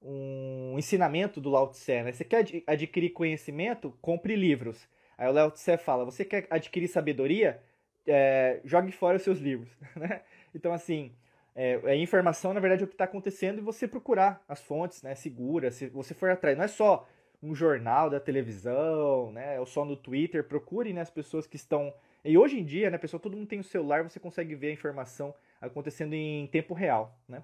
um 0.00 0.74
ensinamento 0.78 1.40
do 1.40 1.50
Lao 1.50 1.68
Tse, 1.68 2.02
né? 2.02 2.12
Você 2.12 2.24
quer 2.24 2.44
adquirir 2.66 3.10
conhecimento? 3.10 3.96
Compre 4.00 4.34
livros. 4.34 4.88
Aí 5.16 5.28
o 5.28 5.32
Lao 5.32 5.50
Tse 5.50 5.76
fala, 5.78 6.04
você 6.04 6.24
quer 6.24 6.46
adquirir 6.50 6.88
sabedoria? 6.88 7.62
É, 8.06 8.60
jogue 8.64 8.90
fora 8.92 9.16
os 9.16 9.22
seus 9.22 9.38
livros, 9.38 9.70
né? 9.96 10.22
Então, 10.54 10.72
assim, 10.72 11.12
é, 11.54 11.80
a 11.84 11.94
informação, 11.94 12.54
na 12.54 12.60
verdade, 12.60 12.82
é 12.82 12.84
o 12.84 12.88
que 12.88 12.94
está 12.94 13.04
acontecendo 13.04 13.58
e 13.58 13.62
você 13.62 13.86
procurar 13.86 14.42
as 14.48 14.62
fontes, 14.62 15.02
né, 15.02 15.14
seguras, 15.14 15.74
se 15.74 15.88
você 15.88 16.14
for 16.14 16.30
atrás. 16.30 16.56
Não 16.56 16.64
é 16.64 16.68
só 16.68 17.06
um 17.42 17.54
jornal 17.54 18.08
da 18.08 18.20
televisão, 18.20 19.32
né, 19.32 19.58
ou 19.58 19.66
só 19.66 19.84
no 19.84 19.96
Twitter, 19.96 20.44
procure, 20.44 20.92
né, 20.92 21.00
as 21.00 21.10
pessoas 21.10 21.46
que 21.46 21.56
estão... 21.56 21.92
E 22.24 22.38
hoje 22.38 22.58
em 22.58 22.64
dia, 22.64 22.88
né, 22.90 22.98
pessoal, 22.98 23.20
todo 23.20 23.36
mundo 23.36 23.48
tem 23.48 23.58
o 23.60 23.64
celular, 23.64 24.02
você 24.02 24.20
consegue 24.20 24.54
ver 24.54 24.68
a 24.68 24.72
informação 24.72 25.34
acontecendo 25.60 26.14
em 26.14 26.46
tempo 26.46 26.72
real, 26.72 27.18
né. 27.28 27.42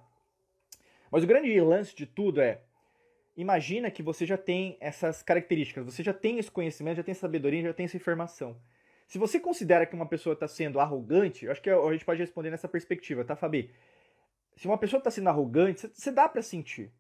Mas 1.11 1.25
o 1.25 1.27
grande 1.27 1.61
lance 1.61 1.94
de 1.94 2.07
tudo 2.07 2.40
é, 2.40 2.61
imagina 3.37 3.90
que 3.90 4.03
você 4.03 4.25
já 4.25 4.37
tem 4.37 4.77
essas 4.81 5.23
características, 5.23 5.85
você 5.85 6.03
já 6.03 6.12
tem 6.12 6.38
esse 6.38 6.51
conhecimento, 6.51 6.97
já 6.97 7.03
tem 7.03 7.12
essa 7.12 7.23
sabedoria, 7.23 7.62
já 7.62 7.75
tem 7.75 7.85
essa 7.85 7.97
informação. 7.97 8.57
Se 9.09 9.16
você 9.16 9.40
considera 9.40 9.87
que 9.87 9.94
uma 9.94 10.07
pessoa 10.07 10.35
está 10.35 10.47
sendo 10.47 10.79
arrogante, 10.79 11.47
eu 11.47 11.51
acho 11.51 11.62
que 11.62 11.71
a 11.71 11.92
gente 11.92 12.05
pode 12.05 12.21
responder 12.21 12.51
nessa 12.51 12.68
perspectiva, 12.68 13.25
tá, 13.25 13.35
Fabi? 13.35 13.71
Se 14.55 14.66
uma 14.66 14.77
pessoa 14.77 14.99
está 14.99 15.11
sendo 15.11 15.31
arrogante, 15.31 15.90
você 15.92 16.12
dá 16.12 16.29
para 16.29 16.42
sentir, 16.42 16.92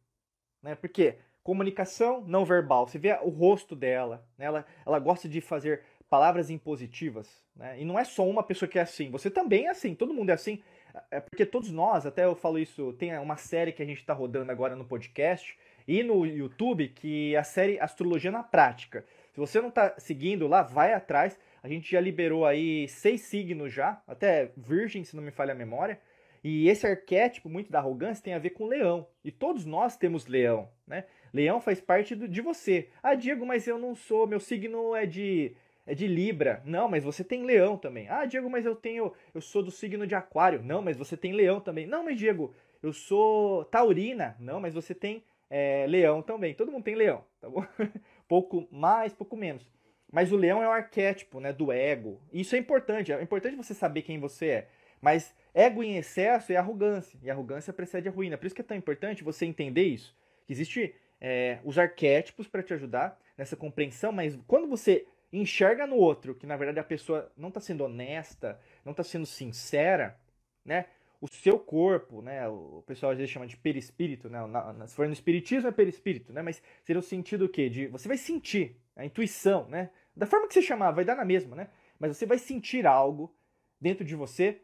né? 0.62 0.74
Porque 0.74 1.18
comunicação 1.42 2.22
não 2.26 2.46
verbal, 2.46 2.88
você 2.88 2.98
vê 2.98 3.12
o 3.22 3.28
rosto 3.28 3.76
dela, 3.76 4.26
né? 4.38 4.46
ela, 4.46 4.66
ela 4.86 4.98
gosta 4.98 5.28
de 5.28 5.42
fazer 5.42 5.82
palavras 6.08 6.48
impositivas, 6.48 7.44
né? 7.54 7.78
E 7.78 7.84
não 7.84 7.98
é 7.98 8.04
só 8.04 8.26
uma 8.26 8.42
pessoa 8.42 8.68
que 8.68 8.78
é 8.78 8.82
assim, 8.82 9.10
você 9.10 9.30
também 9.30 9.66
é 9.66 9.70
assim, 9.70 9.94
todo 9.94 10.14
mundo 10.14 10.30
é 10.30 10.32
assim. 10.32 10.62
É 11.10 11.20
porque 11.20 11.44
todos 11.44 11.70
nós, 11.70 12.06
até 12.06 12.24
eu 12.24 12.34
falo 12.34 12.58
isso, 12.58 12.94
tem 12.94 13.16
uma 13.18 13.36
série 13.36 13.72
que 13.72 13.82
a 13.82 13.86
gente 13.86 13.98
está 13.98 14.14
rodando 14.14 14.50
agora 14.50 14.74
no 14.74 14.86
podcast 14.86 15.58
e 15.86 16.02
no 16.02 16.24
YouTube, 16.24 16.88
que 16.88 17.34
é 17.34 17.38
a 17.38 17.44
série 17.44 17.78
Astrologia 17.78 18.30
na 18.30 18.42
Prática. 18.42 19.04
Se 19.32 19.38
você 19.38 19.60
não 19.60 19.68
está 19.68 19.94
seguindo 19.98 20.48
lá, 20.48 20.62
vai 20.62 20.94
atrás. 20.94 21.38
A 21.62 21.68
gente 21.68 21.90
já 21.90 22.00
liberou 22.00 22.46
aí 22.46 22.86
seis 22.88 23.22
signos 23.22 23.72
já, 23.72 24.02
até 24.06 24.52
Virgem, 24.56 25.04
se 25.04 25.16
não 25.16 25.22
me 25.22 25.30
falha 25.30 25.52
a 25.52 25.56
memória. 25.56 26.00
E 26.42 26.68
esse 26.68 26.86
arquétipo 26.86 27.48
muito 27.48 27.70
da 27.70 27.78
arrogância 27.78 28.22
tem 28.22 28.34
a 28.34 28.38
ver 28.38 28.50
com 28.50 28.66
leão. 28.66 29.06
E 29.24 29.30
todos 29.30 29.64
nós 29.64 29.96
temos 29.96 30.26
leão, 30.26 30.68
né? 30.86 31.04
Leão 31.32 31.60
faz 31.60 31.80
parte 31.80 32.14
do, 32.14 32.28
de 32.28 32.40
você. 32.40 32.88
Ah, 33.02 33.14
Diego, 33.14 33.44
mas 33.44 33.66
eu 33.66 33.78
não 33.78 33.94
sou, 33.94 34.26
meu 34.26 34.40
signo 34.40 34.94
é 34.94 35.04
de 35.04 35.54
é 35.88 35.94
de 35.94 36.06
Libra. 36.06 36.62
Não, 36.66 36.86
mas 36.86 37.02
você 37.02 37.24
tem 37.24 37.44
Leão 37.44 37.78
também. 37.78 38.08
Ah, 38.10 38.26
Diego, 38.26 38.50
mas 38.50 38.66
eu 38.66 38.76
tenho, 38.76 39.10
eu 39.34 39.40
sou 39.40 39.62
do 39.62 39.70
signo 39.70 40.06
de 40.06 40.14
Aquário. 40.14 40.62
Não, 40.62 40.82
mas 40.82 40.98
você 40.98 41.16
tem 41.16 41.32
Leão 41.32 41.60
também. 41.60 41.86
Não, 41.86 42.04
mas 42.04 42.18
Diego, 42.18 42.54
eu 42.82 42.92
sou 42.92 43.64
Taurina. 43.64 44.36
Não, 44.38 44.60
mas 44.60 44.74
você 44.74 44.94
tem 44.94 45.24
é, 45.48 45.86
Leão 45.88 46.20
também. 46.20 46.52
Todo 46.52 46.70
mundo 46.70 46.84
tem 46.84 46.94
Leão, 46.94 47.24
tá 47.40 47.48
bom? 47.48 47.64
pouco 48.28 48.68
mais, 48.70 49.14
pouco 49.14 49.34
menos. 49.34 49.66
Mas 50.10 50.32
o 50.32 50.36
leão 50.36 50.62
é 50.62 50.68
um 50.68 50.72
arquétipo, 50.72 51.40
né, 51.40 51.52
do 51.52 51.70
ego. 51.70 52.20
Isso 52.32 52.56
é 52.56 52.58
importante, 52.58 53.12
é 53.12 53.22
importante 53.22 53.56
você 53.56 53.74
saber 53.74 54.02
quem 54.02 54.18
você 54.18 54.46
é. 54.46 54.68
Mas 55.00 55.34
ego 55.54 55.82
em 55.82 55.96
excesso 55.96 56.52
é 56.52 56.56
arrogância, 56.56 57.18
e 57.22 57.30
arrogância 57.30 57.72
precede 57.72 58.08
a 58.08 58.12
ruína. 58.12 58.36
Por 58.38 58.46
isso 58.46 58.54
que 58.54 58.62
é 58.62 58.64
tão 58.64 58.76
importante 58.76 59.22
você 59.22 59.44
entender 59.44 59.84
isso. 59.84 60.16
Que 60.46 60.52
existe 60.52 60.94
é, 61.20 61.58
os 61.64 61.78
arquétipos 61.78 62.48
para 62.48 62.62
te 62.62 62.72
ajudar 62.74 63.20
nessa 63.36 63.56
compreensão, 63.56 64.10
mas 64.10 64.36
quando 64.46 64.66
você 64.66 65.06
enxerga 65.32 65.86
no 65.86 65.96
outro 65.96 66.34
que 66.34 66.46
na 66.46 66.56
verdade 66.56 66.80
a 66.80 66.84
pessoa 66.84 67.30
não 67.36 67.48
está 67.48 67.60
sendo 67.60 67.84
honesta, 67.84 68.58
não 68.84 68.92
está 68.92 69.04
sendo 69.04 69.26
sincera, 69.26 70.18
né? 70.64 70.86
O 71.20 71.26
seu 71.26 71.58
corpo, 71.58 72.22
né? 72.22 72.48
O 72.48 72.82
pessoal 72.86 73.12
às 73.12 73.18
vezes 73.18 73.32
chama 73.32 73.46
de 73.46 73.56
perispírito, 73.56 74.30
né? 74.30 74.38
Se 74.86 74.94
for 74.94 75.06
no 75.06 75.12
espiritismo 75.12 75.68
é 75.68 75.72
perispírito, 75.72 76.32
né? 76.32 76.42
Mas 76.42 76.62
seria 76.84 77.00
o 77.00 77.02
sentido 77.02 77.46
o 77.46 77.48
quê? 77.48 77.68
De 77.68 77.88
você 77.88 78.06
vai 78.06 78.16
sentir 78.16 78.76
a 78.98 79.06
intuição, 79.06 79.66
né? 79.68 79.90
Da 80.14 80.26
forma 80.26 80.48
que 80.48 80.52
você 80.52 80.60
chamar, 80.60 80.90
vai 80.90 81.04
dar 81.04 81.16
na 81.16 81.24
mesma, 81.24 81.54
né? 81.54 81.70
Mas 81.98 82.16
você 82.16 82.26
vai 82.26 82.36
sentir 82.36 82.86
algo 82.86 83.34
dentro 83.80 84.04
de 84.04 84.14
você 84.14 84.60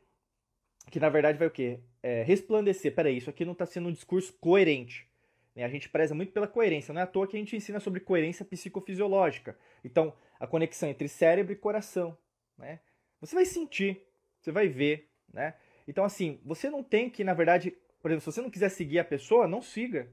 que 0.91 1.01
na 1.01 1.09
verdade 1.09 1.39
vai 1.39 1.49
o 1.49 1.51
quê? 1.51 1.81
É, 2.03 2.23
resplandecer. 2.23 2.95
Peraí, 2.95 3.17
isso 3.17 3.31
aqui 3.31 3.45
não 3.45 3.53
está 3.53 3.65
sendo 3.65 3.89
um 3.89 3.93
discurso 3.93 4.33
coerente. 4.35 5.09
Né? 5.55 5.65
A 5.65 5.69
gente 5.69 5.89
preza 5.89 6.15
muito 6.15 6.33
pela 6.33 6.47
coerência. 6.47 6.93
Não 6.93 7.01
é 7.01 7.05
à 7.05 7.07
toa 7.07 7.27
que 7.27 7.37
a 7.37 7.39
gente 7.39 7.57
ensina 7.57 7.81
sobre 7.81 8.01
coerência 8.01 8.45
psicofisiológica. 8.45 9.57
Então, 9.83 10.15
a 10.39 10.47
conexão 10.47 10.89
entre 10.89 11.09
cérebro 11.09 11.53
e 11.53 11.57
coração. 11.57 12.19
Né? 12.59 12.81
Você 13.21 13.35
vai 13.35 13.47
sentir, 13.47 14.03
você 14.41 14.53
vai 14.53 14.69
ver. 14.69 15.09
Né? 15.33 15.55
Então, 15.89 16.05
assim, 16.05 16.41
você 16.45 16.69
não 16.69 16.83
tem 16.83 17.09
que, 17.09 17.25
na 17.25 17.35
verdade, 17.35 17.75
por 18.03 18.11
exemplo, 18.11 18.21
se 18.21 18.33
você 18.33 18.43
não 18.43 18.51
quiser 18.51 18.69
seguir 18.69 18.99
a 18.99 19.05
pessoa, 19.05 19.49
não 19.49 19.63
siga. 19.63 20.13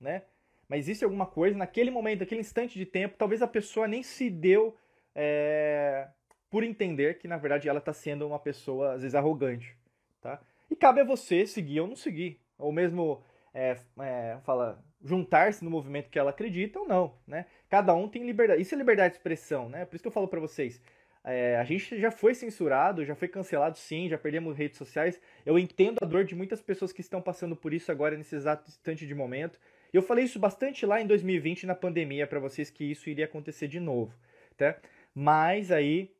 Né? 0.00 0.24
Mas 0.68 0.80
existe 0.80 1.04
alguma 1.04 1.26
coisa, 1.26 1.56
naquele 1.56 1.90
momento, 1.90 2.20
naquele 2.20 2.40
instante 2.40 2.78
de 2.78 2.84
tempo, 2.84 3.16
talvez 3.16 3.40
a 3.40 3.46
pessoa 3.46 3.88
nem 3.88 4.02
se 4.02 4.28
deu 4.28 4.76
é, 5.14 6.08
por 6.50 6.62
entender 6.62 7.18
que, 7.18 7.26
na 7.26 7.38
verdade, 7.38 7.68
ela 7.68 7.78
está 7.78 7.92
sendo 7.92 8.26
uma 8.26 8.38
pessoa, 8.38 8.94
às 8.94 9.02
vezes, 9.02 9.14
arrogante. 9.14 9.76
Tá? 10.20 10.40
E 10.70 10.76
cabe 10.76 11.00
a 11.00 11.04
você 11.04 11.46
seguir 11.46 11.80
ou 11.80 11.88
não 11.88 11.96
seguir. 11.96 12.40
Ou 12.58 12.70
mesmo 12.70 13.22
é, 13.54 13.78
é, 14.00 14.38
fala 14.44 14.82
juntar-se 15.02 15.64
no 15.64 15.70
movimento 15.70 16.10
que 16.10 16.18
ela 16.18 16.30
acredita 16.30 16.80
ou 16.80 16.86
não, 16.86 17.14
né? 17.26 17.46
Cada 17.68 17.94
um 17.94 18.08
tem 18.08 18.24
liberdade. 18.26 18.60
Isso 18.60 18.74
é 18.74 18.78
liberdade 18.78 19.14
de 19.14 19.18
expressão, 19.18 19.68
né? 19.68 19.84
Por 19.84 19.94
isso 19.94 20.02
que 20.02 20.08
eu 20.08 20.12
falo 20.12 20.28
para 20.28 20.40
vocês. 20.40 20.80
É, 21.24 21.56
a 21.56 21.64
gente 21.64 22.00
já 22.00 22.10
foi 22.10 22.34
censurado, 22.34 23.04
já 23.04 23.14
foi 23.14 23.28
cancelado, 23.28 23.76
sim, 23.76 24.08
já 24.08 24.18
perdemos 24.18 24.56
redes 24.56 24.78
sociais. 24.78 25.20
Eu 25.44 25.58
entendo 25.58 25.98
a 26.02 26.06
dor 26.06 26.24
de 26.24 26.34
muitas 26.34 26.60
pessoas 26.60 26.92
que 26.92 27.00
estão 27.00 27.20
passando 27.20 27.54
por 27.54 27.72
isso 27.72 27.92
agora 27.92 28.16
nesse 28.16 28.34
exato 28.34 28.68
instante 28.68 29.06
de 29.06 29.14
momento. 29.14 29.58
Eu 29.92 30.02
falei 30.02 30.24
isso 30.24 30.38
bastante 30.38 30.84
lá 30.84 31.00
em 31.00 31.06
2020 31.06 31.66
na 31.66 31.74
pandemia 31.74 32.26
para 32.26 32.40
vocês 32.40 32.70
que 32.70 32.84
isso 32.84 33.08
iria 33.08 33.24
acontecer 33.24 33.68
de 33.68 33.80
novo, 33.80 34.14
tá? 34.56 34.76
Mas 35.14 35.70
aí 35.72 36.10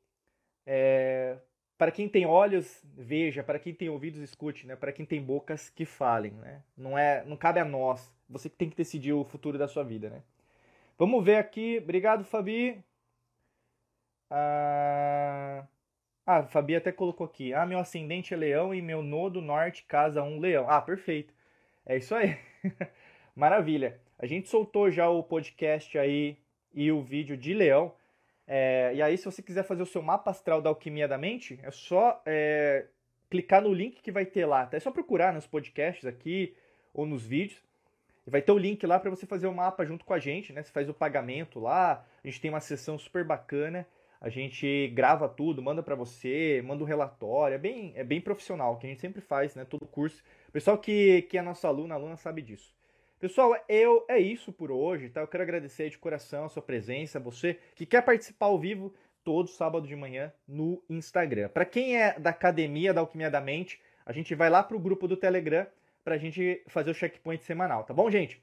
é, 0.67 1.39
para 1.79 1.93
quem 1.93 2.09
tem 2.09 2.27
olhos, 2.27 2.83
veja, 2.97 3.43
para 3.43 3.59
quem 3.59 3.73
tem 3.73 3.89
ouvidos, 3.89 4.21
escute, 4.21 4.67
né? 4.67 4.75
Para 4.75 4.93
quem 4.93 5.07
tem 5.07 5.23
bocas, 5.23 5.71
que 5.71 5.85
falem, 5.85 6.33
né? 6.33 6.63
Não 6.77 6.99
é, 6.99 7.25
não 7.25 7.37
cabe 7.37 7.61
a 7.61 7.65
nós. 7.65 8.13
Você 8.29 8.51
que 8.51 8.57
tem 8.57 8.69
que 8.69 8.77
decidir 8.77 9.13
o 9.13 9.25
futuro 9.25 9.57
da 9.57 9.69
sua 9.69 9.85
vida, 9.85 10.11
né? 10.11 10.23
Vamos 10.99 11.25
ver 11.25 11.37
aqui. 11.37 11.79
Obrigado, 11.83 12.25
Fabi. 12.25 12.83
Ah, 14.31 15.65
ah, 16.27 16.43
Fabi 16.45 16.77
até 16.77 16.93
colocou 16.93 17.25
aqui. 17.27 17.55
Ah, 17.55 17.65
meu 17.65 17.79
ascendente 17.79 18.35
é 18.35 18.37
leão 18.37 18.75
e 18.75 18.83
meu 18.83 19.03
nodo 19.03 19.41
norte 19.41 19.85
casa 19.85 20.23
um 20.23 20.41
leão. 20.41 20.69
Ah, 20.69 20.83
perfeito. 20.83 21.33
É 21.87 21.97
isso 21.97 22.15
aí. 22.15 22.37
Maravilha. 23.39 24.01
A 24.19 24.27
gente 24.27 24.49
soltou 24.49 24.91
já 24.91 25.09
o 25.09 25.23
podcast 25.23 25.97
aí 25.97 26.37
e 26.75 26.91
o 26.91 27.01
vídeo 27.01 27.37
de 27.37 27.55
leão. 27.55 27.95
É, 28.49 28.91
e 28.97 29.01
aí, 29.01 29.17
se 29.17 29.27
você 29.27 29.41
quiser 29.41 29.63
fazer 29.63 29.81
o 29.81 29.87
seu 29.87 30.03
mapa 30.03 30.33
astral 30.33 30.61
da 30.61 30.69
alquimia 30.69 31.07
da 31.07 31.17
mente, 31.17 31.57
é 31.63 31.71
só 31.71 32.21
é, 32.27 32.87
clicar 33.31 33.63
no 33.63 33.73
link 33.73 34.03
que 34.03 34.11
vai 34.11 34.27
ter 34.27 34.45
lá. 34.45 34.67
Tá? 34.67 34.77
É 34.77 34.81
só 34.81 34.91
procurar 34.91 35.33
nos 35.33 35.47
podcasts 35.47 36.05
aqui 36.05 36.57
ou 36.93 37.07
nos 37.07 37.25
vídeos. 37.25 37.63
Vai 38.27 38.43
ter 38.43 38.51
o 38.51 38.59
link 38.59 38.85
lá 38.85 38.99
para 38.99 39.09
você 39.09 39.25
fazer 39.25 39.47
o 39.47 39.55
mapa 39.55 39.87
junto 39.87 40.05
com 40.05 40.15
a 40.15 40.19
gente, 40.19 40.53
né? 40.53 40.61
Você 40.61 40.73
faz 40.73 40.89
o 40.89 40.95
pagamento 40.95 41.61
lá. 41.61 42.05
A 42.25 42.27
gente 42.27 42.41
tem 42.41 42.51
uma 42.51 42.59
sessão 42.59 42.99
super 42.99 43.23
bacana. 43.23 43.87
A 44.21 44.29
gente 44.29 44.89
grava 44.89 45.29
tudo, 45.29 45.63
manda 45.63 45.81
para 45.81 45.95
você, 45.95 46.61
manda 46.67 46.83
um 46.83 46.87
relatório. 46.87 47.55
É 47.55 47.59
bem, 47.59 47.93
é 47.95 48.03
bem 48.03 48.21
profissional, 48.21 48.77
que 48.79 48.87
a 48.89 48.91
gente 48.91 49.01
sempre 49.01 49.21
faz, 49.21 49.55
né? 49.55 49.65
Todo 49.65 49.87
curso. 49.87 50.25
O 50.49 50.51
pessoal 50.51 50.77
que, 50.77 51.23
que 51.31 51.39
é 51.39 51.43
nosso 51.43 51.69
aluno, 51.69 51.95
aluna, 51.95 52.17
sabe 52.17 52.43
disso. 52.43 52.77
Pessoal, 53.19 53.57
eu 53.69 54.05
é 54.07 54.17
isso 54.17 54.53
por 54.53 54.71
hoje, 54.71 55.09
tá? 55.09 55.21
Eu 55.21 55.27
quero 55.27 55.43
agradecer 55.43 55.91
de 55.91 55.99
coração 55.99 56.45
a 56.45 56.49
sua 56.49 56.63
presença, 56.63 57.19
você 57.19 57.59
que 57.75 57.85
quer 57.85 58.03
participar 58.03 58.47
ao 58.47 58.59
vivo 58.61 58.95
todo 59.25 59.49
sábado 59.49 59.89
de 59.89 59.97
manhã 59.97 60.33
no 60.47 60.81
Instagram. 60.89 61.49
Para 61.49 61.65
quem 61.65 62.01
é 62.01 62.17
da 62.17 62.31
academia 62.31 62.95
da 62.95 63.01
Alquimia 63.01 63.29
da 63.29 63.41
Mente, 63.41 63.81
a 64.07 64.13
gente 64.13 64.37
vai 64.37 64.49
lá 64.49 64.63
pro 64.63 64.79
grupo 64.79 65.09
do 65.09 65.17
Telegram 65.17 65.67
pra 66.05 66.17
gente 66.17 66.63
fazer 66.69 66.93
o 66.93 66.95
checkpoint 66.95 67.43
semanal, 67.43 67.83
tá 67.83 67.93
bom, 67.93 68.09
gente? 68.09 68.41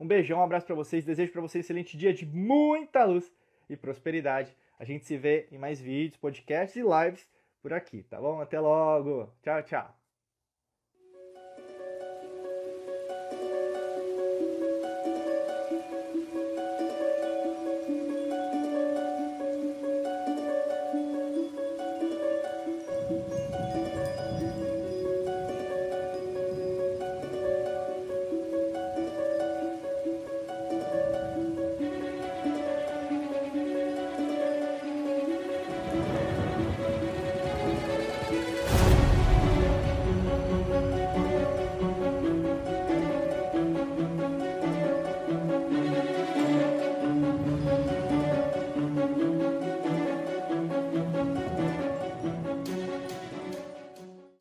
Um 0.00 0.06
beijão, 0.06 0.38
um 0.38 0.42
abraço 0.42 0.66
para 0.66 0.74
vocês, 0.74 1.04
desejo 1.04 1.30
para 1.30 1.42
vocês 1.42 1.62
um 1.62 1.66
excelente 1.66 1.94
dia 1.94 2.12
de 2.14 2.24
muita 2.24 3.04
luz 3.04 3.30
e 3.68 3.76
prosperidade. 3.76 4.56
A 4.78 4.84
gente 4.84 5.04
se 5.04 5.18
vê 5.18 5.46
em 5.52 5.58
mais 5.58 5.78
vídeos, 5.78 6.16
podcasts 6.16 6.76
e 6.76 6.82
lives 6.82 7.28
por 7.60 7.74
aqui, 7.74 8.02
tá 8.04 8.18
bom? 8.18 8.40
Até 8.40 8.58
logo. 8.58 9.30
Tchau, 9.42 9.62
tchau. 9.62 10.03